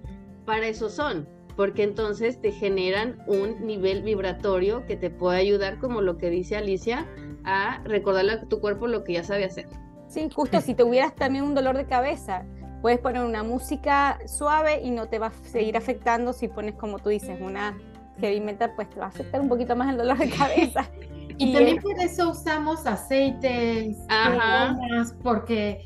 para 0.47 0.67
eso 0.67 0.89
son, 0.89 1.29
porque 1.57 1.83
entonces 1.83 2.41
te 2.41 2.53
generan 2.53 3.23
un 3.27 3.67
nivel 3.67 4.03
vibratorio 4.03 4.87
que 4.87 4.97
te 4.97 5.11
puede 5.11 5.41
ayudar, 5.41 5.79
como 5.79 6.01
lo 6.01 6.17
que 6.17 6.31
dice 6.31 6.57
Alicia, 6.57 7.07
a 7.45 7.83
recordarle 7.85 8.33
a 8.33 8.49
tu 8.49 8.61
cuerpo 8.61 8.87
lo 8.87 9.05
que 9.05 9.13
ya 9.13 9.23
sabe 9.23 9.45
hacer. 9.45 9.69
Sí, 10.09 10.31
justo 10.35 10.63
si 10.63 10.75
tuvieras 10.75 11.15
también 11.15 11.45
un 11.45 11.55
dolor 11.55 11.77
de 11.77 11.85
cabeza, 11.85 12.47
puedes 12.81 12.99
poner 12.99 13.23
una 13.25 13.43
música 13.43 14.21
suave 14.27 14.81
y 14.83 14.91
no 14.91 15.09
te 15.09 15.19
va 15.19 15.27
a 15.27 15.33
seguir 15.45 15.77
afectando 15.77 16.33
si 16.33 16.49
pones, 16.49 16.77
como 16.77 16.99
tú 16.99 17.11
dices, 17.11 17.39
una 17.43 17.79
heavy 18.21 18.41
metal, 18.41 18.73
pues 18.75 18.89
te 18.89 18.99
va 18.99 19.05
a 19.05 19.09
afectar 19.09 19.39
un 19.39 19.51
poquito 19.51 19.77
más 19.77 19.91
el 19.91 19.99
dolor 19.99 20.17
de 20.17 20.31
cabeza. 20.39 20.91
Y, 21.41 21.53
también 21.55 21.81
por 21.81 21.99
eso 21.99 22.31
usamos 22.31 22.87
aceites, 22.87 23.97
aromas, 24.09 25.15
porque 25.23 25.83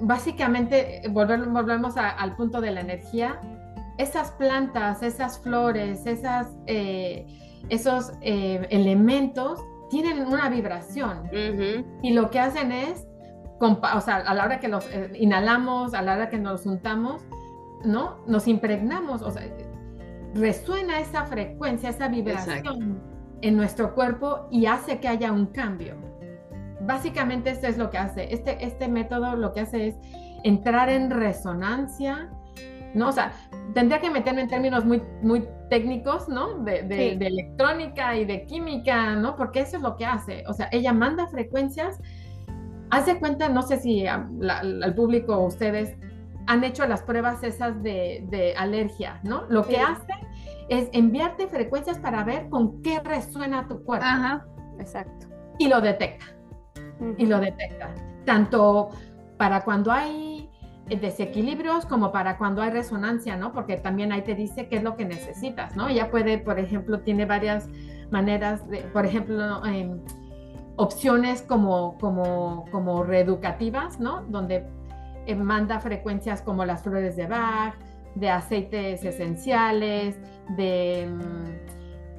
básicamente 0.00 1.02
volvemos, 1.10 1.52
volvemos 1.52 1.96
al 1.98 2.34
punto 2.34 2.62
de 2.62 2.70
la 2.70 2.80
energía. 2.80 3.38
Esas 3.98 4.30
plantas, 4.32 5.02
esas 5.02 5.38
flores, 5.38 6.06
esas, 6.06 6.48
eh, 6.66 7.26
esos 7.68 8.12
eh, 8.22 8.66
elementos 8.70 9.60
tienen 9.90 10.26
una 10.26 10.48
vibración 10.48 11.30
y 12.02 12.12
lo 12.12 12.30
que 12.30 12.40
hacen 12.40 12.72
es, 12.72 13.06
o 13.60 14.00
sea, 14.00 14.16
a 14.16 14.34
la 14.34 14.44
hora 14.44 14.60
que 14.60 14.68
los 14.68 14.86
eh, 14.90 15.12
inhalamos, 15.14 15.92
a 15.92 16.00
la 16.00 16.14
hora 16.14 16.30
que 16.30 16.38
nos 16.38 16.62
juntamos, 16.62 17.22
¿no? 17.84 18.16
Nos 18.26 18.48
impregnamos, 18.48 19.20
o 19.20 19.30
sea, 19.30 19.42
resuena 20.34 21.00
esa 21.00 21.26
frecuencia, 21.26 21.90
esa 21.90 22.08
vibración 22.08 23.15
en 23.42 23.56
nuestro 23.56 23.94
cuerpo 23.94 24.48
y 24.50 24.66
hace 24.66 24.98
que 24.98 25.08
haya 25.08 25.32
un 25.32 25.46
cambio. 25.46 25.96
Básicamente 26.80 27.50
esto 27.50 27.66
es 27.66 27.78
lo 27.78 27.90
que 27.90 27.98
hace. 27.98 28.32
Este, 28.32 28.64
este 28.64 28.88
método 28.88 29.36
lo 29.36 29.52
que 29.52 29.60
hace 29.60 29.88
es 29.88 29.94
entrar 30.44 30.88
en 30.88 31.10
resonancia 31.10 32.30
¿no? 32.96 33.08
O 33.08 33.12
sea, 33.12 33.32
tendría 33.74 34.00
que 34.00 34.10
meterme 34.10 34.40
en 34.40 34.48
términos 34.48 34.84
muy, 34.84 35.02
muy 35.22 35.46
técnicos, 35.68 36.28
¿no? 36.28 36.54
De, 36.64 36.82
de, 36.82 37.12
electrónica 37.26 38.16
y 38.16 38.24
de 38.24 38.44
química, 38.46 39.14
¿no? 39.14 39.36
Porque 39.36 39.60
eso 39.60 39.76
es 39.76 39.82
lo 39.82 39.96
que 39.96 40.06
hace. 40.06 40.44
O 40.48 40.54
sea, 40.54 40.68
ella 40.72 40.92
manda 40.92 41.26
frecuencias. 41.28 42.00
Hace 42.90 43.18
cuenta, 43.18 43.48
no 43.48 43.62
sé 43.62 43.78
si 43.78 44.06
al 44.06 44.94
público 44.94 45.36
o 45.36 45.46
ustedes 45.46 45.96
han 46.46 46.64
hecho 46.64 46.86
las 46.86 47.02
pruebas 47.02 47.42
esas 47.42 47.82
de, 47.82 48.24
de 48.30 48.54
alergia, 48.56 49.20
¿no? 49.24 49.44
Lo 49.48 49.66
que 49.66 49.78
hace 49.78 50.12
es 50.68 50.88
enviarte 50.92 51.46
frecuencias 51.48 51.98
para 51.98 52.24
ver 52.24 52.48
con 52.48 52.82
qué 52.82 53.00
resuena 53.00 53.68
tu 53.68 53.82
cuerpo. 53.84 54.06
Ajá, 54.06 54.46
exacto. 54.78 55.26
Y 55.58 55.68
lo 55.68 55.80
detecta. 55.80 56.26
Y 57.18 57.26
lo 57.26 57.38
detecta. 57.40 57.94
Tanto 58.24 58.90
para 59.36 59.62
cuando 59.62 59.92
hay 59.92 60.50
desequilibrios 60.88 61.84
como 61.84 62.12
para 62.12 62.38
cuando 62.38 62.62
hay 62.62 62.70
resonancia, 62.70 63.36
¿no? 63.36 63.52
Porque 63.52 63.76
también 63.76 64.12
ahí 64.12 64.22
te 64.22 64.34
dice 64.34 64.68
qué 64.68 64.76
es 64.76 64.82
lo 64.82 64.96
que 64.96 65.04
necesitas, 65.04 65.76
¿no? 65.76 65.88
Ella 65.88 66.10
puede, 66.10 66.38
por 66.38 66.58
ejemplo, 66.58 67.00
tiene 67.00 67.26
varias 67.26 67.68
maneras, 68.10 68.68
de, 68.68 68.78
por 68.78 69.04
ejemplo, 69.04 69.64
em, 69.66 70.00
opciones 70.76 71.42
como, 71.42 71.98
como, 71.98 72.66
como 72.70 73.02
reeducativas, 73.02 73.98
¿no? 73.98 74.22
Donde 74.28 74.66
eh, 75.26 75.34
manda 75.34 75.80
frecuencias 75.80 76.40
como 76.40 76.64
las 76.64 76.82
flores 76.82 77.16
de 77.16 77.26
Bach, 77.26 77.74
de 78.16 78.30
aceites 78.30 79.04
esenciales, 79.04 80.18
de, 80.56 81.08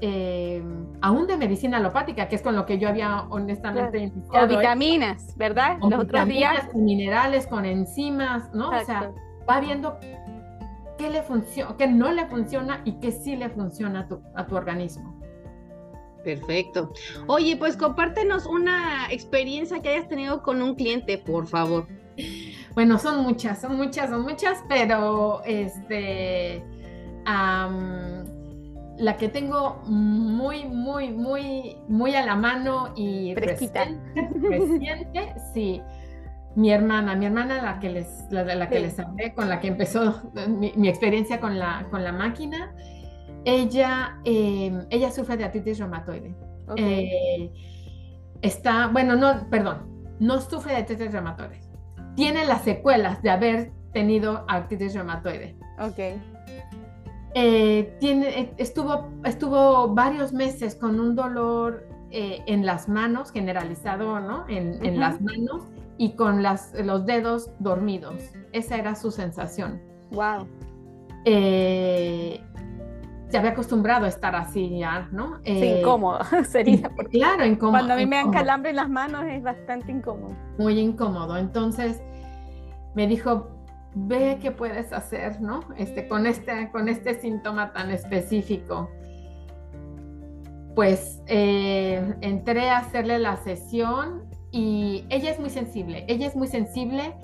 eh, 0.02 0.64
aún 1.02 1.28
de 1.28 1.38
medicina 1.38 1.78
alopática, 1.78 2.30
que 2.30 2.36
es 2.36 2.42
con 2.42 2.56
lo 2.56 2.66
que 2.66 2.78
yo 2.78 2.88
había 2.88 3.24
honestamente 3.30 3.98
iniciado. 3.98 4.46
O 4.46 4.48
vitaminas, 4.48 5.36
¿verdad? 5.36 5.80
Con 5.80 5.90
Los 5.90 6.02
otros 6.02 6.28
días. 6.28 6.68
Con 6.72 6.86
minerales, 6.86 7.48
con 7.48 7.66
enzimas, 7.66 8.54
¿no? 8.54 8.70
O 8.70 8.86
sea, 8.86 9.12
va 9.50 9.60
viendo 9.60 9.98
qué 10.98 11.10
le 11.10 11.24
funciona, 11.24 11.76
qué 11.78 11.88
no 11.88 12.12
le 12.12 12.26
funciona 12.28 12.82
y 12.86 13.00
qué 13.00 13.12
sí 13.12 13.36
le 13.36 13.50
funciona 13.50 14.02
a 14.02 14.08
tu, 14.08 14.22
a 14.36 14.46
tu 14.46 14.56
organismo. 14.56 15.20
Perfecto. 16.24 16.92
Oye, 17.28 17.56
pues 17.56 17.78
compártenos 17.78 18.46
una 18.46 19.08
experiencia 19.10 19.82
que 19.82 19.90
hayas 19.90 20.08
tenido 20.10 20.44
con 20.44 20.62
un 20.62 20.76
cliente, 20.76 21.18
por 21.18 21.48
favor. 21.48 21.88
Bueno, 22.78 23.00
son 23.00 23.24
muchas, 23.24 23.60
son 23.60 23.76
muchas, 23.76 24.12
son 24.12 24.22
muchas, 24.22 24.64
pero 24.70 25.42
este, 25.46 26.64
la 27.26 29.18
que 29.18 29.30
tengo 29.30 29.82
muy, 29.88 30.66
muy, 30.66 31.10
muy, 31.10 31.76
muy 31.88 32.14
a 32.14 32.24
la 32.24 32.36
mano 32.36 32.94
y 32.96 33.34
reciente, 33.34 34.00
reciente, 34.36 35.34
sí. 35.56 35.82
Mi 36.56 36.70
hermana, 36.70 37.16
mi 37.16 37.26
hermana 37.26 37.64
la 37.64 37.80
que 37.80 37.90
les, 37.90 38.28
la, 38.30 38.70
que 38.70 38.80
les 38.80 39.00
hablé, 39.00 39.34
con 39.34 39.50
la 39.50 39.60
que 39.60 39.70
empezó 39.70 40.32
mi, 40.48 40.88
experiencia 40.88 41.40
con 41.40 41.58
la, 41.58 41.88
con 41.90 42.04
la 42.04 42.12
máquina, 42.12 42.76
ella, 43.44 44.20
em, 44.24 44.86
ella 44.92 45.10
sufre 45.10 45.36
de 45.36 45.46
artritis 45.46 45.80
reumatoide. 45.80 46.36
Eh, 46.76 47.52
está, 48.44 48.86
bueno, 48.90 49.16
no, 49.16 49.50
perdón, 49.50 50.16
no 50.20 50.40
sufre 50.42 50.74
de 50.74 50.78
artritis 50.78 51.12
reumatoide. 51.12 51.67
Tiene 52.18 52.44
las 52.44 52.64
secuelas 52.64 53.22
de 53.22 53.30
haber 53.30 53.72
tenido 53.94 54.44
artritis 54.50 54.94
reumatoide. 54.94 55.56
Ok. 55.80 56.20
Eh, 57.34 57.96
tiene, 58.02 58.28
eh, 58.28 58.54
estuvo, 58.58 59.08
estuvo 59.24 59.94
varios 59.94 60.34
meses 60.34 60.76
con 60.76 61.00
un 61.00 61.16
dolor 61.16 61.88
en 62.10 62.66
las 62.66 62.90
manos, 62.90 63.32
generalizado, 63.32 64.20
¿no? 64.20 64.46
En, 64.48 65.00
las 65.00 65.22
manos 65.22 65.64
y 65.98 66.14
con 66.16 66.42
las, 66.42 66.74
los 66.74 67.06
dedos 67.06 67.52
dormidos. 67.60 68.16
Esa 68.54 68.78
era 68.78 68.96
su 68.96 69.12
sensación. 69.12 69.82
Wow 70.12 70.48
se 73.30 73.38
había 73.38 73.52
acostumbrado 73.52 74.06
a 74.06 74.10
estar 74.10 74.36
así 74.36 74.80
ya, 74.80 75.10
¿no? 75.12 75.38
sí, 75.44 75.52
eh, 75.52 75.80
incómodo 75.80 76.20
sería. 76.48 76.90
claro, 77.12 77.46
incómodo. 77.46 77.72
Cuando 77.72 77.94
a 77.94 77.98
mí 77.98 78.06
me 78.06 78.16
dan 78.16 78.32
calambre 78.32 78.70
en 78.70 78.78
las 78.78 78.90
manos 78.90 79.26
es 79.26 79.44
bastante 79.44 79.92
incómodo. 79.92 80.36
Muy 80.58 80.80
incómodo. 80.80 81.38
Entonces 81.38 82.02
me 82.96 83.08
dijo, 83.08 83.50
ve 83.96 84.40
qué 84.42 84.52
puedes 84.52 84.94
hacer, 84.94 85.42
¿no? 85.42 85.60
Este, 85.78 86.08
con, 86.08 86.26
este, 86.26 86.70
con 86.72 86.88
este 86.88 87.20
síntoma 87.20 87.74
tan 87.74 87.92
específico. 87.92 88.90
Pues 90.76 91.22
eh, 91.26 92.16
entré 92.22 92.70
a 92.70 92.78
hacerle 92.78 93.20
la 93.20 93.36
sesión 93.38 94.26
y 94.52 95.06
ella 95.10 95.32
es 95.32 95.40
muy 95.40 95.50
sensible, 95.50 96.06
ella 96.08 96.28
es 96.28 96.36
muy 96.36 96.48
sensible 96.48 97.16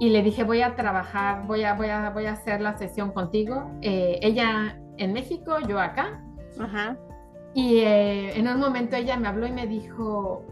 y 0.00 0.08
le 0.08 0.22
dije 0.22 0.42
voy 0.42 0.62
a 0.62 0.74
trabajar, 0.74 1.46
voy 1.46 1.62
a, 1.62 1.74
voy 1.74 1.88
a, 1.88 2.10
voy 2.10 2.26
a 2.26 2.32
hacer 2.32 2.60
la 2.60 2.76
sesión 2.76 3.12
contigo. 3.12 3.70
Eh, 3.82 4.18
ella 4.22 4.80
en 5.00 5.12
México, 5.12 5.58
yo 5.66 5.80
acá. 5.80 6.22
Ajá. 6.58 6.96
Y 7.54 7.78
eh, 7.78 8.38
en 8.38 8.46
un 8.46 8.60
momento 8.60 8.96
ella 8.96 9.16
me 9.16 9.26
habló 9.26 9.46
y 9.46 9.52
me 9.52 9.66
dijo, 9.66 10.44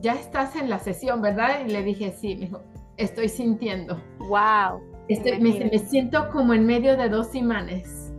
ya 0.00 0.14
estás 0.14 0.54
en 0.56 0.70
la 0.70 0.78
sesión, 0.78 1.20
¿verdad? 1.20 1.66
Y 1.66 1.70
le 1.70 1.82
dije, 1.82 2.12
sí, 2.12 2.36
me 2.36 2.46
dijo, 2.46 2.62
estoy 2.96 3.28
sintiendo. 3.28 4.00
¡Wow! 4.18 4.80
me, 5.40 5.78
siento 5.78 6.30
como 6.30 6.54
en 6.54 6.66
medio 6.66 6.96
de 6.96 7.08
dos 7.08 7.34
imanes. 7.34 8.12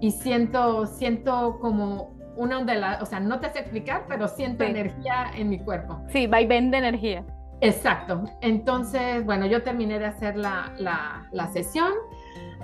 Y 0.00 0.12
siento, 0.12 0.86
siento 0.86 1.58
como 1.60 2.14
una 2.36 2.58
onda, 2.58 2.98
o 3.00 3.06
sea, 3.06 3.18
no 3.18 3.40
te 3.40 3.50
sé 3.50 3.60
explicar, 3.60 4.04
pero 4.08 4.28
siento 4.28 4.64
energía 4.64 5.30
en 5.34 5.48
mi 5.48 5.58
cuerpo. 5.58 6.00
Sí, 6.08 6.26
va 6.26 6.40
y 6.40 6.46
vende 6.46 6.78
energía. 6.78 7.24
Exacto. 7.60 8.24
Entonces, 8.42 9.24
bueno, 9.24 9.46
yo 9.46 9.62
terminé 9.62 9.98
de 9.98 10.06
hacer 10.06 10.36
la, 10.36 10.72
la, 10.78 11.26
la 11.32 11.46
sesión 11.48 11.92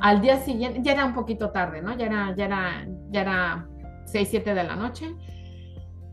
al 0.00 0.20
día 0.20 0.38
siguiente, 0.38 0.80
ya 0.82 0.92
era 0.92 1.04
un 1.04 1.14
poquito 1.14 1.50
tarde, 1.50 1.82
¿no? 1.82 1.96
Ya 1.96 2.06
era, 2.06 2.34
ya 2.34 2.44
era, 2.44 2.86
ya 3.10 3.20
era 3.20 3.68
6, 4.06 4.28
7 4.30 4.54
de 4.54 4.64
la 4.64 4.76
noche. 4.76 5.14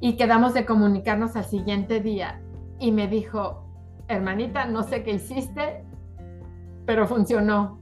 Y 0.02 0.16
quedamos 0.16 0.54
de 0.54 0.66
comunicarnos 0.66 1.36
al 1.36 1.46
siguiente 1.46 2.00
día. 2.00 2.42
Y 2.80 2.92
me 2.92 3.08
dijo, 3.08 3.66
hermanita, 4.08 4.66
no 4.66 4.84
sé 4.84 5.04
qué 5.04 5.14
hiciste, 5.14 5.84
pero 6.86 7.08
funcionó. 7.08 7.80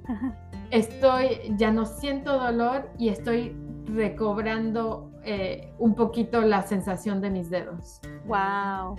Estoy, 0.71 1.55
ya 1.57 1.71
no 1.71 1.85
siento 1.85 2.37
dolor 2.37 2.89
y 2.97 3.09
estoy 3.09 3.55
recobrando 3.85 5.11
eh, 5.23 5.73
un 5.77 5.95
poquito 5.95 6.41
la 6.41 6.63
sensación 6.63 7.21
de 7.21 7.29
mis 7.29 7.49
dedos. 7.49 8.01
Wow. 8.25 8.95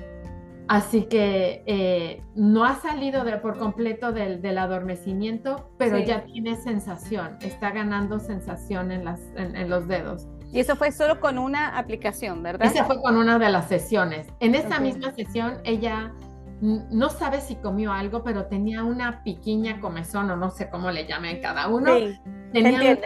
Así 0.68 1.04
que 1.04 1.62
eh, 1.66 2.22
no 2.34 2.64
ha 2.64 2.76
salido 2.76 3.24
por 3.40 3.56
completo 3.56 4.12
del, 4.12 4.58
adormecimiento, 4.58 5.70
pero 5.78 5.98
ya 5.98 6.24
tiene 6.24 6.56
sensación, 6.56 7.38
está 7.40 7.70
ganando 7.70 8.20
sensación 8.20 8.92
en, 8.92 9.06
las, 9.06 9.20
en, 9.36 9.70
los 9.70 9.88
dedos. 9.88 10.28
Y 10.52 10.60
eso 10.60 10.76
fue 10.76 10.92
solo 10.92 11.20
con 11.20 11.38
una 11.38 11.78
aplicación, 11.78 12.42
¿verdad? 12.42 12.66
Esa 12.66 12.84
fue 12.84 13.00
con 13.00 13.16
una 13.16 13.38
de 13.38 13.48
las 13.48 13.68
sesiones. 13.68 14.26
En 14.40 14.54
esa 14.54 14.78
misma 14.78 15.12
sesión 15.12 15.58
ella 15.64 16.12
no 16.60 17.08
sabe 17.08 17.40
si 17.40 17.56
comió 17.56 17.92
algo, 17.92 18.22
pero 18.22 18.46
tenía 18.46 18.84
una 18.84 19.22
piquiña 19.22 19.80
comezón 19.80 20.30
o 20.30 20.36
no 20.36 20.50
sé 20.50 20.68
cómo 20.68 20.90
le 20.90 21.06
llamen 21.06 21.40
cada 21.40 21.68
uno. 21.68 21.96
Sí, 21.96 22.18
tenía 22.52 22.98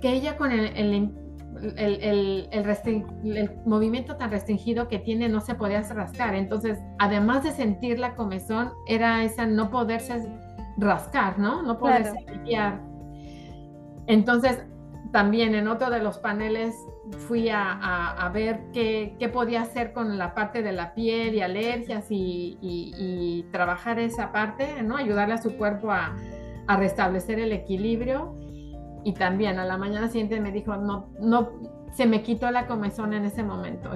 que 0.00 0.12
ella 0.12 0.36
con 0.36 0.52
el 0.52 0.76
el, 0.76 1.10
el, 1.76 3.60
movimiento 3.64 4.16
tan 4.16 4.30
restringido 4.30 4.88
que 4.88 4.98
tiene 4.98 5.28
no 5.28 5.40
se 5.40 5.54
podía 5.54 5.82
rascar. 5.82 6.34
Entonces, 6.34 6.78
además 6.98 7.44
de 7.44 7.52
sentir 7.52 7.98
la 7.98 8.14
comezón, 8.14 8.72
era 8.86 9.22
esa 9.24 9.46
no 9.46 9.70
poderse 9.70 10.26
rascar, 10.76 11.38
¿no? 11.38 11.62
No 11.62 11.78
poderse 11.78 12.24
limpiar. 12.30 12.80
Entonces, 14.06 14.62
también 15.12 15.54
en 15.54 15.68
otro 15.68 15.90
de 15.90 16.00
los 16.00 16.18
paneles 16.18 16.74
fui 17.26 17.48
a, 17.50 18.30
ver 18.32 18.60
qué, 18.72 19.30
podía 19.32 19.62
hacer 19.62 19.92
con 19.92 20.18
la 20.18 20.34
parte 20.34 20.62
de 20.62 20.72
la 20.72 20.94
piel 20.94 21.34
y 21.34 21.40
alergias 21.40 22.06
y, 22.10 23.46
trabajar 23.52 23.98
esa 23.98 24.32
parte, 24.32 24.82
¿no? 24.82 24.96
Ayudarle 24.96 25.34
a 25.34 25.38
su 25.38 25.56
cuerpo 25.56 25.90
a, 25.90 26.16
a 26.66 26.76
restablecer 26.76 27.38
el 27.38 27.52
equilibrio 27.52 28.34
y 29.08 29.14
también 29.14 29.58
a 29.58 29.64
la 29.64 29.78
mañana 29.78 30.08
siguiente 30.08 30.38
me 30.38 30.52
dijo, 30.52 30.76
no, 30.76 31.06
no, 31.18 31.48
se 31.92 32.04
me 32.04 32.22
quitó 32.22 32.50
la 32.50 32.66
comezón 32.66 33.14
en 33.14 33.24
ese 33.24 33.42
momento. 33.42 33.88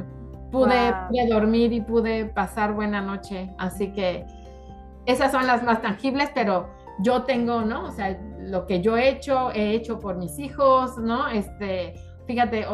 Pude, 0.51 0.95
dormir 1.29 1.71
y 1.75 1.83
pude 1.83 2.25
pasar 2.25 2.73
buena 2.73 3.03
noche, 3.03 3.51
así 3.59 3.93
que 3.93 4.25
esas 5.05 5.31
son 5.31 5.47
las 5.47 5.63
más 5.65 5.83
tangibles, 5.83 6.31
pero 6.35 6.71
yo 7.01 7.25
tengo, 7.25 7.61
¿no? 7.61 7.85
O 7.85 7.91
sea, 7.91 8.19
lo 8.39 8.67
que 8.67 8.81
yo 8.81 8.97
he 8.97 9.11
hecho, 9.11 9.51
he 9.53 9.75
hecho 9.75 10.01
por 10.01 10.17
mis 10.17 10.39
hijos, 10.39 10.97
¿no? 10.97 11.29
Este, 11.29 11.93
fíjate, 12.27 12.65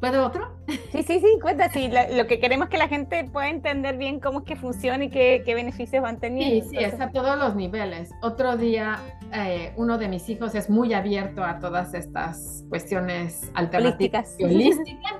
¿Puedo 0.00 0.26
otro? 0.26 0.48
Sí, 0.92 1.02
sí, 1.02 1.20
sí, 1.20 1.38
cuenta. 1.42 1.68
Sí, 1.70 1.90
lo, 2.16 2.26
que 2.26 2.40
queremos 2.40 2.66
es 2.66 2.70
que 2.70 2.78
la 2.78 2.88
gente 2.88 3.24
pueda 3.24 3.48
entender 3.50 3.98
bien 3.98 4.18
cómo 4.18 4.40
es 4.40 4.44
que 4.46 4.56
funciona 4.56 5.04
y 5.04 5.10
qué, 5.10 5.42
qué 5.44 5.54
beneficios 5.54 6.02
van 6.02 6.18
teniendo. 6.18 6.64
Sí, 6.64 6.76
sí, 6.76 6.82
es 6.82 6.98
a 7.00 7.10
todos 7.10 7.38
los 7.38 7.54
niveles. 7.54 8.10
Otro 8.22 8.56
día, 8.56 8.98
eh, 9.34 9.74
uno 9.76 9.98
de 9.98 10.08
mis 10.08 10.28
hijos 10.30 10.54
es 10.54 10.70
muy 10.70 10.94
abierto 10.94 11.44
a 11.44 11.58
todas 11.58 11.92
estas 11.92 12.64
cuestiones 12.70 13.50
alternativas 13.54 14.36
holísticas. 14.42 15.14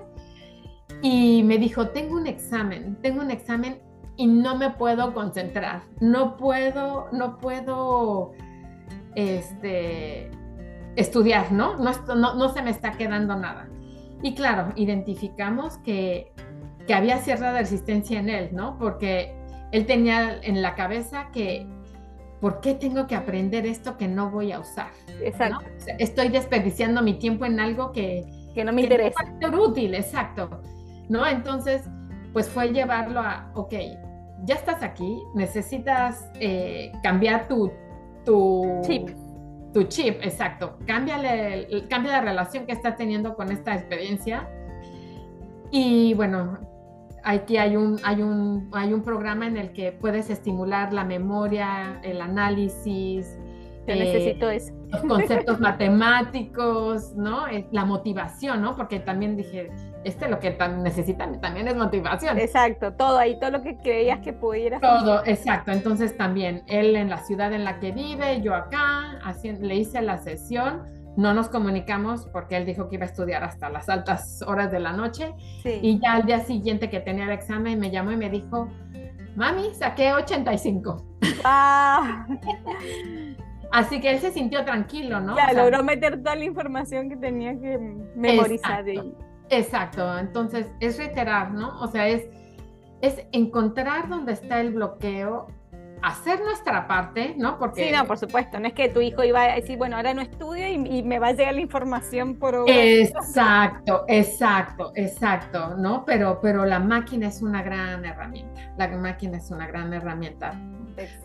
y 1.03 1.43
me 1.43 1.59
dijo, 1.59 1.89
tengo 1.89 2.17
un 2.17 2.27
examen, 2.27 2.97
tengo 3.03 3.21
un 3.21 3.31
examen 3.31 3.83
y 4.17 4.27
no 4.27 4.57
me 4.57 4.71
puedo 4.71 5.13
concentrar. 5.13 5.83
No 6.01 6.39
puedo, 6.39 7.09
no 7.13 7.39
puedo, 7.39 8.33
este, 9.15 10.31
estudiar, 10.97 11.53
¿no? 11.53 11.77
No, 11.77 11.93
no, 12.15 12.35
no 12.35 12.49
se 12.49 12.63
me 12.63 12.71
está 12.71 12.93
quedando 12.93 13.37
nada. 13.37 13.69
Y 14.23 14.35
claro, 14.35 14.73
identificamos 14.77 15.79
que, 15.79 16.33
que 16.87 16.95
había 16.95 17.19
cierta 17.19 17.53
resistencia 17.53 18.21
en 18.21 18.29
él, 18.29 18.51
¿no? 18.53 18.79
Porque 18.79 19.35
él 19.73 19.87
tenía 19.87 20.41
en 20.43 20.63
la 20.63 20.75
cabeza 20.75 21.31
que, 21.33 21.67
¿por 22.41 22.61
qué 22.61 22.75
tengo 22.75 23.07
que 23.07 23.15
aprender 23.15 23.67
esto 23.67 23.97
que 23.97 24.09
no 24.09 24.31
voy 24.31 24.53
a 24.53 24.61
usar? 24.61 24.91
Exacto. 25.23 25.65
estoy 25.99 26.29
desperdiciando 26.29 27.03
mi 27.03 27.15
tiempo 27.15 27.45
en 27.47 27.61
algo 27.61 27.93
que, 27.93 28.25
que 28.55 28.65
no 28.65 28.73
me 28.73 28.83
interesa. 28.83 29.25
No 29.41 29.63
útil, 29.63 29.95
exacto. 29.95 30.61
¿No? 31.09 31.27
Entonces, 31.27 31.83
pues 32.33 32.49
fue 32.49 32.73
llevarlo 32.73 33.21
a, 33.21 33.51
ok, 33.55 33.75
ya 34.45 34.55
estás 34.55 34.83
aquí, 34.83 35.23
necesitas 35.35 36.31
eh, 36.35 36.93
cambiar 37.03 37.49
tu, 37.49 37.73
tu 38.25 38.81
chip 38.83 39.11
tu 39.73 39.85
chip, 39.85 40.21
exacto. 40.23 40.79
Cámbiale, 40.87 41.87
cambia 41.89 42.13
la 42.13 42.21
relación 42.21 42.67
que 42.67 42.73
estás 42.73 42.97
teniendo 42.97 43.35
con 43.35 43.51
esta 43.51 43.75
experiencia. 43.75 44.49
Y 45.71 46.15
bueno, 46.15 46.59
aquí 47.23 47.57
hay 47.57 47.77
un, 47.77 48.01
hay, 48.03 48.23
un, 48.23 48.71
hay 48.73 48.93
un 48.93 49.03
programa 49.03 49.47
en 49.47 49.57
el 49.57 49.73
que 49.73 49.93
puedes 49.93 50.31
estimular 50.31 50.93
la 50.93 51.05
memoria, 51.05 52.01
el 52.03 52.21
análisis, 52.21 53.39
Yo 53.87 53.95
necesito 53.95 54.51
eh, 54.51 54.57
eso. 54.57 54.73
Los 54.89 55.03
conceptos 55.03 55.61
matemáticos, 55.61 57.15
¿no? 57.15 57.45
La 57.71 57.85
motivación, 57.85 58.61
¿no? 58.63 58.77
Porque 58.77 59.01
también 59.01 59.37
dije, 59.37 59.71
este 60.05 60.29
lo 60.29 60.39
que 60.39 60.57
necesitan 60.79 61.41
también 61.41 61.69
es 61.69 61.77
motivación. 61.77 62.39
Exacto, 62.39 62.93
todo 62.93 63.19
ahí, 63.19 63.39
todo 63.39 63.51
lo 63.51 63.63
que 63.63 63.77
creías 63.77 64.21
que 64.21 64.33
pudieras. 64.33 64.81
Todo, 64.81 65.25
exacto. 65.25 65.73
Entonces 65.73 66.17
también 66.17 66.63
él 66.67 66.97
en 66.97 67.11
la 67.11 67.19
ciudad 67.19 67.53
en 67.53 67.65
la 67.65 67.79
que 67.79 67.93
vive, 67.93 68.41
yo 68.41 68.55
acá, 68.55 69.19
así, 69.25 69.53
le 69.53 69.77
hice 69.77 70.01
la 70.03 70.19
sesión. 70.19 70.83
No 71.17 71.35
nos 71.35 71.49
comunicamos 71.49 72.27
porque 72.33 72.57
él 72.57 72.65
dijo 72.65 72.89
que 72.89 72.95
iba 72.95 73.05
a 73.05 73.09
estudiar 73.09 73.43
hasta 73.43 73.69
las 73.69 73.89
altas 73.89 74.43
horas 74.47 74.71
de 74.71 74.81
la 74.81 74.93
noche. 74.93 75.35
Y 75.65 75.99
ya 76.01 76.15
al 76.15 76.25
día 76.25 76.41
siguiente 76.41 76.89
que 76.89 77.01
tenía 77.01 77.25
el 77.25 77.33
examen 77.33 77.79
me 77.79 77.91
llamó 77.91 78.13
y 78.13 78.17
me 78.17 78.31
dijo, 78.31 78.69
mami, 79.37 79.75
saqué 79.75 80.13
85. 80.13 81.05
Ah. 81.45 82.27
Así 83.73 84.01
que 84.01 84.11
él 84.11 84.19
se 84.21 84.33
sintió 84.33 84.65
tranquilo, 84.65 85.21
¿no? 85.21 85.37
Ya, 85.37 85.53
logró 85.53 85.83
meter 85.85 86.19
toda 86.23 86.35
la 86.35 86.45
información 86.45 87.09
que 87.09 87.17
tenía 87.17 87.53
que 87.53 87.79
memorizar. 88.17 88.89
Exacto, 88.89 89.27
exacto. 89.49 90.19
entonces 90.19 90.67
es 90.81 90.99
reiterar, 90.99 91.53
¿no? 91.53 91.81
O 91.81 91.87
sea, 91.87 92.09
es, 92.09 92.25
es 93.01 93.25
encontrar 93.33 94.09
dónde 94.09 94.33
está 94.33 94.61
el 94.61 94.73
bloqueo, 94.73 95.49
hacer 96.03 96.41
nuestra 96.41 96.87
parte, 96.87 97.35
¿no? 97.37 97.59
Porque... 97.59 97.87
Sí, 97.87 97.93
no, 97.95 98.07
por 98.07 98.19
supuesto. 98.19 98.59
No 98.59 98.67
es 98.67 98.73
que 98.73 98.89
tu 98.89 99.01
hijo 99.01 99.23
iba 99.23 99.43
a 99.45 99.55
decir, 99.55 99.77
bueno, 99.79 99.97
ahora 99.97 100.15
no 100.15 100.23
estudio 100.23 100.69
y, 100.69 101.03
me 101.03 101.19
va 101.19 101.29
a 101.29 101.33
llegar 101.33 101.55
la 101.55 101.61
información 101.61 102.39
por... 102.39 102.65
Exacto, 102.67 104.05
exacto, 104.09 104.93
exacto, 104.95 105.77
¿no? 105.77 106.05
Pero, 106.05 106.41
pero 106.41 106.65
la 106.65 106.79
máquina 106.79 107.29
es 107.29 107.43
una 107.43 107.63
gran 107.63 108.05
herramienta. 108.05 108.73
La 108.77 108.89
máquina 108.89 109.39
es 109.39 109.51
una 109.51 109.67
gran 109.67 109.93
herramienta. 109.93 110.59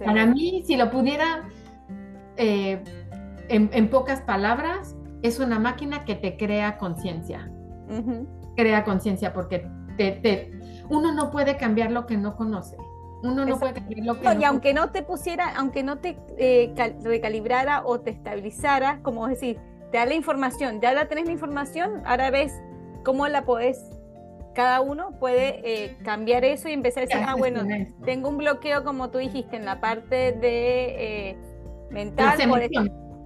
Para 0.03 0.25
mí, 0.25 0.63
si 0.65 0.77
lo 0.77 0.89
pudiera 0.89 1.43
eh, 2.37 2.83
en, 3.49 3.89
pocas 3.89 4.21
palabras, 4.21 4.95
es 5.21 5.39
una 5.39 5.59
máquina 5.59 6.05
que 6.05 6.15
te 6.15 6.37
crea 6.37 6.77
conciencia. 6.77 7.51
Crea 8.55 8.83
conciencia 8.83 9.33
porque 9.33 9.67
te, 9.97 10.51
uno 10.89 11.13
no 11.13 11.31
puede 11.31 11.57
cambiar 11.57 11.91
lo 11.91 12.05
que 12.05 12.17
no 12.17 12.35
conoce. 12.35 12.77
Uno 13.23 13.45
no 13.45 13.57
puede 13.57 13.73
cambiar 13.73 14.05
lo 14.05 14.19
que 14.19 14.23
no, 14.23 14.41
Y 14.41 14.43
aunque 14.43 14.73
no 14.73 14.91
te 14.91 15.01
pusiera, 15.01 15.55
aunque 15.55 15.83
no 15.83 15.97
te 15.97 16.17
eh, 16.37 16.73
recalibrara 17.03 17.83
o 17.85 17.99
te 17.99 18.11
estabilizara, 18.11 18.99
como 19.01 19.27
decir, 19.27 19.59
te 19.91 19.97
da 19.97 20.05
la 20.05 20.13
información, 20.13 20.81
ya 20.81 20.93
la 20.93 21.07
tenés 21.07 21.25
la 21.25 21.31
información, 21.31 22.01
ahora 22.05 22.29
ves 22.29 22.53
cómo 23.03 23.27
la 23.27 23.45
podés 23.45 23.89
cada 24.53 24.79
uno 24.79 25.11
puede 25.19 25.61
eh, 25.65 25.97
cambiar 26.03 26.45
eso 26.45 26.69
y 26.69 26.71
empezar 26.71 27.03
a 27.03 27.05
decir, 27.05 27.21
ah, 27.27 27.35
bueno, 27.35 27.61
tengo 28.05 28.29
un 28.29 28.37
bloqueo, 28.37 28.85
como 28.85 29.09
tú 29.09 29.17
dijiste, 29.17 29.57
en 29.57 29.65
la 29.65 29.81
parte 29.81 30.31
de 30.31 31.37
mental. 31.89 32.39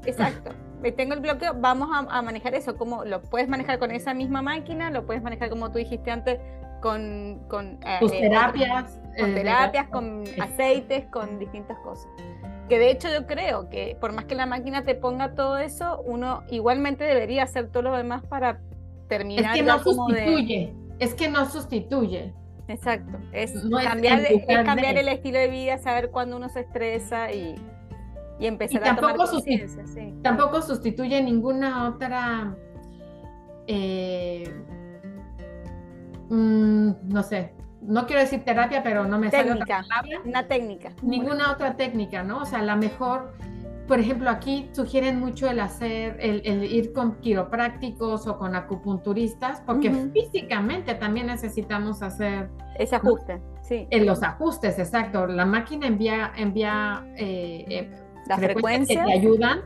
exacto. 0.06 0.52
Tengo 0.96 1.14
el 1.14 1.20
bloqueo, 1.20 1.54
vamos 1.56 1.90
a, 1.92 2.22
manejar 2.22 2.56
eso. 2.56 2.78
como 2.78 3.04
¿Lo 3.04 3.22
puedes 3.22 3.50
manejar 3.50 3.80
con 3.80 3.92
esa 3.92 4.14
misma 4.14 4.42
máquina? 4.42 4.90
¿Lo 4.90 5.06
puedes 5.06 5.22
manejar 5.22 5.50
como 5.50 5.72
tú 5.72 5.78
dijiste 5.78 6.10
antes? 6.10 6.40
Con, 6.82 7.42
con 7.50 7.80
eh, 7.86 8.00
eh, 8.02 8.10
terapias. 8.10 9.02
con 9.20 9.34
terapias, 9.34 9.88
con 9.90 10.24
aceites, 10.40 11.06
con 11.08 11.38
distintas 11.38 11.78
cosas. 11.80 12.08
Que 12.70 12.80
de 12.80 12.92
hecho 12.92 13.10
yo 13.10 13.28
creo 13.28 13.70
que 13.70 13.98
por 14.00 14.14
más 14.14 14.26
que 14.26 14.36
la 14.36 14.46
máquina 14.46 14.84
te 14.84 14.96
ponga 14.96 15.34
todo 15.34 15.58
eso, 15.58 16.02
uno 16.06 16.44
igualmente 16.50 17.04
debería 17.04 17.44
hacer 17.44 17.70
todo 17.70 17.84
lo 17.84 17.98
demás 17.98 18.24
para 18.24 18.62
terminar. 19.10 19.58
Es 19.58 19.60
que 19.60 19.64
no 19.64 19.80
sustituye, 19.84 20.74
es 21.00 21.14
que 21.16 21.30
no 21.30 21.46
sustituye. 21.50 22.34
Exacto, 22.70 23.18
es, 23.34 23.52
cambiar, 23.84 24.22
es 24.22 24.46
cambiar 24.64 24.96
el 24.96 25.08
estilo 25.10 25.40
de 25.40 25.50
vida, 25.50 25.80
saber 25.80 26.12
cuándo 26.12 26.38
uno 26.38 26.50
se 26.50 26.60
estresa 26.60 27.32
y, 27.34 27.56
y 28.40 28.48
empezar 28.48 28.88
a 28.88 28.96
tomar 28.96 29.16
conciencia. 29.16 29.86
Sí. 29.86 30.14
Tampoco 30.22 30.62
sustituye 30.62 31.22
ninguna 31.22 31.90
otra, 31.90 32.56
eh, 33.68 34.52
mm, 36.30 36.92
no 37.04 37.24
sé, 37.24 37.54
no 37.82 38.06
quiero 38.06 38.22
decir 38.22 38.44
terapia, 38.44 38.84
pero 38.84 39.06
no 39.06 39.20
me 39.20 39.32
sale 39.32 39.52
otra 39.54 39.66
palabra. 39.66 40.22
Una 40.26 40.48
técnica. 40.48 40.92
Ninguna 41.02 41.52
otra 41.52 41.76
técnica, 41.76 42.24
¿no? 42.24 42.40
O 42.40 42.46
sea, 42.46 42.62
la 42.62 42.76
mejor, 42.76 43.34
por 43.88 44.00
ejemplo, 44.00 44.30
aquí 44.30 44.70
sugieren 44.74 45.20
mucho 45.20 45.50
el 45.50 45.60
hacer, 45.60 46.18
el, 46.20 46.64
ir 46.64 46.94
con 46.94 47.20
quiroprácticos 47.20 48.28
o 48.28 48.38
con 48.38 48.56
acupunturistas, 48.56 49.62
porque 49.66 49.92
físicamente 50.14 50.94
también 50.96 51.28
necesitamos 51.28 52.02
hacer 52.02 52.50
ese 52.78 52.96
ajuste, 52.96 53.42
sí. 53.62 53.88
En 53.90 54.06
los 54.06 54.24
ajustes, 54.24 54.78
exacto. 54.80 55.28
La 55.28 55.46
máquina 55.46 55.88
envía, 55.88 56.32
envía 56.36 57.06
eh, 57.16 57.66
eh, 57.70 57.92
las 58.30 58.40
frecuencias 58.40 59.06
que 59.06 59.12
te 59.12 59.18
ayudan, 59.18 59.62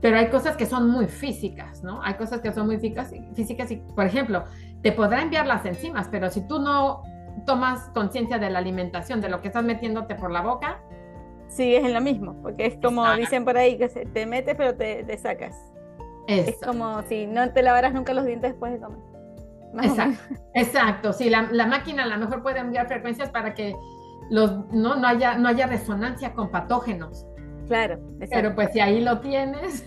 pero 0.00 0.16
hay 0.16 0.28
cosas 0.28 0.56
que 0.56 0.66
son 0.66 0.88
muy 0.88 1.06
físicas, 1.06 1.82
¿no? 1.82 2.00
Hay 2.02 2.14
cosas 2.14 2.40
que 2.40 2.52
son 2.52 2.66
muy 2.66 2.78
físicas, 2.78 3.12
físicas 3.34 3.70
y, 3.70 3.76
por 3.76 4.06
ejemplo, 4.06 4.44
te 4.82 4.92
podrá 4.92 5.20
enviar 5.20 5.46
las 5.46 5.66
enzimas, 5.66 6.08
pero 6.08 6.30
si 6.30 6.46
tú 6.46 6.60
no 6.60 7.02
tomas 7.44 7.90
conciencia 7.94 8.38
de 8.38 8.50
la 8.50 8.60
alimentación, 8.60 9.20
de 9.20 9.28
lo 9.28 9.40
que 9.40 9.48
estás 9.48 9.64
metiéndote 9.64 10.14
por 10.14 10.30
la 10.30 10.42
boca. 10.42 10.80
Sí, 11.48 11.74
es 11.74 11.84
en 11.84 11.94
lo 11.94 12.00
mismo, 12.00 12.34
porque 12.42 12.66
es 12.66 12.78
como 12.82 13.10
dicen 13.16 13.44
por 13.44 13.56
ahí, 13.56 13.76
que 13.76 13.88
te 13.88 14.26
metes 14.26 14.54
pero 14.56 14.74
te, 14.76 15.18
sacas. 15.18 15.56
Es 16.28 16.56
como 16.64 17.02
si 17.02 17.26
no 17.26 17.50
te 17.52 17.62
lavaras 17.62 17.92
nunca 17.94 18.14
los 18.14 18.24
dientes 18.24 18.52
después 18.52 18.72
de 18.72 18.80
comer. 18.80 19.00
Exacto, 19.82 20.34
exacto. 20.54 21.12
Sí, 21.12 21.30
la, 21.30 21.48
la, 21.50 21.66
máquina 21.66 22.04
a 22.04 22.06
lo 22.06 22.16
mejor 22.18 22.42
puede 22.42 22.60
enviar 22.60 22.86
frecuencias 22.86 23.30
para 23.30 23.54
que 23.54 23.74
los, 24.30 24.66
no, 24.72 24.96
no, 24.96 25.06
haya, 25.06 25.36
no 25.36 25.48
haya 25.48 25.66
resonancia 25.66 26.32
con 26.34 26.50
patógenos. 26.50 27.26
Claro. 27.68 27.98
Pero 28.30 28.54
pues 28.54 28.72
si 28.72 28.80
ahí 28.80 29.00
lo 29.00 29.20
tienes. 29.20 29.84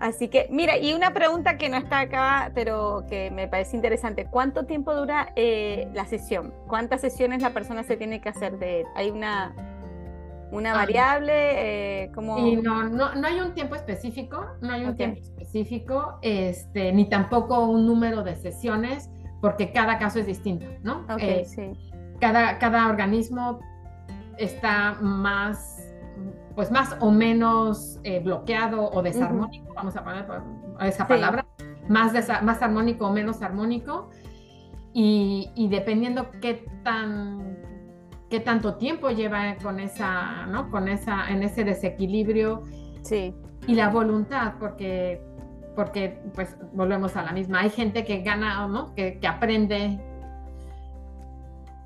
Así 0.00 0.28
que, 0.28 0.48
mira, 0.50 0.78
y 0.78 0.94
una 0.94 1.12
pregunta 1.12 1.58
que 1.58 1.68
no 1.68 1.76
está 1.76 2.00
acá, 2.00 2.52
pero 2.54 3.04
que 3.06 3.30
me 3.30 3.48
parece 3.48 3.76
interesante. 3.76 4.24
¿Cuánto 4.30 4.64
tiempo 4.64 4.94
dura 4.94 5.30
eh, 5.36 5.88
la 5.92 6.06
sesión? 6.06 6.54
¿Cuántas 6.66 7.02
sesiones 7.02 7.42
la 7.42 7.50
persona 7.50 7.82
se 7.82 7.98
tiene 7.98 8.22
que 8.22 8.30
hacer 8.30 8.58
de 8.58 8.86
¿Hay 8.96 9.10
una, 9.10 9.54
una 10.52 10.72
ah. 10.72 10.76
variable? 10.76 11.32
Eh, 12.04 12.10
como... 12.14 12.38
no, 12.38 12.84
no, 12.84 13.14
no, 13.14 13.26
hay 13.26 13.40
un 13.40 13.52
tiempo 13.52 13.74
específico, 13.74 14.46
no 14.62 14.72
hay 14.72 14.86
un 14.86 14.96
tiempo 14.96 15.20
específico, 15.20 16.18
este, 16.22 16.92
ni 16.92 17.06
tampoco 17.10 17.66
un 17.66 17.86
número 17.86 18.22
de 18.22 18.36
sesiones, 18.36 19.10
porque 19.42 19.70
cada 19.70 19.98
caso 19.98 20.18
es 20.18 20.26
distinto, 20.26 20.64
¿no? 20.82 21.04
Okay, 21.12 21.40
eh, 21.40 21.44
sí. 21.44 21.72
cada, 22.20 22.58
cada 22.58 22.88
organismo 22.88 23.60
está 24.38 24.96
más 25.02 25.79
pues 26.54 26.70
más 26.70 26.96
o 27.00 27.10
menos 27.10 28.00
eh, 28.02 28.20
bloqueado 28.20 28.90
o 28.90 29.02
desarmónico, 29.02 29.72
vamos 29.74 29.96
a 29.96 30.04
poner 30.04 30.26
esa 30.80 31.06
palabra, 31.06 31.46
más, 31.88 32.12
más 32.42 32.62
armónico 32.62 33.06
o 33.06 33.12
menos 33.12 33.42
armónico, 33.42 34.10
y, 34.92 35.68
dependiendo 35.70 36.30
qué 36.40 36.66
tan 36.82 37.58
qué 38.28 38.40
tanto 38.40 38.74
tiempo 38.74 39.10
lleva 39.10 39.56
con 39.56 39.80
esa, 39.80 40.46
¿no? 40.46 40.70
Con 40.70 40.88
esa, 40.88 41.28
en 41.30 41.42
ese 41.42 41.64
desequilibrio. 41.64 42.62
Sí. 43.02 43.34
Y 43.66 43.74
la 43.74 43.88
voluntad, 43.88 44.54
porque, 44.60 45.20
porque 45.74 46.22
pues 46.34 46.56
volvemos 46.72 47.16
a 47.16 47.22
la 47.22 47.32
misma. 47.32 47.60
Hay 47.60 47.70
gente 47.70 48.04
que 48.04 48.22
gana, 48.22 48.68
¿no? 48.68 48.94
Que, 48.94 49.18
que 49.18 49.26
aprende 49.26 50.00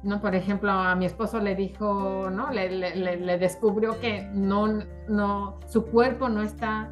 ¿no? 0.04 0.20
Por 0.20 0.34
ejemplo, 0.34 0.70
a 0.70 0.94
mi 0.94 1.06
esposo 1.06 1.40
le 1.40 1.54
dijo, 1.54 2.30
¿no? 2.30 2.50
Le, 2.50 3.38
descubrió 3.38 3.98
que 4.00 4.28
no, 4.32 4.80
no, 5.08 5.58
su 5.66 5.86
cuerpo 5.86 6.28
no 6.28 6.42
está 6.42 6.90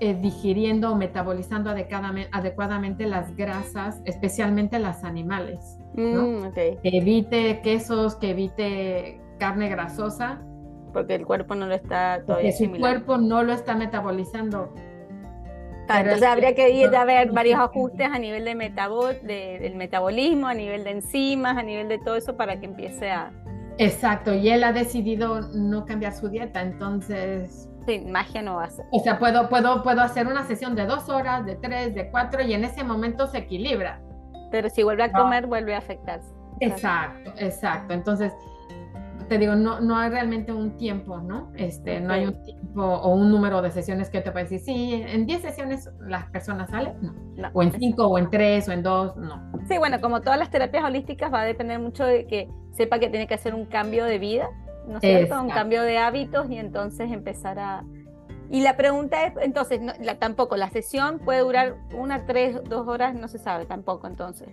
eh, 0.00 0.14
digiriendo 0.14 0.92
o 0.92 0.96
metabolizando 0.96 1.70
adecuadamente, 1.70 3.06
las 3.06 3.36
grasas, 3.36 4.00
especialmente 4.04 4.78
las 4.78 5.04
animales. 5.04 5.78
Mm, 5.94 6.52
que 6.54 6.78
evite 6.82 7.60
quesos, 7.62 8.16
que 8.16 8.30
evite 8.30 9.20
carne 9.38 9.68
grasosa. 9.68 10.42
Porque 10.92 11.14
el 11.14 11.26
cuerpo 11.26 11.54
no 11.54 11.66
lo 11.66 11.74
está 11.74 12.22
todavía 12.24 12.52
Porque 12.56 12.74
su 12.74 12.80
cuerpo 12.80 13.18
no 13.18 13.42
lo 13.42 13.52
está 13.52 13.74
metabolizando 13.74 14.72
entonces 15.88 16.22
habría 16.22 16.54
que 16.54 16.70
ir 16.70 16.94
a 16.94 17.04
ver 17.04 17.32
varios 17.32 17.60
ajustes 17.60 18.08
a 18.10 18.18
nivel 18.18 18.44
de 18.44 18.54
del 19.22 19.74
metabolismo, 19.74 20.46
a 20.46 20.54
nivel 20.54 20.84
de 20.84 20.90
enzimas, 20.90 21.56
a 21.56 21.62
nivel 21.62 21.88
de 21.88 21.98
todo 21.98 22.16
eso 22.16 22.36
para 22.36 22.58
que 22.58 22.66
empiece 22.66 23.10
a... 23.10 23.32
Exacto, 23.78 24.32
y 24.32 24.48
él 24.50 24.62
ha 24.62 24.72
decidido 24.72 25.40
no 25.40 25.84
cambiar 25.84 26.12
su 26.12 26.28
dieta, 26.28 26.62
entonces... 26.62 27.68
Sí, 27.86 28.00
magia 28.00 28.40
no 28.40 28.56
va 28.56 28.64
a 28.64 28.70
ser. 28.70 28.86
O 28.92 29.00
sea, 29.00 29.18
puedo, 29.18 29.48
puedo, 29.48 29.82
puedo 29.82 30.00
hacer 30.00 30.26
una 30.26 30.46
sesión 30.46 30.74
de 30.74 30.86
dos 30.86 31.08
horas, 31.08 31.44
de 31.44 31.56
tres, 31.56 31.94
de 31.94 32.10
cuatro, 32.10 32.40
y 32.40 32.54
en 32.54 32.64
ese 32.64 32.82
momento 32.82 33.26
se 33.26 33.38
equilibra. 33.38 34.00
Pero 34.50 34.70
si 34.70 34.82
vuelve 34.84 35.02
a 35.02 35.12
comer, 35.12 35.46
vuelve 35.46 35.74
a 35.74 35.78
afectarse. 35.78 36.32
Exacto, 36.60 37.32
exacto. 37.36 37.92
Entonces, 37.92 38.32
te 39.28 39.38
digo, 39.38 39.54
no, 39.54 39.80
no 39.80 39.96
hay 39.96 40.10
realmente 40.10 40.52
un 40.52 40.76
tiempo, 40.76 41.18
¿no? 41.18 41.52
Este, 41.56 42.00
no 42.00 42.12
hay 42.12 42.26
un 42.26 42.42
tiempo 42.42 42.82
o 42.82 43.14
un 43.14 43.30
número 43.30 43.62
de 43.62 43.70
sesiones 43.70 44.10
que 44.10 44.20
te 44.20 44.30
puede 44.30 44.44
decir, 44.44 44.60
sí, 44.60 45.04
en 45.06 45.26
10 45.26 45.42
sesiones 45.42 45.90
las 46.00 46.26
personas 46.30 46.70
salen, 46.70 46.94
no. 47.36 47.50
O 47.52 47.62
en 47.62 47.72
5 47.72 48.06
o 48.06 48.18
en 48.18 48.30
3 48.30 48.68
o 48.68 48.72
en 48.72 48.82
2, 48.82 49.16
no. 49.16 49.52
Sí, 49.68 49.78
bueno, 49.78 50.00
como 50.00 50.20
todas 50.20 50.38
las 50.38 50.50
terapias 50.50 50.84
holísticas 50.84 51.32
va 51.32 51.42
a 51.42 51.44
depender 51.44 51.78
mucho 51.78 52.04
de 52.04 52.26
que 52.26 52.48
sepa 52.72 52.98
que 52.98 53.08
tiene 53.08 53.26
que 53.26 53.34
hacer 53.34 53.54
un 53.54 53.66
cambio 53.66 54.04
de 54.04 54.18
vida 54.18 54.48
¿no 54.86 54.96
es 54.96 55.00
cierto? 55.00 55.40
Un 55.40 55.50
cambio 55.50 55.82
de 55.82 55.98
hábitos 55.98 56.50
y 56.50 56.58
entonces 56.58 57.10
empezar 57.10 57.58
a... 57.58 57.84
Y 58.50 58.60
la 58.60 58.76
pregunta 58.76 59.24
es, 59.24 59.32
entonces, 59.40 59.80
tampoco, 60.18 60.56
la 60.56 60.70
sesión 60.70 61.18
puede 61.18 61.40
durar 61.40 61.76
una, 61.94 62.26
tres, 62.26 62.62
dos 62.68 62.86
horas, 62.86 63.14
no 63.14 63.26
se 63.26 63.38
sabe 63.38 63.64
tampoco, 63.64 64.06
entonces. 64.06 64.48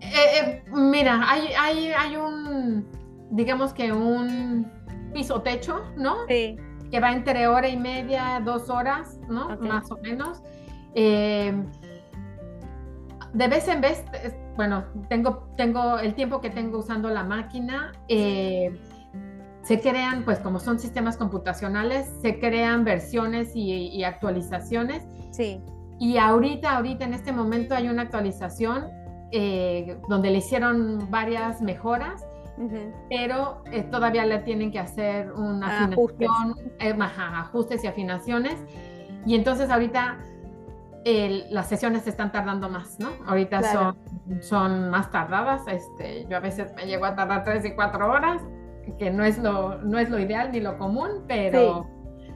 Eh, 0.00 0.12
eh, 0.40 0.62
mira, 0.70 1.20
hay, 1.26 1.48
hay, 1.58 1.92
hay 1.92 2.16
un, 2.16 2.86
digamos 3.30 3.72
que 3.72 3.92
un 3.92 4.70
piso 5.12 5.42
techo, 5.42 5.82
¿no? 5.96 6.26
Sí. 6.28 6.56
Que 6.90 7.00
va 7.00 7.12
entre 7.12 7.46
hora 7.46 7.68
y 7.68 7.76
media, 7.76 8.40
dos 8.44 8.68
horas, 8.68 9.18
¿no? 9.28 9.56
Más 9.60 9.90
o 9.90 9.96
menos. 9.98 10.42
Eh, 10.94 11.52
de 13.32 13.48
vez 13.48 13.68
en 13.68 13.80
vez, 13.80 14.04
bueno, 14.56 14.84
tengo, 15.08 15.48
tengo 15.56 15.98
el 15.98 16.14
tiempo 16.14 16.40
que 16.40 16.50
tengo 16.50 16.78
usando 16.78 17.08
la 17.10 17.22
máquina, 17.22 17.92
eh, 18.08 18.76
se 19.62 19.80
crean, 19.80 20.24
pues 20.24 20.40
como 20.40 20.58
son 20.58 20.78
sistemas 20.78 21.16
computacionales, 21.16 22.10
se 22.22 22.40
crean 22.40 22.84
versiones 22.84 23.52
y, 23.54 24.02
actualizaciones. 24.02 25.04
Sí. 25.30 25.60
Y 25.98 26.16
ahorita, 26.16 26.76
ahorita 26.76 27.04
en 27.04 27.14
este 27.14 27.30
momento 27.30 27.74
hay 27.74 27.88
una 27.88 28.02
actualización 28.02 28.88
eh, 29.32 29.98
donde 30.08 30.30
le 30.30 30.38
hicieron 30.38 31.08
varias 31.10 31.60
mejoras, 31.60 32.24
pero 33.08 33.62
eh, 33.72 33.82
todavía 33.82 34.26
le 34.26 34.38
tienen 34.40 34.70
que 34.70 34.78
hacer 34.78 35.32
una 35.32 35.84
afinación, 35.84 36.56
ajustes 37.00 37.84
y 37.84 37.86
afinaciones. 37.86 38.56
Y 39.26 39.34
entonces 39.34 39.70
ahorita 39.70 40.18
las 41.50 41.68
sesiones 41.68 42.02
se 42.02 42.10
están 42.10 42.30
tardando 42.30 42.68
más, 42.68 42.98
¿no? 42.98 43.10
Ahorita 43.26 43.62
son, 43.62 43.96
son 44.42 44.90
más 44.90 45.10
tardadas. 45.10 45.62
Este, 45.66 46.26
yo 46.28 46.36
a 46.36 46.40
veces 46.40 46.72
me 46.74 46.86
llego 46.86 47.06
a 47.06 47.14
tardar 47.14 47.44
tres 47.44 47.64
y 47.64 47.74
cuatro 47.74 48.10
horas, 48.10 48.42
que 48.98 49.10
no 49.10 49.24
es 49.24 49.38
lo, 49.38 49.78
no 49.78 49.98
es 49.98 50.10
lo 50.10 50.18
ideal 50.18 50.52
ni 50.52 50.60
lo 50.60 50.76
común, 50.78 51.24
pero 51.26 51.86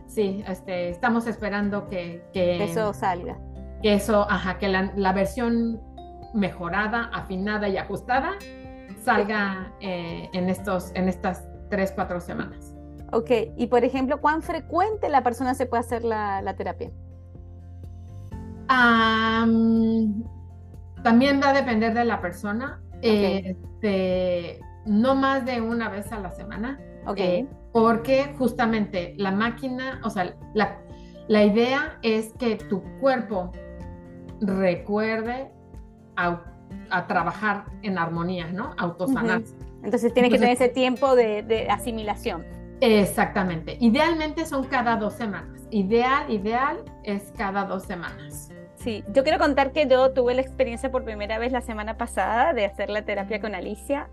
sí, 0.07 0.45
este, 0.49 0.89
estamos 0.89 1.27
esperando 1.27 1.89
que, 1.89 2.25
que, 2.33 2.65
eso 2.65 2.93
salga. 2.93 3.39
Que 3.83 3.95
eso, 3.95 4.27
ajá, 4.31 4.59
que 4.59 4.69
la, 4.69 4.93
la 4.97 5.13
versión 5.13 5.81
mejorada, 6.33 7.11
afinada 7.13 7.69
y 7.69 7.77
ajustada 7.77 8.33
salga 9.05 9.73
eh, 9.81 10.29
en, 10.33 10.49
estos, 10.49 10.91
en 10.95 11.09
estas 11.09 11.45
tres, 11.71 11.93
cuatro 11.95 12.21
semanas. 12.21 12.75
Ok, 13.13 13.31
y 13.57 13.67
por 13.69 13.85
ejemplo, 13.85 14.21
¿cuán 14.21 14.43
frecuente 14.43 15.09
la 15.09 15.23
persona 15.23 15.55
se 15.55 15.67
puede 15.67 15.81
hacer 15.81 16.05
la, 16.05 16.43
la 16.43 16.55
terapia? 16.57 16.91
también 21.05 21.41
va 21.41 21.51
a 21.51 21.53
depender 21.53 21.95
de 21.95 22.05
la 22.05 22.21
persona. 22.21 22.81
Este, 23.03 24.59
no 24.87 25.15
más 25.15 25.45
de 25.45 25.61
una 25.61 25.89
vez 25.91 26.11
a 26.11 26.19
la 26.19 26.33
semana. 26.33 26.81
Eh, 27.17 27.47
porque 27.73 28.35
justamente 28.39 29.15
la 29.19 29.31
máquina, 29.31 30.01
o 30.03 30.11
sea, 30.11 30.35
la, 30.55 30.79
la 31.29 31.45
idea 31.45 31.99
es 32.03 32.33
que 32.39 32.57
tu 32.57 32.83
cuerpo 33.01 33.53
recuerde 34.41 35.51
a, 36.91 37.07
trabajar 37.07 37.65
en 37.83 37.99
armonía, 37.99 38.51
¿no? 38.53 38.75
Autosanarse. 38.79 39.55
Entonces 39.83 40.13
tiene 40.15 40.31
que 40.31 40.39
tener 40.39 40.55
ese 40.55 40.69
tiempo 40.69 41.15
de, 41.15 41.43
de, 41.43 41.69
asimilación. 41.69 42.45
Exactamente. 42.81 43.77
Idealmente 43.81 44.47
son 44.47 44.65
cada 44.65 44.97
dos 44.97 45.15
semanas. 45.15 45.61
Ideal, 45.71 46.31
ideal 46.31 46.79
es 47.03 47.33
cada 47.37 47.65
dos 47.65 47.85
semanas. 47.85 48.51
Sí, 48.77 49.05
yo 49.13 49.23
quiero 49.23 49.39
contar 49.39 49.73
que 49.73 49.87
yo 49.87 50.13
tuve 50.13 50.35
la 50.35 50.43
experiencia 50.43 50.91
por 50.91 51.05
primera 51.05 51.39
vez 51.39 51.53
la 51.53 51.61
semana 51.61 51.97
pasada 51.97 52.53
de 52.53 52.67
hacer 52.67 52.91
la 52.91 53.03
terapia 53.03 53.41
con 53.41 53.55
Alicia, 53.55 54.09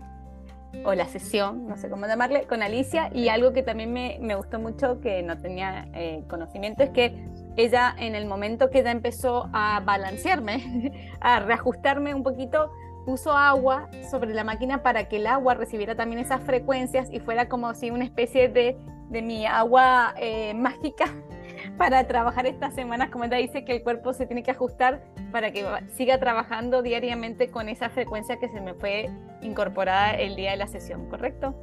o 0.84 0.94
la 0.94 1.06
sesión, 1.06 1.66
no 1.68 1.76
sé 1.76 1.88
cómo 1.88 2.06
llamarle, 2.06 2.44
con 2.44 2.62
Alicia, 2.62 3.10
y 3.12 3.28
algo 3.28 3.52
que 3.52 3.62
también 3.62 3.92
me, 3.92 4.18
me 4.20 4.34
gustó 4.34 4.58
mucho, 4.58 5.00
que 5.00 5.22
no 5.22 5.38
tenía 5.38 5.88
eh, 5.94 6.24
conocimiento, 6.28 6.82
es 6.82 6.90
que 6.90 7.28
ella 7.56 7.94
en 7.98 8.14
el 8.14 8.26
momento 8.26 8.70
que 8.70 8.80
ella 8.80 8.90
empezó 8.90 9.48
a 9.52 9.80
balancearme, 9.80 11.12
a 11.20 11.40
reajustarme 11.40 12.14
un 12.14 12.22
poquito, 12.22 12.70
puso 13.04 13.32
agua 13.32 13.88
sobre 14.10 14.32
la 14.32 14.44
máquina 14.44 14.82
para 14.82 15.08
que 15.08 15.16
el 15.16 15.26
agua 15.26 15.54
recibiera 15.54 15.94
también 15.96 16.20
esas 16.20 16.42
frecuencias 16.42 17.08
y 17.10 17.20
fuera 17.20 17.48
como 17.48 17.74
si 17.74 17.90
una 17.90 18.04
especie 18.04 18.48
de, 18.48 18.76
de 19.10 19.22
mi 19.22 19.44
agua 19.46 20.14
eh, 20.18 20.54
mágica 20.54 21.06
para 21.78 22.06
trabajar 22.06 22.46
estas 22.46 22.74
semanas, 22.74 23.10
como 23.10 23.24
ella 23.24 23.38
dice, 23.38 23.64
que 23.64 23.76
el 23.76 23.82
cuerpo 23.82 24.12
se 24.12 24.26
tiene 24.26 24.42
que 24.42 24.52
ajustar 24.52 25.02
para 25.32 25.52
que 25.52 25.66
siga 25.94 26.18
trabajando 26.18 26.82
diariamente 26.82 27.50
con 27.50 27.68
esa 27.68 27.90
frecuencia 27.90 28.38
que 28.38 28.48
se 28.48 28.60
me 28.60 28.74
fue 28.74 29.10
incorporada 29.40 30.12
el 30.12 30.36
día 30.36 30.52
de 30.52 30.58
la 30.58 30.66
sesión, 30.66 31.08
¿correcto? 31.08 31.54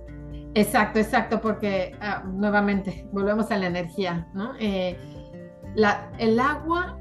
Exacto, 0.56 0.99
exacto, 0.99 1.41
porque 1.41 1.95
ah, 2.02 2.23
nuevamente 2.25 3.08
volvemos 3.12 3.52
a 3.52 3.58
la 3.58 3.67
energía, 3.67 4.28
¿no? 4.34 4.54
Eh, 4.60 4.97
la, 5.75 6.10
el 6.17 6.39
agua 6.39 6.97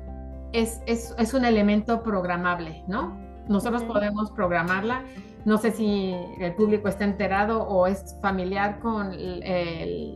es, 0.52 0.81
es, 0.87 1.14
es, 1.18 1.35
un 1.35 1.44
elemento 1.44 2.02
programable, 2.02 2.85
¿no? 2.88 3.16
Nosotros 3.48 3.83
podemos 3.85 4.31
programarla 4.31 5.02
no 5.48 5.57
sé 5.57 5.72
si 5.72 6.14
el 6.40 6.54
público 6.54 6.88
está 6.88 7.04
enterado 7.04 7.62
o 7.62 7.87
es 7.87 8.16
familiar 8.20 8.81
con 8.81 9.12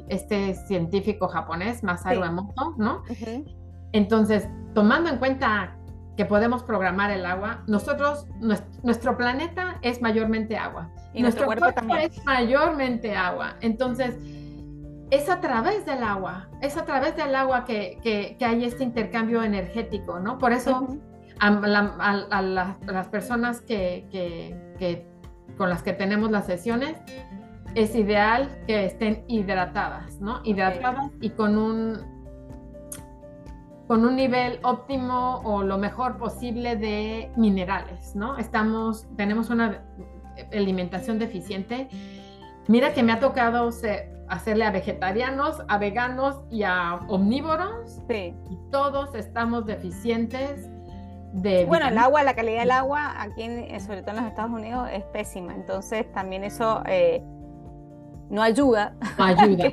este 0.08 0.54
científico 0.66 1.26
japonés, 1.28 1.82
Masaru 1.82 2.22
Emoto, 2.22 2.74
¿no? 2.76 3.02
Entonces, 3.92 4.48
tomando 4.74 5.08
en 5.08 5.16
cuenta 5.16 5.76
que 6.18 6.26
podemos 6.26 6.62
programar 6.62 7.10
el 7.10 7.24
agua, 7.24 7.62
nosotros, 7.66 8.26
nuestro, 8.82 9.16
planeta 9.16 9.78
es 9.80 10.02
mayormente 10.02 10.56
agua. 10.58 10.90
Y 11.14 11.22
nuestro, 11.22 11.46
cuerpo, 11.46 11.72
también. 11.72 12.00
es 12.00 12.24
mayormente 12.26 13.16
agua. 13.16 13.56
Entonces, 13.62 14.16
es 15.12 15.28
a 15.28 15.42
través 15.42 15.84
del 15.84 16.02
agua, 16.02 16.48
es 16.62 16.78
a 16.78 16.86
través 16.86 17.14
del 17.16 17.34
agua 17.34 17.66
que, 17.66 18.36
hay 18.40 18.64
este 18.64 18.82
intercambio 18.82 19.42
energético, 19.42 20.18
¿no? 20.18 20.38
Por 20.38 20.52
eso 20.52 20.88
a, 21.38 21.50
las 21.50 23.08
personas 23.08 23.60
que, 23.60 24.06
que 24.78 25.06
con 25.58 25.68
las 25.68 25.82
que 25.82 25.92
tenemos 25.92 26.30
las 26.30 26.46
sesiones, 26.46 26.96
es 27.74 27.94
ideal 27.94 28.62
que 28.66 28.86
estén 28.86 29.24
hidratadas, 29.28 30.18
¿no? 30.18 30.40
Hidratadas 30.44 31.10
y 31.20 31.28
con 31.30 31.58
un 31.58 32.10
con 33.86 34.06
un 34.06 34.16
nivel 34.16 34.60
óptimo 34.62 35.42
o 35.44 35.62
lo 35.62 35.76
mejor 35.76 36.16
posible 36.16 36.76
de 36.76 37.30
minerales, 37.36 38.16
¿no? 38.16 38.38
Estamos, 38.38 39.06
tenemos 39.16 39.50
una 39.50 39.82
alimentación 40.54 41.18
deficiente. 41.18 41.88
Mira 42.68 42.94
que 42.94 43.02
me 43.02 43.12
ha 43.12 43.20
tocado 43.20 43.70
hacerle 44.32 44.64
a 44.64 44.70
vegetarianos, 44.70 45.62
a 45.68 45.78
veganos 45.78 46.42
y 46.50 46.62
a 46.62 47.00
omnívoros. 47.08 48.00
Sí. 48.08 48.34
Y 48.50 48.58
todos 48.70 49.14
estamos 49.14 49.66
deficientes 49.66 50.68
bueno, 51.32 51.88
el 51.88 51.98
agua, 51.98 52.22
la 52.22 52.34
calidad 52.34 52.60
del 52.60 52.70
agua 52.70 53.14
aquí, 53.20 53.42
en, 53.42 53.80
sobre 53.80 54.02
todo 54.02 54.10
en 54.10 54.16
los 54.16 54.26
Estados 54.26 54.50
Unidos, 54.50 54.88
es 54.92 55.04
pésima. 55.04 55.54
Entonces 55.54 56.10
también 56.12 56.44
eso 56.44 56.82
eh, 56.86 57.22
no 58.28 58.42
ayuda. 58.42 58.94
No 59.18 59.24
ayuda. 59.24 59.64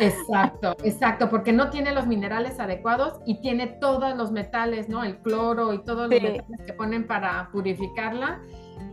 Exacto, 0.00 0.74
exacto, 0.84 1.28
porque 1.28 1.52
no 1.52 1.68
tiene 1.68 1.92
los 1.92 2.06
minerales 2.06 2.58
adecuados 2.58 3.20
y 3.26 3.42
tiene 3.42 3.66
todos 3.66 4.16
los 4.16 4.32
metales, 4.32 4.88
¿no? 4.88 5.04
El 5.04 5.18
cloro 5.18 5.74
y 5.74 5.84
todos 5.84 6.08
los 6.08 6.22
metales 6.22 6.62
que 6.66 6.72
ponen 6.72 7.06
para 7.06 7.50
purificarla, 7.52 8.40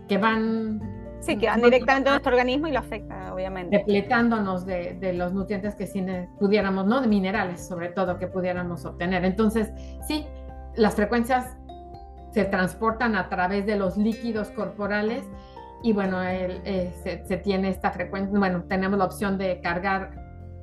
que 0.10 0.18
van... 0.18 0.99
Sí, 1.20 1.38
que 1.38 1.48
van 1.48 1.62
directamente 1.62 2.10
a 2.10 2.14
nuestro 2.14 2.32
organismo 2.32 2.68
y 2.68 2.72
lo 2.72 2.80
afectan, 2.80 3.32
obviamente. 3.32 3.78
Depletándonos 3.78 4.66
de, 4.66 4.94
de 4.94 5.14
los 5.14 5.34
nutrientes 5.34 5.76
que 5.76 5.86
sí 5.86 6.04
pudiéramos, 6.40 6.86
¿no? 6.86 7.02
De 7.02 7.08
minerales, 7.08 7.68
sobre 7.68 7.90
todo, 7.90 8.18
que 8.18 8.28
pudiéramos 8.28 8.86
obtener. 8.86 9.26
Entonces, 9.26 9.72
sí, 10.08 10.26
las 10.76 10.96
frecuencias 10.96 11.58
se 12.32 12.46
transportan 12.46 13.16
a 13.16 13.30
través 13.30 13.66
de 13.66 13.76
los 13.76 13.98
líquidos 13.98 14.50
corporales 14.52 15.24
y 15.82 15.94
bueno, 15.94 16.22
eh, 16.24 16.92
se, 17.04 17.38
tiene 17.38 17.70
esta 17.70 17.92
frecuencia, 17.92 18.38
bueno, 18.38 18.64
tenemos 18.64 19.00
la 19.00 19.06
opción 19.06 19.38
de 19.38 19.62
cargar 19.62 20.12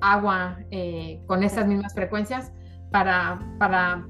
agua 0.00 0.58
eh, 0.70 1.22
con 1.26 1.42
esas 1.42 1.66
mismas 1.66 1.94
frecuencias 1.94 2.52
para, 2.90 3.40
para 3.58 4.06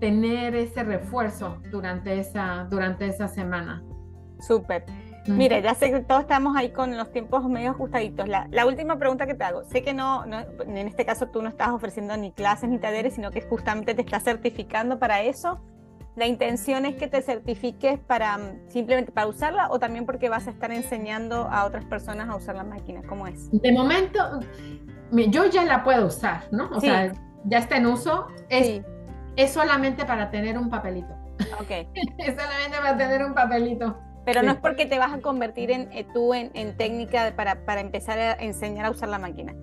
tener 0.00 0.56
ese 0.56 0.82
refuerzo 0.82 1.58
durante 1.70 2.18
esa, 2.18 2.66
durante 2.68 3.06
esa 3.06 3.28
semana. 3.28 3.82
Súper. 4.40 4.84
Mira, 5.26 5.58
ya 5.60 5.74
sé 5.74 5.90
que 5.90 6.00
todos 6.00 6.22
estamos 6.22 6.56
ahí 6.56 6.70
con 6.70 6.96
los 6.96 7.10
tiempos 7.12 7.44
medio 7.48 7.70
ajustaditos. 7.70 8.28
La, 8.28 8.48
la, 8.50 8.66
última 8.66 8.98
pregunta 8.98 9.26
que 9.26 9.34
te 9.34 9.44
hago, 9.44 9.64
sé 9.64 9.82
que 9.82 9.92
no, 9.92 10.24
no, 10.26 10.40
en 10.40 10.76
este 10.76 11.04
caso 11.04 11.26
tú 11.28 11.42
no 11.42 11.48
estás 11.48 11.70
ofreciendo 11.70 12.16
ni 12.16 12.32
clases 12.32 12.68
ni 12.70 12.78
talleres, 12.78 13.14
sino 13.14 13.30
que 13.30 13.42
justamente 13.42 13.94
te 13.94 14.02
estás 14.02 14.22
certificando 14.22 14.98
para 14.98 15.22
eso 15.22 15.60
la 16.16 16.26
intención 16.26 16.86
es 16.86 16.96
que 16.96 17.08
te 17.08 17.20
certifiques 17.20 18.00
para 18.00 18.38
mm, 18.38 18.70
simplemente 18.70 19.12
para 19.12 19.26
usarla 19.26 19.68
o 19.70 19.78
también 19.78 20.06
porque 20.06 20.30
vas 20.30 20.46
a 20.46 20.50
estar 20.50 20.72
enseñando 20.72 21.46
a 21.50 21.66
otras 21.66 21.84
personas 21.84 22.28
a 22.30 22.36
usar 22.36 22.56
la 22.56 22.64
máquina. 22.64 23.02
¿Cómo 23.06 23.26
es? 23.26 23.50
De 23.52 23.70
momento, 23.70 24.40
yo 25.12 25.44
ya 25.44 25.64
la 25.64 25.84
puedo 25.84 26.06
usar, 26.06 26.44
¿no? 26.50 26.70
O 26.70 26.80
sea, 26.80 27.12
ya 27.44 27.58
está 27.58 27.76
en 27.76 27.86
uso. 27.86 28.28
Es, 28.48 28.82
es 29.36 29.52
solamente 29.52 30.06
para 30.06 30.30
tener 30.30 30.58
un 30.58 30.70
papelito. 30.70 31.14
Ok. 31.60 31.70
es 32.18 32.34
solamente 32.34 32.78
para 32.78 32.96
tener 32.96 33.22
un 33.22 33.34
papelito. 33.34 33.98
Pero 34.26 34.42
no 34.42 34.50
es 34.52 34.58
porque 34.58 34.84
te 34.84 34.98
vas 34.98 35.12
a 35.14 35.20
convertir 35.20 35.70
en 35.70 35.90
eh, 35.92 36.04
tú 36.12 36.34
en, 36.34 36.50
en 36.52 36.76
técnica 36.76 37.32
para, 37.36 37.64
para 37.64 37.80
empezar 37.80 38.18
a 38.18 38.32
enseñar 38.34 38.84
a 38.84 38.90
usar 38.90 39.08
la 39.08 39.18
máquina. 39.18 39.54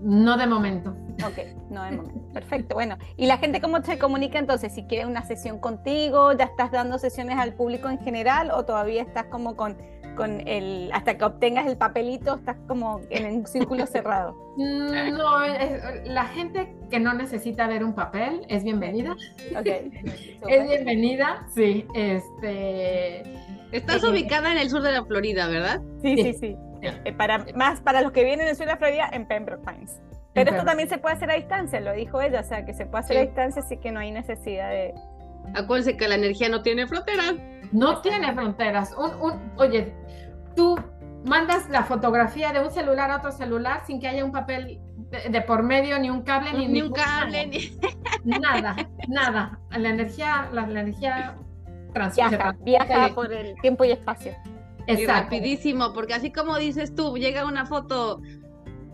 No 0.00 0.36
de 0.36 0.46
momento. 0.46 0.90
Ok, 1.26 1.38
no 1.70 1.82
de 1.84 1.92
momento. 1.92 2.32
Perfecto. 2.32 2.74
Bueno, 2.74 2.98
¿y 3.16 3.26
la 3.26 3.38
gente 3.38 3.60
cómo 3.60 3.82
se 3.82 3.98
comunica 3.98 4.38
entonces? 4.38 4.72
Si 4.74 4.84
quiere 4.84 5.06
una 5.06 5.24
sesión 5.24 5.58
contigo, 5.58 6.32
¿ya 6.34 6.44
estás 6.44 6.70
dando 6.70 6.98
sesiones 6.98 7.36
al 7.38 7.54
público 7.54 7.88
en 7.88 7.98
general 7.98 8.50
o 8.52 8.64
todavía 8.64 9.02
estás 9.02 9.24
como 9.24 9.56
con, 9.56 9.76
con 10.16 10.46
el, 10.46 10.90
hasta 10.92 11.18
que 11.18 11.24
obtengas 11.24 11.66
el 11.66 11.76
papelito, 11.78 12.36
estás 12.36 12.56
como 12.68 13.00
en 13.10 13.38
un 13.38 13.46
círculo 13.48 13.86
cerrado? 13.96 14.36
Mm, 14.56 15.16
No, 15.16 15.42
es- 15.42 16.08
la 16.08 16.26
gente 16.26 16.76
que 16.90 17.00
no 17.00 17.14
necesita 17.14 17.66
ver 17.66 17.82
un 17.82 17.94
papel 17.94 18.46
es 18.48 18.62
bienvenida. 18.62 19.16
Ok. 19.58 19.66
Es 20.48 20.68
bienvenida, 20.68 21.44
sí. 21.52 21.86
Este. 21.94 23.22
Estás 23.72 24.02
Eh, 24.04 24.08
ubicada 24.08 24.52
en 24.52 24.58
el 24.58 24.70
sur 24.70 24.82
de 24.82 24.92
la 24.92 25.04
Florida, 25.04 25.46
¿verdad? 25.48 25.80
Sí, 26.02 26.16
sí, 26.16 26.32
Sí. 26.32 26.38
sí. 26.40 26.56
Eh, 26.82 27.12
para, 27.12 27.44
más 27.56 27.80
para 27.80 28.02
los 28.02 28.12
que 28.12 28.22
vienen 28.24 28.46
del 28.46 28.54
sur 28.56 28.66
de 28.66 28.72
la 28.72 28.78
Florida, 28.78 29.08
en 29.12 29.26
Pembroke 29.26 29.64
Pines. 29.64 30.00
Pero 30.00 30.10
esto 30.20 30.34
Pembroke. 30.44 30.66
también 30.66 30.88
se 30.88 30.98
puede 30.98 31.16
hacer 31.16 31.30
a 31.30 31.34
distancia, 31.34 31.80
lo 31.80 31.92
dijo 31.92 32.20
ella, 32.20 32.40
o 32.40 32.44
sea, 32.44 32.64
que 32.64 32.72
se 32.74 32.86
puede 32.86 33.04
hacer 33.04 33.16
a 33.18 33.20
distancia, 33.22 33.62
así 33.62 33.76
que 33.78 33.90
no 33.90 34.00
hay 34.00 34.12
necesidad 34.12 34.70
de... 34.70 34.94
Acuérdense 35.54 35.96
que 35.96 36.06
la 36.08 36.14
energía 36.14 36.48
no 36.48 36.62
tiene 36.62 36.86
frontera. 36.86 37.22
No 37.72 38.00
tiene 38.00 38.32
fronteras. 38.32 38.94
Un, 38.96 39.10
un- 39.20 39.52
oye, 39.56 39.92
tú 40.54 40.78
mandas 41.24 41.68
la 41.70 41.82
fotografía 41.82 42.52
de 42.52 42.60
un 42.60 42.70
celular 42.70 43.10
a 43.10 43.16
otro 43.16 43.32
celular 43.32 43.80
sin 43.86 43.98
que 44.00 44.06
haya 44.08 44.24
un 44.24 44.30
papel 44.32 44.78
de, 45.10 45.28
de 45.30 45.40
por 45.42 45.62
medio, 45.64 45.98
ni 45.98 46.10
un 46.10 46.22
cable, 46.22 46.52
ni, 46.52 46.68
Ni 46.68 46.82
un 46.82 46.92
cable, 46.92 47.46
ni... 47.48 47.76
Nada, 48.38 48.76
nada. 49.08 49.58
La 49.70 49.88
energía, 49.88 50.48
la, 50.52 50.66
la 50.66 50.80
energía 50.82 51.36
Viaja, 52.14 52.56
viaja 52.60 53.14
por 53.14 53.32
el 53.32 53.54
tiempo 53.60 53.84
y 53.84 53.90
espacio. 53.92 54.34
Y 54.86 54.92
Exacto. 54.92 55.24
rapidísimo, 55.24 55.92
porque 55.92 56.14
así 56.14 56.32
como 56.32 56.56
dices 56.56 56.94
tú, 56.94 57.16
llega 57.18 57.44
una 57.44 57.66
foto 57.66 58.20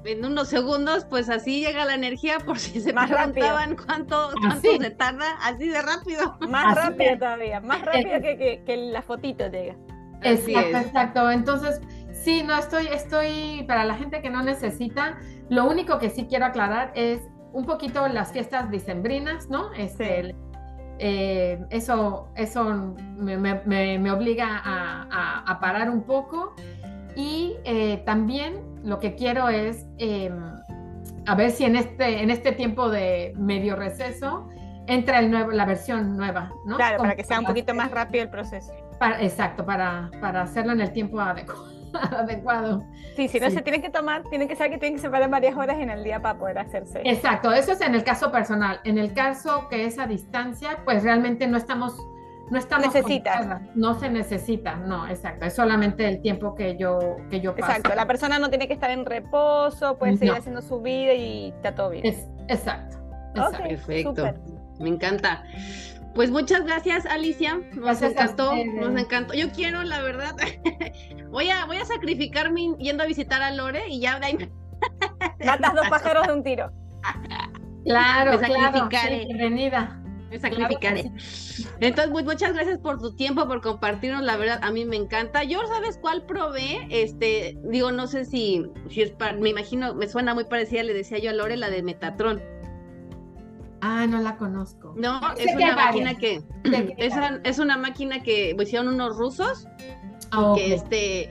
en 0.04 0.24
unos 0.24 0.48
segundos, 0.48 1.04
pues 1.08 1.30
así 1.30 1.60
llega 1.60 1.84
la 1.84 1.94
energía 1.94 2.38
por 2.38 2.58
si 2.58 2.80
se 2.80 2.92
Más 2.92 3.08
rápido. 3.10 3.32
preguntaban 3.32 3.76
cuánto, 3.76 4.30
cuánto 4.40 4.56
Así. 4.68 4.78
se 4.78 4.90
tarda, 4.90 5.24
así 5.42 5.68
de 5.68 5.80
rápido. 5.80 6.36
Más 6.48 6.76
Así 6.76 6.88
rápido 6.90 7.12
es. 7.12 7.18
todavía, 7.18 7.60
más 7.60 7.82
rápido 7.82 8.20
que, 8.20 8.36
que, 8.36 8.62
que 8.66 8.76
la 8.76 9.02
fotito 9.02 9.48
llega. 9.48 9.76
Exacto, 10.22 10.76
es. 10.78 10.86
exacto. 10.86 11.30
Entonces, 11.30 11.80
sí, 12.12 12.42
no 12.42 12.56
estoy, 12.58 12.86
estoy, 12.88 13.64
para 13.68 13.84
la 13.84 13.94
gente 13.94 14.20
que 14.20 14.30
no 14.30 14.42
necesita, 14.42 15.18
lo 15.48 15.64
único 15.70 15.98
que 15.98 16.10
sí 16.10 16.26
quiero 16.28 16.46
aclarar 16.46 16.92
es 16.94 17.20
un 17.52 17.64
poquito 17.66 18.06
las 18.08 18.32
fiestas 18.32 18.70
dicembrinas, 18.70 19.48
¿no? 19.48 19.72
Este, 19.74 20.20
el- 20.20 20.34
eh, 20.98 21.64
eso 21.70 22.28
eso 22.36 22.94
me, 23.16 23.36
me- 23.36 23.60
me- 23.64 23.98
me 23.98 24.10
obliga 24.12 24.60
a, 24.64 25.06
a- 25.10 25.44
a 25.50 25.60
parar 25.60 25.90
un 25.90 26.02
poco 26.02 26.54
y 27.16 27.54
eh, 27.64 28.02
también 28.06 28.60
lo 28.84 28.98
que 29.00 29.14
quiero 29.14 29.48
es 29.48 29.86
eh, 29.98 30.30
a 31.26 31.34
ver 31.34 31.50
si 31.50 31.64
en 31.64 31.76
este, 31.76 32.22
en 32.22 32.30
este 32.30 32.52
tiempo 32.52 32.90
de 32.90 33.32
medio 33.36 33.76
receso 33.76 34.48
entra 34.86 35.18
el 35.20 35.30
nuevo, 35.30 35.50
la 35.52 35.64
versión 35.64 36.16
nueva, 36.16 36.52
¿no? 36.66 36.76
Claro, 36.76 36.98
para 36.98 37.16
que 37.16 37.24
sea 37.24 37.40
un 37.40 37.46
poquito 37.46 37.72
más 37.74 37.90
rápido 37.90 38.22
el 38.24 38.30
proceso. 38.30 38.72
para- 38.98 39.22
exacto, 39.22 39.64
para, 39.64 40.10
para 40.20 40.42
hacerlo 40.42 40.72
en 40.72 40.80
el 40.82 40.92
tiempo 40.92 41.18
adecu- 41.18 41.73
adecuado. 42.16 42.84
Sí, 43.16 43.28
si 43.28 43.38
no 43.40 43.48
Sí. 43.50 43.56
se 43.56 43.62
tienen 43.62 43.82
que 43.82 43.90
tomar, 43.90 44.22
tienen 44.24 44.48
que 44.48 44.56
saber 44.56 44.72
que 44.72 44.78
tienen 44.78 44.96
que 44.96 45.02
separar 45.02 45.30
varias 45.30 45.56
horas 45.56 45.78
en 45.78 45.90
el 45.90 46.02
día 46.04 46.20
para 46.20 46.38
poder 46.38 46.58
hacerse. 46.58 47.00
Exacto, 47.04 47.52
eso 47.52 47.72
es 47.72 47.80
en 47.80 47.94
el 47.94 48.04
caso 48.04 48.30
personal. 48.32 48.80
En 48.84 48.98
el 48.98 49.12
caso 49.14 49.68
que 49.68 49.84
es 49.86 49.98
a 49.98 50.06
distancia, 50.06 50.78
pues 50.84 51.02
realmente 51.02 51.46
no 51.46 51.56
estamos, 51.56 51.96
no 52.50 52.58
estamos 52.58 52.86
Necesitas. 52.94 53.36
conectadas. 53.38 53.62
no 53.76 53.94
se 53.98 54.10
necesita, 54.10 54.76
no, 54.76 55.06
exacto, 55.08 55.46
es 55.46 55.54
solamente 55.54 56.06
el 56.08 56.20
tiempo 56.20 56.54
que 56.54 56.76
yo, 56.76 56.98
que 57.30 57.40
yo 57.40 57.54
paso. 57.54 57.72
Exacto, 57.72 57.94
la 57.96 58.06
persona 58.06 58.38
no 58.38 58.50
tiene 58.50 58.66
que 58.68 58.74
estar 58.74 58.90
en 58.90 59.04
reposo, 59.06 59.96
puede 59.98 60.16
seguir 60.16 60.32
No. 60.32 60.38
haciendo 60.38 60.60
su 60.62 60.80
vida 60.82 61.14
y 61.14 61.48
está 61.50 61.74
todo 61.74 61.90
bien. 61.90 62.04
Es, 62.06 62.26
exacto. 62.48 62.98
Perfecto, 63.34 64.24
me 64.78 64.88
encanta. 64.90 65.42
Pues 66.14 66.30
muchas 66.30 66.64
gracias, 66.64 67.06
Alicia. 67.06 67.56
Nos 67.72 68.00
Gracias 68.00 68.12
encantó, 68.12 68.54
nos 68.54 69.00
encantó. 69.00 69.34
Yo 69.34 69.50
quiero, 69.50 69.82
la 69.82 70.00
verdad, 70.00 70.34
voy 71.30 71.50
a, 71.50 71.64
voy 71.66 71.78
a 71.78 71.84
sacrificarme 71.84 72.74
yendo 72.78 73.02
a 73.02 73.06
visitar 73.06 73.42
a 73.42 73.50
Lore 73.50 73.88
y 73.88 74.00
ya 74.00 74.18
de 74.20 74.26
ahí 74.26 74.36
me 74.36 74.50
Matas 75.44 75.74
dos 75.74 75.88
pájaros 75.88 76.26
de 76.26 76.32
un 76.34 76.42
tiro. 76.44 76.70
Claro, 77.84 78.38
Me 78.38 78.46
claro, 78.46 78.64
sacrificaré. 78.64 79.20
sí, 79.20 79.26
bienvenida. 79.26 80.00
me 80.30 80.38
sacrificaré. 80.38 81.10
Entonces, 81.80 82.12
pues, 82.12 82.24
muchas 82.24 82.54
gracias 82.54 82.78
por 82.78 82.98
tu 83.00 83.14
tiempo, 83.16 83.46
por 83.46 83.60
compartirnos, 83.60 84.22
la 84.22 84.36
verdad, 84.36 84.60
a 84.62 84.70
mí 84.70 84.84
me 84.84 84.96
encanta. 84.96 85.44
Yo, 85.44 85.60
¿sabes 85.66 85.98
cuál 86.00 86.24
probé? 86.26 86.86
Este, 86.90 87.58
digo, 87.64 87.92
no 87.92 88.06
sé 88.06 88.24
si, 88.24 88.64
si 88.88 89.02
es 89.02 89.10
para, 89.10 89.34
me 89.34 89.50
imagino, 89.50 89.94
me 89.94 90.08
suena 90.08 90.32
muy 90.34 90.44
parecida, 90.44 90.82
le 90.82 90.94
decía 90.94 91.18
yo 91.18 91.30
a 91.30 91.32
Lore, 91.34 91.56
la 91.56 91.70
de 91.70 91.82
Metatron. 91.82 92.40
Ah, 93.86 94.06
no 94.06 94.18
la 94.20 94.38
conozco. 94.38 94.94
No, 94.96 95.20
es 95.36 95.54
una 95.54 95.76
máquina 95.76 96.14
que, 96.14 96.42
que 96.64 96.94
es, 96.96 97.12
es 97.44 97.58
una 97.58 97.76
máquina 97.76 98.22
que 98.22 98.56
hicieron 98.58 98.88
unos 98.88 99.16
rusos 99.16 99.66
Ah, 100.30 100.52
ok. 100.52 100.56
que 100.56 100.74
este 100.74 101.30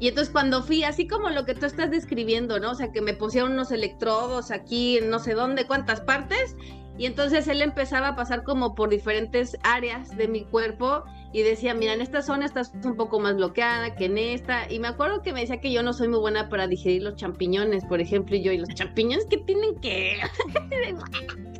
y 0.00 0.08
entonces 0.08 0.32
cuando 0.32 0.62
fui 0.62 0.82
así 0.82 1.06
como 1.06 1.30
lo 1.30 1.44
que 1.44 1.54
tú 1.54 1.66
estás 1.66 1.90
describiendo 1.90 2.58
no 2.58 2.72
o 2.72 2.74
sea 2.74 2.90
que 2.90 3.00
me 3.00 3.14
pusieron 3.14 3.52
unos 3.52 3.70
electrodos 3.70 4.50
aquí 4.50 4.98
en 4.98 5.08
no 5.08 5.18
sé 5.20 5.34
dónde 5.34 5.66
cuántas 5.66 6.00
partes 6.00 6.56
y 6.98 7.06
entonces 7.06 7.46
él 7.48 7.62
empezaba 7.62 8.08
a 8.08 8.16
pasar 8.16 8.42
como 8.42 8.74
por 8.74 8.88
diferentes 8.88 9.56
áreas 9.62 10.16
de 10.16 10.28
mi 10.28 10.44
cuerpo 10.44 11.04
y 11.32 11.42
decía 11.42 11.74
mira 11.74 11.92
en 11.94 12.00
esta 12.00 12.22
zona 12.22 12.44
estás 12.44 12.72
un 12.84 12.96
poco 12.96 13.20
más 13.20 13.36
bloqueada 13.36 13.94
que 13.94 14.06
en 14.06 14.18
esta 14.18 14.70
y 14.70 14.78
me 14.80 14.88
acuerdo 14.88 15.22
que 15.22 15.32
me 15.32 15.40
decía 15.40 15.60
que 15.60 15.72
yo 15.72 15.82
no 15.84 15.92
soy 15.92 16.08
muy 16.08 16.18
buena 16.18 16.48
para 16.48 16.66
digerir 16.66 17.02
los 17.04 17.14
champiñones 17.16 17.84
por 17.84 18.00
ejemplo 18.00 18.34
y 18.36 18.42
yo 18.42 18.50
y 18.52 18.58
los 18.58 18.68
champiñones 18.70 19.26
que 19.26 19.38
tienen 19.38 19.76
que 19.80 20.18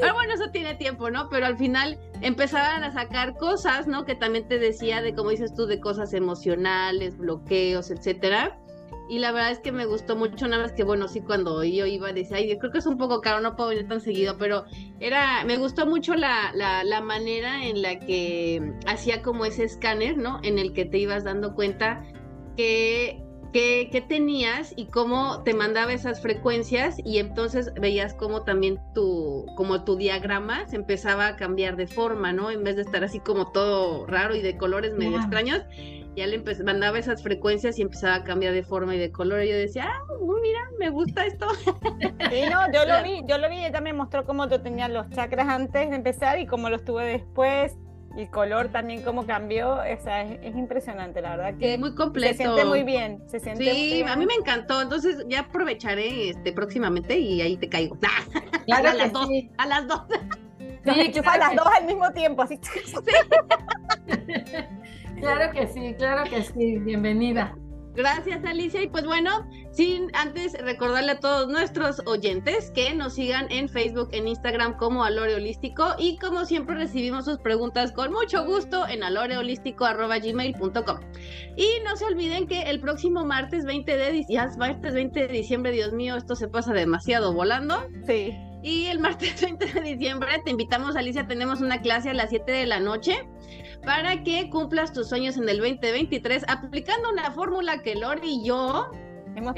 pero 0.00 0.14
bueno, 0.14 0.34
eso 0.34 0.50
tiene 0.50 0.74
tiempo, 0.74 1.10
¿no? 1.10 1.28
Pero 1.28 1.46
al 1.46 1.56
final 1.56 1.98
empezaban 2.20 2.84
a 2.84 2.92
sacar 2.92 3.36
cosas, 3.36 3.86
¿no? 3.86 4.04
Que 4.04 4.14
también 4.14 4.46
te 4.48 4.58
decía 4.58 5.02
de, 5.02 5.14
como 5.14 5.30
dices 5.30 5.54
tú, 5.54 5.66
de 5.66 5.80
cosas 5.80 6.12
emocionales, 6.14 7.16
bloqueos, 7.16 7.90
etcétera. 7.90 8.58
Y 9.08 9.20
la 9.20 9.32
verdad 9.32 9.52
es 9.52 9.58
que 9.60 9.72
me 9.72 9.86
gustó 9.86 10.16
mucho, 10.16 10.46
nada 10.48 10.64
más 10.64 10.72
que 10.72 10.84
bueno, 10.84 11.08
sí, 11.08 11.22
cuando 11.22 11.64
yo 11.64 11.86
iba, 11.86 12.12
decía, 12.12 12.36
ay, 12.36 12.50
yo 12.50 12.58
creo 12.58 12.70
que 12.70 12.78
es 12.78 12.86
un 12.86 12.98
poco 12.98 13.22
caro, 13.22 13.40
no 13.40 13.56
puedo 13.56 13.70
venir 13.70 13.88
tan 13.88 14.02
seguido, 14.02 14.36
pero 14.36 14.64
era, 15.00 15.44
me 15.46 15.56
gustó 15.56 15.86
mucho 15.86 16.14
la, 16.14 16.52
la, 16.54 16.84
la 16.84 17.00
manera 17.00 17.64
en 17.64 17.80
la 17.80 17.98
que 17.98 18.74
hacía 18.86 19.22
como 19.22 19.46
ese 19.46 19.64
escáner, 19.64 20.18
¿no? 20.18 20.40
En 20.42 20.58
el 20.58 20.74
que 20.74 20.84
te 20.84 20.98
ibas 20.98 21.24
dando 21.24 21.54
cuenta 21.54 22.04
que 22.54 23.22
qué, 23.52 23.88
qué 23.90 24.00
tenías 24.00 24.72
y 24.76 24.86
cómo 24.86 25.42
te 25.42 25.54
mandaba 25.54 25.92
esas 25.92 26.20
frecuencias 26.20 26.96
y 27.04 27.18
entonces 27.18 27.72
veías 27.74 28.14
cómo 28.14 28.42
también 28.42 28.80
tu, 28.94 29.46
como 29.56 29.84
tu 29.84 29.96
diagrama 29.96 30.66
se 30.68 30.76
empezaba 30.76 31.28
a 31.28 31.36
cambiar 31.36 31.76
de 31.76 31.86
forma, 31.86 32.32
¿no? 32.32 32.50
En 32.50 32.64
vez 32.64 32.76
de 32.76 32.82
estar 32.82 33.04
así 33.04 33.20
como 33.20 33.50
todo 33.52 34.06
raro 34.06 34.34
y 34.34 34.42
de 34.42 34.56
colores 34.56 34.94
medio 34.94 35.18
extraños, 35.18 35.62
ya 36.16 36.26
le 36.26 36.42
mandaba 36.64 36.98
esas 36.98 37.22
frecuencias 37.22 37.78
y 37.78 37.82
empezaba 37.82 38.16
a 38.16 38.24
cambiar 38.24 38.52
de 38.52 38.64
forma 38.64 38.94
y 38.94 38.98
de 38.98 39.12
color 39.12 39.42
y 39.44 39.50
yo 39.50 39.56
decía, 39.56 39.88
ah, 39.88 40.02
mira, 40.42 40.60
me 40.78 40.90
gusta 40.90 41.24
esto. 41.24 41.46
Sí, 42.30 42.42
no, 42.50 42.70
yo 42.72 42.84
lo 42.84 43.02
vi, 43.02 43.22
yo 43.26 43.38
lo 43.38 43.48
vi, 43.48 43.64
ella 43.64 43.80
me 43.80 43.94
mostró 43.94 44.26
cómo 44.26 44.46
yo 44.48 44.60
tenía 44.60 44.88
los 44.88 45.08
chakras 45.10 45.48
antes 45.48 45.88
de 45.88 45.96
empezar 45.96 46.38
y 46.38 46.46
cómo 46.46 46.68
los 46.68 46.84
tuve 46.84 47.06
después. 47.06 47.74
Y 48.18 48.22
el 48.22 48.30
color 48.30 48.66
también 48.70 49.02
cómo 49.02 49.24
cambió, 49.26 49.74
o 49.74 50.02
sea, 50.02 50.22
es, 50.22 50.40
es 50.42 50.56
impresionante, 50.56 51.22
la 51.22 51.36
verdad 51.36 51.56
que 51.56 51.74
Sí, 51.74 51.78
muy 51.78 51.90
se 51.90 51.94
completo. 51.94 52.36
siente 52.36 52.64
muy 52.64 52.82
bien, 52.82 53.22
se 53.28 53.38
siente 53.38 53.62
muy 53.62 53.72
Sí, 53.72 53.92
bien. 53.94 54.08
a 54.08 54.16
mí 54.16 54.26
me 54.26 54.34
encantó, 54.34 54.82
entonces 54.82 55.24
ya 55.28 55.40
aprovecharé 55.42 56.30
este 56.30 56.52
próximamente 56.52 57.16
y 57.16 57.40
ahí 57.42 57.56
te 57.56 57.68
caigo. 57.68 57.96
Claro 58.66 58.88
a 58.90 58.94
las 58.94 59.12
dos, 59.12 59.28
sí. 59.28 59.48
a 59.56 59.66
las 59.66 59.86
dos. 59.86 60.02
Sí, 60.84 61.12
claro 61.12 61.38
las 61.38 61.54
dos 61.56 61.66
al 61.78 61.86
mismo 61.86 62.10
tiempo, 62.12 62.42
así. 62.42 62.58
Claro 65.20 65.52
que 65.52 65.66
sí, 65.68 65.94
claro 65.96 66.28
que 66.30 66.42
sí, 66.42 66.78
bienvenida. 66.78 67.54
Gracias, 67.98 68.44
Alicia. 68.44 68.80
Y 68.80 68.86
pues 68.86 69.04
bueno, 69.04 69.44
sin 69.72 70.14
antes 70.14 70.52
recordarle 70.62 71.10
a 71.10 71.18
todos 71.18 71.48
nuestros 71.48 72.00
oyentes 72.06 72.70
que 72.70 72.94
nos 72.94 73.14
sigan 73.14 73.50
en 73.50 73.68
Facebook, 73.68 74.10
en 74.12 74.28
Instagram 74.28 74.76
como 74.76 75.02
Alore 75.02 75.34
Holístico. 75.34 75.96
Y 75.98 76.16
como 76.18 76.44
siempre 76.44 76.76
recibimos 76.76 77.24
sus 77.24 77.38
preguntas 77.38 77.90
con 77.90 78.12
mucho 78.12 78.46
gusto 78.46 78.86
en 78.86 79.02
aloreholístico.gmail.com. 79.02 81.00
Y 81.56 81.66
no 81.84 81.96
se 81.96 82.04
olviden 82.04 82.46
que 82.46 82.62
el 82.70 82.78
próximo 82.78 83.24
martes 83.24 83.64
20 83.64 83.96
de 83.96 84.12
diciembre, 84.12 84.32
ya 84.32 84.44
es 84.44 84.56
martes 84.56 84.94
20 84.94 85.18
de 85.18 85.26
diciembre, 85.26 85.72
Dios 85.72 85.92
mío, 85.92 86.14
esto 86.14 86.36
se 86.36 86.46
pasa 86.46 86.72
demasiado 86.72 87.32
volando. 87.32 87.84
Sí. 88.06 88.32
Y 88.62 88.86
el 88.86 89.00
martes 89.00 89.42
20 89.42 89.72
de 89.72 89.80
diciembre 89.80 90.40
te 90.44 90.52
invitamos, 90.52 90.94
Alicia, 90.94 91.26
tenemos 91.26 91.60
una 91.60 91.80
clase 91.80 92.10
a 92.10 92.14
las 92.14 92.30
7 92.30 92.52
de 92.52 92.66
la 92.66 92.78
noche 92.78 93.26
para 93.84 94.22
que 94.22 94.50
cumplas 94.50 94.92
tus 94.92 95.08
sueños 95.08 95.36
en 95.36 95.48
el 95.48 95.58
2023 95.58 96.44
aplicando 96.48 97.10
una 97.10 97.30
fórmula 97.30 97.82
que 97.82 97.94
Lori 97.94 98.34
y 98.34 98.44
yo 98.44 98.90
Hemos 99.38 99.54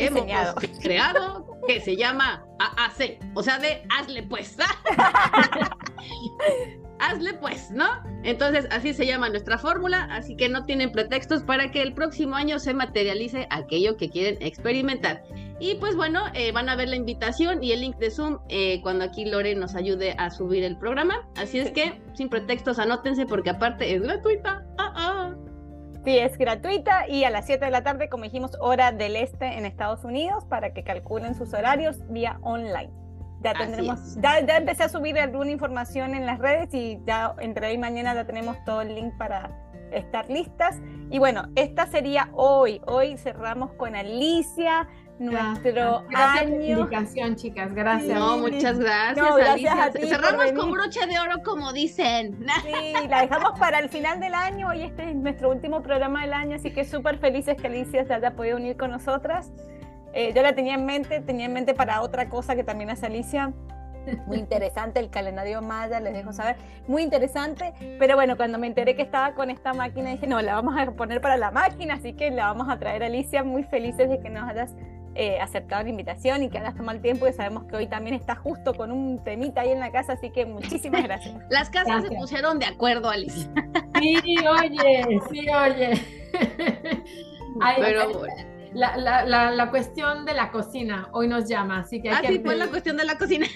creado 0.82 1.46
que 1.66 1.80
se 1.80 1.96
llama 1.96 2.44
AAC, 2.58 3.18
o 3.34 3.42
sea, 3.42 3.58
de 3.58 3.82
hazle 3.88 4.22
pues. 4.24 4.58
hazle 6.98 7.32
pues, 7.34 7.70
¿no? 7.70 7.86
Entonces, 8.22 8.66
así 8.70 8.92
se 8.92 9.06
llama 9.06 9.30
nuestra 9.30 9.56
fórmula, 9.56 10.06
así 10.10 10.36
que 10.36 10.50
no 10.50 10.66
tienen 10.66 10.92
pretextos 10.92 11.42
para 11.42 11.70
que 11.70 11.80
el 11.80 11.94
próximo 11.94 12.36
año 12.36 12.58
se 12.58 12.74
materialice 12.74 13.46
aquello 13.50 13.96
que 13.96 14.10
quieren 14.10 14.36
experimentar. 14.42 15.22
Y 15.60 15.74
pues 15.74 15.94
bueno, 15.94 16.22
eh, 16.32 16.52
van 16.52 16.70
a 16.70 16.74
ver 16.74 16.88
la 16.88 16.96
invitación 16.96 17.62
y 17.62 17.72
el 17.72 17.82
link 17.82 17.96
de 17.98 18.10
Zoom 18.10 18.38
eh, 18.48 18.80
cuando 18.82 19.04
aquí 19.04 19.26
Lore 19.26 19.54
nos 19.54 19.74
ayude 19.74 20.14
a 20.16 20.30
subir 20.30 20.64
el 20.64 20.78
programa. 20.78 21.28
Así 21.36 21.58
es 21.58 21.70
que, 21.70 22.00
sin 22.14 22.30
pretextos, 22.30 22.78
anótense 22.78 23.26
porque 23.26 23.50
aparte 23.50 23.94
es 23.94 24.00
gratuita. 24.00 24.64
Ah, 24.78 24.92
ah. 24.96 25.34
Sí, 26.02 26.16
es 26.16 26.38
gratuita 26.38 27.06
y 27.08 27.24
a 27.24 27.30
las 27.30 27.44
7 27.44 27.62
de 27.62 27.70
la 27.70 27.82
tarde, 27.82 28.08
como 28.08 28.24
dijimos, 28.24 28.52
hora 28.58 28.90
del 28.90 29.16
este 29.16 29.58
en 29.58 29.66
Estados 29.66 30.02
Unidos 30.02 30.46
para 30.46 30.72
que 30.72 30.82
calculen 30.82 31.34
sus 31.34 31.52
horarios 31.52 31.98
vía 32.08 32.38
online. 32.40 32.90
Ya 33.42 33.52
tendremos, 33.52 34.16
ya, 34.16 34.38
empecé 34.38 34.84
a 34.84 34.88
subir 34.88 35.18
alguna 35.18 35.50
información 35.50 36.14
en 36.14 36.24
las 36.24 36.38
redes 36.38 36.72
y 36.72 37.00
ya 37.06 37.34
entre 37.38 37.68
hoy 37.68 37.74
y 37.74 37.78
mañana 37.78 38.14
ya 38.14 38.26
tenemos 38.26 38.56
todo 38.64 38.80
el 38.80 38.94
link 38.94 39.14
para 39.18 39.50
estar 39.92 40.28
listas. 40.30 40.78
Y 41.10 41.18
bueno, 41.18 41.44
esta 41.54 41.86
sería 41.86 42.30
hoy. 42.32 42.80
Hoy 42.86 43.16
cerramos 43.16 43.72
con 43.74 43.96
Alicia, 43.96 44.88
nuestro 45.20 46.02
año. 46.14 46.86
Gracias 46.86 47.36
chicas. 47.36 47.74
Gracias. 47.74 48.18
No, 48.18 48.38
muchas 48.38 48.78
gracias, 48.78 49.26
Alicia. 49.26 49.92
Cerramos 49.92 50.52
con 50.52 50.72
broche 50.72 51.06
de 51.06 51.20
oro, 51.20 51.42
como 51.44 51.72
dicen. 51.72 52.46
Sí, 52.62 53.08
la 53.08 53.22
dejamos 53.22 53.58
para 53.58 53.78
el 53.78 53.88
final 53.88 54.20
del 54.20 54.34
año 54.34 54.72
y 54.74 54.82
este 54.82 55.10
es 55.10 55.14
nuestro 55.14 55.50
último 55.50 55.82
programa 55.82 56.22
del 56.22 56.32
año, 56.32 56.56
así 56.56 56.70
que 56.70 56.84
súper 56.84 57.18
felices 57.18 57.56
que 57.56 57.66
Alicia 57.66 58.04
se 58.04 58.14
haya 58.14 58.32
podido 58.32 58.56
unir 58.56 58.76
con 58.76 58.90
nosotras. 58.90 59.52
Eh, 60.12 60.32
yo 60.34 60.42
la 60.42 60.54
tenía 60.54 60.74
en 60.74 60.84
mente, 60.84 61.20
tenía 61.20 61.46
en 61.46 61.52
mente 61.52 61.74
para 61.74 62.02
otra 62.02 62.28
cosa 62.28 62.54
que 62.54 62.64
también 62.64 62.90
hace 62.90 63.06
Alicia. 63.06 63.52
Muy 64.26 64.38
interesante 64.38 65.00
el 65.00 65.10
calendario 65.10 65.62
maya, 65.62 66.00
les 66.00 66.12
dejo 66.12 66.32
saber. 66.32 66.56
Muy 66.86 67.02
interesante, 67.02 67.72
pero 67.98 68.16
bueno, 68.16 68.36
cuando 68.36 68.58
me 68.58 68.66
enteré 68.66 68.96
que 68.96 69.02
estaba 69.02 69.34
con 69.34 69.50
esta 69.50 69.72
máquina, 69.72 70.10
dije, 70.10 70.26
no, 70.26 70.40
la 70.40 70.54
vamos 70.54 70.74
a 70.78 70.90
poner 70.92 71.20
para 71.20 71.36
la 71.36 71.50
máquina, 71.50 71.94
así 71.94 72.14
que 72.14 72.30
la 72.30 72.46
vamos 72.46 72.68
a 72.68 72.78
traer 72.78 73.02
a 73.02 73.06
Alicia. 73.06 73.42
Muy 73.42 73.62
felices 73.64 74.08
de 74.08 74.20
que 74.20 74.30
nos 74.30 74.48
hayas 74.48 74.74
eh, 75.14 75.40
aceptado 75.40 75.82
la 75.82 75.88
invitación 75.88 76.42
y 76.42 76.50
que 76.50 76.58
hayas 76.58 76.74
tomado 76.74 76.96
el 76.96 77.02
tiempo 77.02 77.26
y 77.26 77.32
sabemos 77.32 77.64
que 77.64 77.76
hoy 77.76 77.86
también 77.86 78.14
está 78.14 78.36
justo 78.36 78.74
con 78.74 78.92
un 78.92 79.22
temita 79.24 79.62
ahí 79.62 79.70
en 79.70 79.80
la 79.80 79.90
casa, 79.90 80.14
así 80.14 80.30
que 80.30 80.46
muchísimas 80.46 81.02
gracias. 81.02 81.34
Las 81.50 81.70
casas 81.70 82.04
se 82.04 82.14
pusieron 82.14 82.58
de 82.58 82.66
acuerdo, 82.66 83.10
Alicia. 83.10 83.50
Sí, 84.00 84.36
oye, 84.46 85.20
sí, 85.30 85.46
oye. 85.48 85.92
pero 87.78 88.18
bueno 88.18 88.50
la, 88.72 88.96
la, 88.96 89.50
la, 89.50 89.70
cuestión 89.70 90.24
de 90.24 90.34
la 90.34 90.50
cocina 90.50 91.08
hoy 91.12 91.26
nos 91.26 91.48
llama, 91.48 91.80
así 91.80 92.00
que 92.00 92.10
hay 92.10 92.26
ah, 92.26 92.28
sí, 92.28 92.38
pues 92.38 92.56
la 92.56 92.68
cuestión 92.68 92.96
de 92.96 93.04
la 93.04 93.18
cocina. 93.18 93.46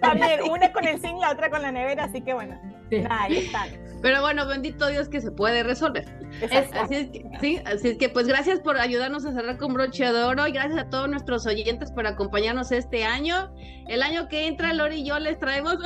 También, 0.00 0.40
una 0.50 0.72
con 0.72 0.86
el 0.86 1.00
zinc, 1.00 1.18
la 1.20 1.30
otra 1.30 1.50
con 1.50 1.62
la 1.62 1.72
nevera, 1.72 2.04
así 2.04 2.20
que 2.20 2.34
bueno, 2.34 2.60
ahí 3.08 3.38
están. 3.38 3.70
Pero 4.02 4.22
bueno, 4.22 4.46
bendito 4.46 4.86
Dios 4.88 5.08
que 5.08 5.20
se 5.20 5.30
puede 5.30 5.62
resolver. 5.62 6.06
Así 6.42 6.94
es, 6.94 7.10
que, 7.10 7.24
sí, 7.40 7.60
así 7.64 7.88
es 7.88 7.98
que 7.98 8.08
pues 8.08 8.26
gracias 8.26 8.60
por 8.60 8.78
ayudarnos 8.78 9.26
a 9.26 9.32
cerrar 9.32 9.58
con 9.58 9.74
broche 9.74 10.04
de 10.04 10.22
oro 10.22 10.46
y 10.46 10.52
gracias 10.52 10.78
a 10.78 10.88
todos 10.88 11.08
nuestros 11.08 11.46
oyentes 11.46 11.92
por 11.92 12.06
acompañarnos 12.06 12.72
este 12.72 13.04
año. 13.04 13.52
El 13.88 14.02
año 14.02 14.28
que 14.28 14.46
entra, 14.46 14.72
Lori 14.72 15.00
y 15.00 15.04
yo 15.04 15.18
les 15.18 15.38
traemos 15.38 15.76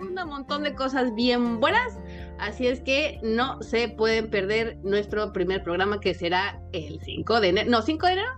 un 0.00 0.28
montón 0.28 0.64
de 0.64 0.74
cosas 0.74 1.14
bien 1.14 1.60
buenas. 1.60 1.98
Así 2.38 2.66
es 2.66 2.80
que 2.80 3.20
no 3.22 3.62
se 3.62 3.88
pueden 3.88 4.28
perder 4.28 4.76
nuestro 4.82 5.32
primer 5.32 5.62
programa 5.62 6.00
que 6.00 6.14
será 6.14 6.60
el 6.72 7.00
5 7.00 7.40
de 7.40 7.48
enero. 7.48 7.70
No, 7.70 7.82
5 7.82 8.06
de 8.06 8.12
enero. 8.12 8.28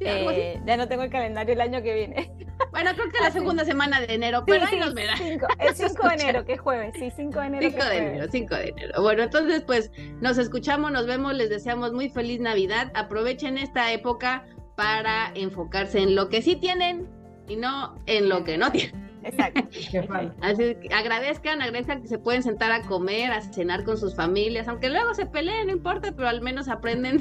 Eh, 0.00 0.60
ya 0.66 0.76
no 0.76 0.88
tengo 0.88 1.02
el 1.02 1.10
calendario 1.10 1.54
el 1.54 1.60
año 1.60 1.82
que 1.82 1.94
viene. 1.94 2.30
Bueno, 2.74 2.90
creo 2.96 3.08
que 3.08 3.20
la 3.20 3.30
segunda 3.30 3.64
semana 3.64 4.00
de 4.00 4.12
enero, 4.12 4.42
pero 4.44 4.66
ahí 4.66 4.80
nos 4.80 4.94
verá. 4.94 5.14
el 5.60 5.74
5 5.76 6.08
de 6.08 6.14
enero, 6.14 6.44
que 6.44 6.54
es 6.54 6.60
jueves, 6.60 6.92
sí, 6.98 7.08
5 7.14 7.40
de 7.40 7.46
enero. 7.46 7.70
5 7.70 7.84
de 7.84 7.96
enero, 7.96 8.26
5 8.28 8.54
de 8.56 8.68
enero. 8.70 9.00
Bueno, 9.00 9.22
entonces 9.22 9.62
pues 9.62 9.92
nos 10.20 10.38
escuchamos, 10.38 10.90
nos 10.90 11.06
vemos, 11.06 11.34
les 11.34 11.50
deseamos 11.50 11.92
muy 11.92 12.08
feliz 12.08 12.40
Navidad. 12.40 12.90
Aprovechen 12.96 13.58
esta 13.58 13.92
época 13.92 14.44
para 14.74 15.30
enfocarse 15.36 16.00
en 16.00 16.16
lo 16.16 16.28
que 16.28 16.42
sí 16.42 16.56
tienen 16.56 17.08
y 17.46 17.54
no 17.54 17.94
en 18.06 18.28
lo 18.28 18.42
que 18.42 18.58
no 18.58 18.72
tienen. 18.72 19.03
Exacto. 19.24 19.62
Así 20.40 20.74
que 20.76 20.94
agradezcan, 20.94 21.62
agradezcan 21.62 22.02
que 22.02 22.08
se 22.08 22.18
pueden 22.18 22.42
sentar 22.42 22.72
a 22.72 22.82
comer, 22.82 23.32
a 23.32 23.40
cenar 23.40 23.84
con 23.84 23.98
sus 23.98 24.14
familias, 24.14 24.68
aunque 24.68 24.88
luego 24.88 25.14
se 25.14 25.26
peleen, 25.26 25.66
no 25.66 25.72
importa, 25.72 26.12
pero 26.12 26.28
al 26.28 26.40
menos 26.40 26.68
aprenden. 26.68 27.20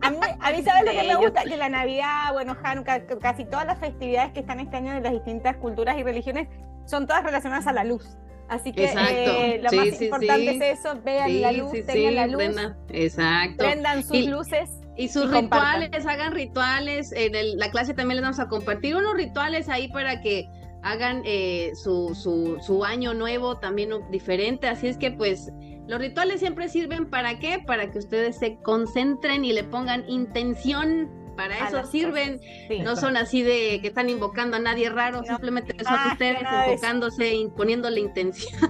A 0.00 0.10
mí, 0.10 0.16
a 0.40 0.52
mí 0.52 0.62
¿sabes 0.62 0.84
lo 0.84 0.92
que 0.92 1.08
me 1.08 1.16
gusta? 1.16 1.42
Que 1.42 1.56
la 1.56 1.68
Navidad, 1.68 2.32
bueno, 2.32 2.56
Hanukkah, 2.62 3.06
casi 3.20 3.44
todas 3.44 3.66
las 3.66 3.78
festividades 3.78 4.32
que 4.32 4.40
están 4.40 4.60
este 4.60 4.76
año 4.76 4.94
de 4.94 5.00
las 5.00 5.12
distintas 5.12 5.56
culturas 5.56 5.98
y 5.98 6.02
religiones 6.02 6.48
son 6.84 7.06
todas 7.06 7.24
relacionadas 7.24 7.66
a 7.66 7.72
la 7.72 7.84
luz. 7.84 8.16
Así 8.48 8.72
que 8.72 8.84
eh, 8.84 9.60
lo 9.62 9.72
más 9.76 10.02
importante 10.02 10.50
es 10.56 10.78
eso, 10.78 11.00
vean 11.02 11.40
la 11.40 11.52
luz, 11.52 11.72
tengan 11.86 12.14
la 12.14 12.26
luz. 12.26 12.74
exacto. 12.90 13.64
Prendan 13.64 14.04
sus 14.04 14.26
luces. 14.26 14.70
Y 14.94 15.08
sus 15.08 15.30
rituales, 15.30 16.06
hagan 16.06 16.32
rituales. 16.32 17.12
En 17.12 17.58
la 17.58 17.70
clase 17.70 17.94
también 17.94 18.16
les 18.16 18.22
vamos 18.22 18.40
a 18.40 18.48
compartir 18.48 18.94
unos 18.94 19.14
rituales 19.14 19.70
ahí 19.70 19.88
para 19.88 20.20
que 20.20 20.46
hagan 20.82 21.22
eh, 21.24 21.72
su, 21.74 22.14
su, 22.14 22.58
su, 22.60 22.84
año 22.84 23.14
nuevo 23.14 23.58
también 23.58 23.90
diferente. 24.10 24.68
Así 24.68 24.88
es 24.88 24.96
que 24.96 25.10
pues 25.10 25.50
los 25.86 26.00
rituales 26.00 26.40
siempre 26.40 26.68
sirven 26.68 27.08
para 27.08 27.38
qué? 27.38 27.62
Para 27.66 27.90
que 27.90 27.98
ustedes 27.98 28.38
se 28.38 28.58
concentren 28.62 29.44
y 29.44 29.52
le 29.52 29.64
pongan 29.64 30.08
intención. 30.08 31.10
Para 31.36 31.66
eso 31.66 31.82
sirven. 31.86 32.40
no 32.84 32.94
son 32.94 33.16
así 33.16 33.42
de 33.42 33.80
que 33.80 33.88
están 33.88 34.10
invocando 34.10 34.58
a 34.58 34.60
nadie 34.60 34.90
raro, 34.90 35.24
simplemente 35.24 35.74
son 35.82 36.12
ustedes 36.12 36.42
enfocándose 36.42 37.34
y 37.34 37.48
poniéndole 37.48 38.00
intención. 38.00 38.60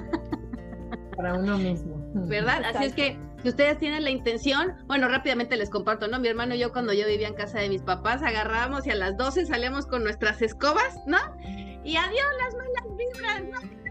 Para 1.16 1.34
uno 1.34 1.58
mismo. 1.58 1.96
¿Verdad? 2.14 2.62
Así 2.64 2.84
es 2.84 2.94
que 2.94 3.18
si 3.42 3.48
ustedes 3.48 3.78
tienen 3.78 4.04
la 4.04 4.10
intención, 4.10 4.74
bueno, 4.86 5.08
rápidamente 5.08 5.56
les 5.56 5.70
comparto, 5.70 6.06
¿no? 6.06 6.20
Mi 6.20 6.28
hermano 6.28 6.54
y 6.54 6.60
yo 6.60 6.72
cuando 6.72 6.92
yo 6.92 7.06
vivía 7.06 7.26
en 7.26 7.34
casa 7.34 7.58
de 7.58 7.68
mis 7.68 7.82
papás 7.82 8.22
agarrábamos 8.22 8.86
y 8.86 8.90
a 8.90 8.94
las 8.94 9.16
12 9.16 9.46
salíamos 9.46 9.86
con 9.86 10.04
nuestras 10.04 10.40
escobas, 10.42 10.96
¿no? 11.06 11.18
Y 11.84 11.96
adiós 11.96 12.26
las 12.38 12.54
malas 12.54 12.96
vibras, 12.96 13.42
¿no? 13.50 13.82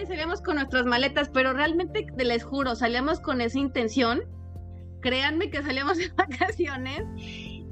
y 0.00 0.06
salíamos 0.06 0.40
con 0.40 0.56
nuestras 0.56 0.84
maletas, 0.84 1.30
pero 1.30 1.52
realmente 1.52 2.06
les 2.16 2.44
juro, 2.44 2.74
salíamos 2.76 3.20
con 3.20 3.40
esa 3.40 3.58
intención. 3.58 4.22
Créanme 5.00 5.50
que 5.50 5.62
salíamos 5.62 5.98
de 5.98 6.08
vacaciones 6.10 7.04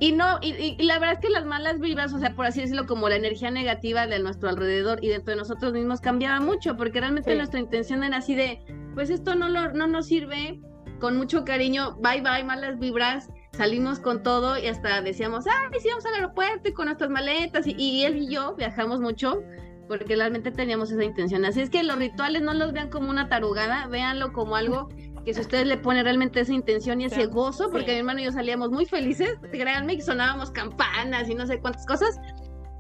y 0.03 0.13
no, 0.13 0.39
y, 0.43 0.83
la 0.83 0.99
verdad 0.99 1.15
es 1.15 1.21
que 1.21 1.31
las 1.31 1.47
malas 1.47 1.79
vibras, 1.79 2.13
o 2.13 2.19
sea, 2.19 2.35
por 2.35 2.47
así 2.47 2.61
decirlo, 2.61 2.87
como 2.87 3.09
la 3.09 3.15
energía 3.15 3.53
negativa 3.53 4.07
de 4.07 4.19
nuestro 4.19 4.49
alrededor 4.49 4.99
y 5.03 5.09
dentro 5.09 5.33
de 5.33 5.39
nosotros 5.39 5.73
mismos 5.73 6.01
cambiaba 6.01 6.41
mucho, 6.41 6.77
porque 6.77 6.99
realmente 6.99 7.37
nuestra 7.37 7.61
intención 7.61 8.03
era 8.03 8.17
así 8.17 8.35
de, 8.35 8.61
pues 8.95 9.11
esto 9.11 9.37
no, 9.37 9.49
lo, 9.49 9.73
no 9.73 9.87
nos 9.87 10.07
sirve, 10.07 10.61
con 10.99 11.17
mucho 11.17 11.45
cariño, 11.45 11.97
bye 12.01 12.21
bye, 12.21 12.43
malas 12.43 12.81
vibras, 12.81 13.29
salimos 13.57 14.01
con 14.01 14.23
todo 14.23 14.59
y 14.59 14.67
hasta 14.67 15.03
decíamos, 15.03 15.47
ay, 15.47 15.81
sí, 15.81 15.89
vamos 15.89 16.07
al 16.07 16.15
aeropuerto 16.15 16.69
y 16.69 16.73
con 16.73 16.87
nuestras 16.87 17.11
maletas. 17.11 17.67
Y, 17.67 18.05
él 18.05 18.17
y 18.23 18.29
yo 18.29 18.55
viajamos 18.57 19.01
mucho 19.01 19.43
porque 19.89 20.17
realmente 20.17 20.51
teníamos 20.51 20.91
esa 20.91 21.05
intención. 21.05 21.45
Así 21.45 21.61
es 21.61 21.71
que 21.71 21.83
los 21.83 21.97
rituales 21.97 22.43
no 22.43 22.55
los 22.55 22.73
vean 22.73 22.89
como 22.89 23.11
una 23.11 23.29
tarugada, 23.29 23.87
véanlo 23.89 24.33
como 24.33 24.57
algo 24.57 24.89
que 25.25 25.35
si 25.35 25.41
ustedes 25.41 25.67
le 25.67 25.77
ponen 25.77 26.05
realmente 26.05 26.41
esa 26.41 26.53
intención 26.53 27.01
y 27.01 27.05
ese 27.05 27.27
gozo, 27.27 27.71
porque 27.71 27.93
mi 27.93 27.99
hermano 27.99 28.21
y 28.21 28.25
yo 28.25 28.33
salíamos 28.33 28.71
muy 28.71 28.87
felices, 28.87 29.39
créanme 29.53 29.97
que 29.97 30.03
sonábamos 30.03 30.51
campanas 30.51 31.29
y 31.29 31.35
no 31.37 31.47
sé 31.47 31.61
cuántas 31.61 31.87
cosas, 31.87 32.19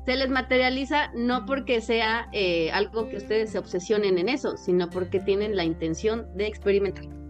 se 0.04 0.16
les 0.16 0.28
materializa 0.28 1.12
no 1.14 1.46
porque 1.46 1.80
sea 1.80 2.28
eh, 2.32 2.72
algo 2.72 3.08
que 3.08 3.18
ustedes 3.18 3.50
se 3.50 3.58
obsesionen 3.58 4.18
en 4.18 4.28
eso, 4.28 4.56
sino 4.56 4.90
porque 4.90 5.20
tienen 5.20 5.54
la 5.54 5.62
intención 5.62 6.26
de 6.34 6.48
experimentar. 6.48 7.21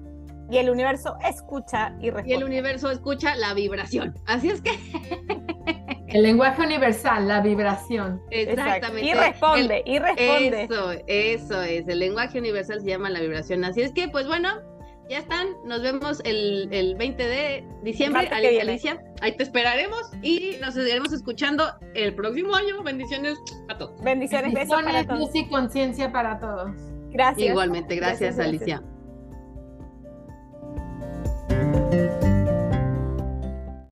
Y 0.53 0.59
el 0.59 0.69
universo 0.69 1.17
escucha 1.27 1.95
y 2.01 2.11
responde. 2.11 2.31
Y 2.31 2.35
el 2.35 2.45
universo 2.45 2.91
escucha 2.91 3.35
la 3.37 3.55
vibración. 3.55 4.15
Así 4.27 4.51
es 4.51 4.61
que. 4.61 4.71
El 6.09 6.25
lenguaje 6.25 6.61
universal, 6.61 7.27
la 7.27 7.41
vibración. 7.41 8.21
Exactamente. 8.31 9.09
Y 9.09 9.15
responde, 9.15 9.83
y 9.87 9.99
responde. 9.99 10.65
Eso, 10.65 10.91
eso 11.07 11.63
es. 11.63 11.89
El 11.89 12.01
lenguaje 12.01 12.39
universal 12.39 12.83
se 12.83 12.89
llama 12.89 13.09
la 13.09 13.21
vibración. 13.21 13.65
Así 13.65 13.81
es 13.81 13.93
que, 13.93 14.09
pues 14.09 14.27
bueno, 14.27 14.51
ya 15.09 15.21
están. 15.21 15.49
Nos 15.65 15.81
vemos 15.81 16.21
el, 16.25 16.69
el 16.71 16.97
20 16.97 17.27
de 17.27 17.67
diciembre. 17.83 18.29
Alicia, 18.29 18.63
Alicia, 18.63 19.05
ahí 19.23 19.35
te 19.39 19.43
esperaremos 19.43 20.11
y 20.21 20.59
nos 20.61 20.75
seguiremos 20.75 21.15
escuchando 21.15 21.65
el 21.95 22.15
próximo 22.15 22.55
año. 22.55 22.83
Bendiciones 22.83 23.39
a 23.71 23.79
todos. 23.79 23.99
Bendiciones, 24.03 24.53
Bendiciones, 24.53 25.07
luz 25.09 25.31
y 25.35 25.49
conciencia 25.49 26.13
para 26.13 26.39
todos. 26.39 26.73
Gracias. 27.09 27.49
Igualmente, 27.49 27.97
gracias. 27.97 28.39
Alicia. 28.39 28.83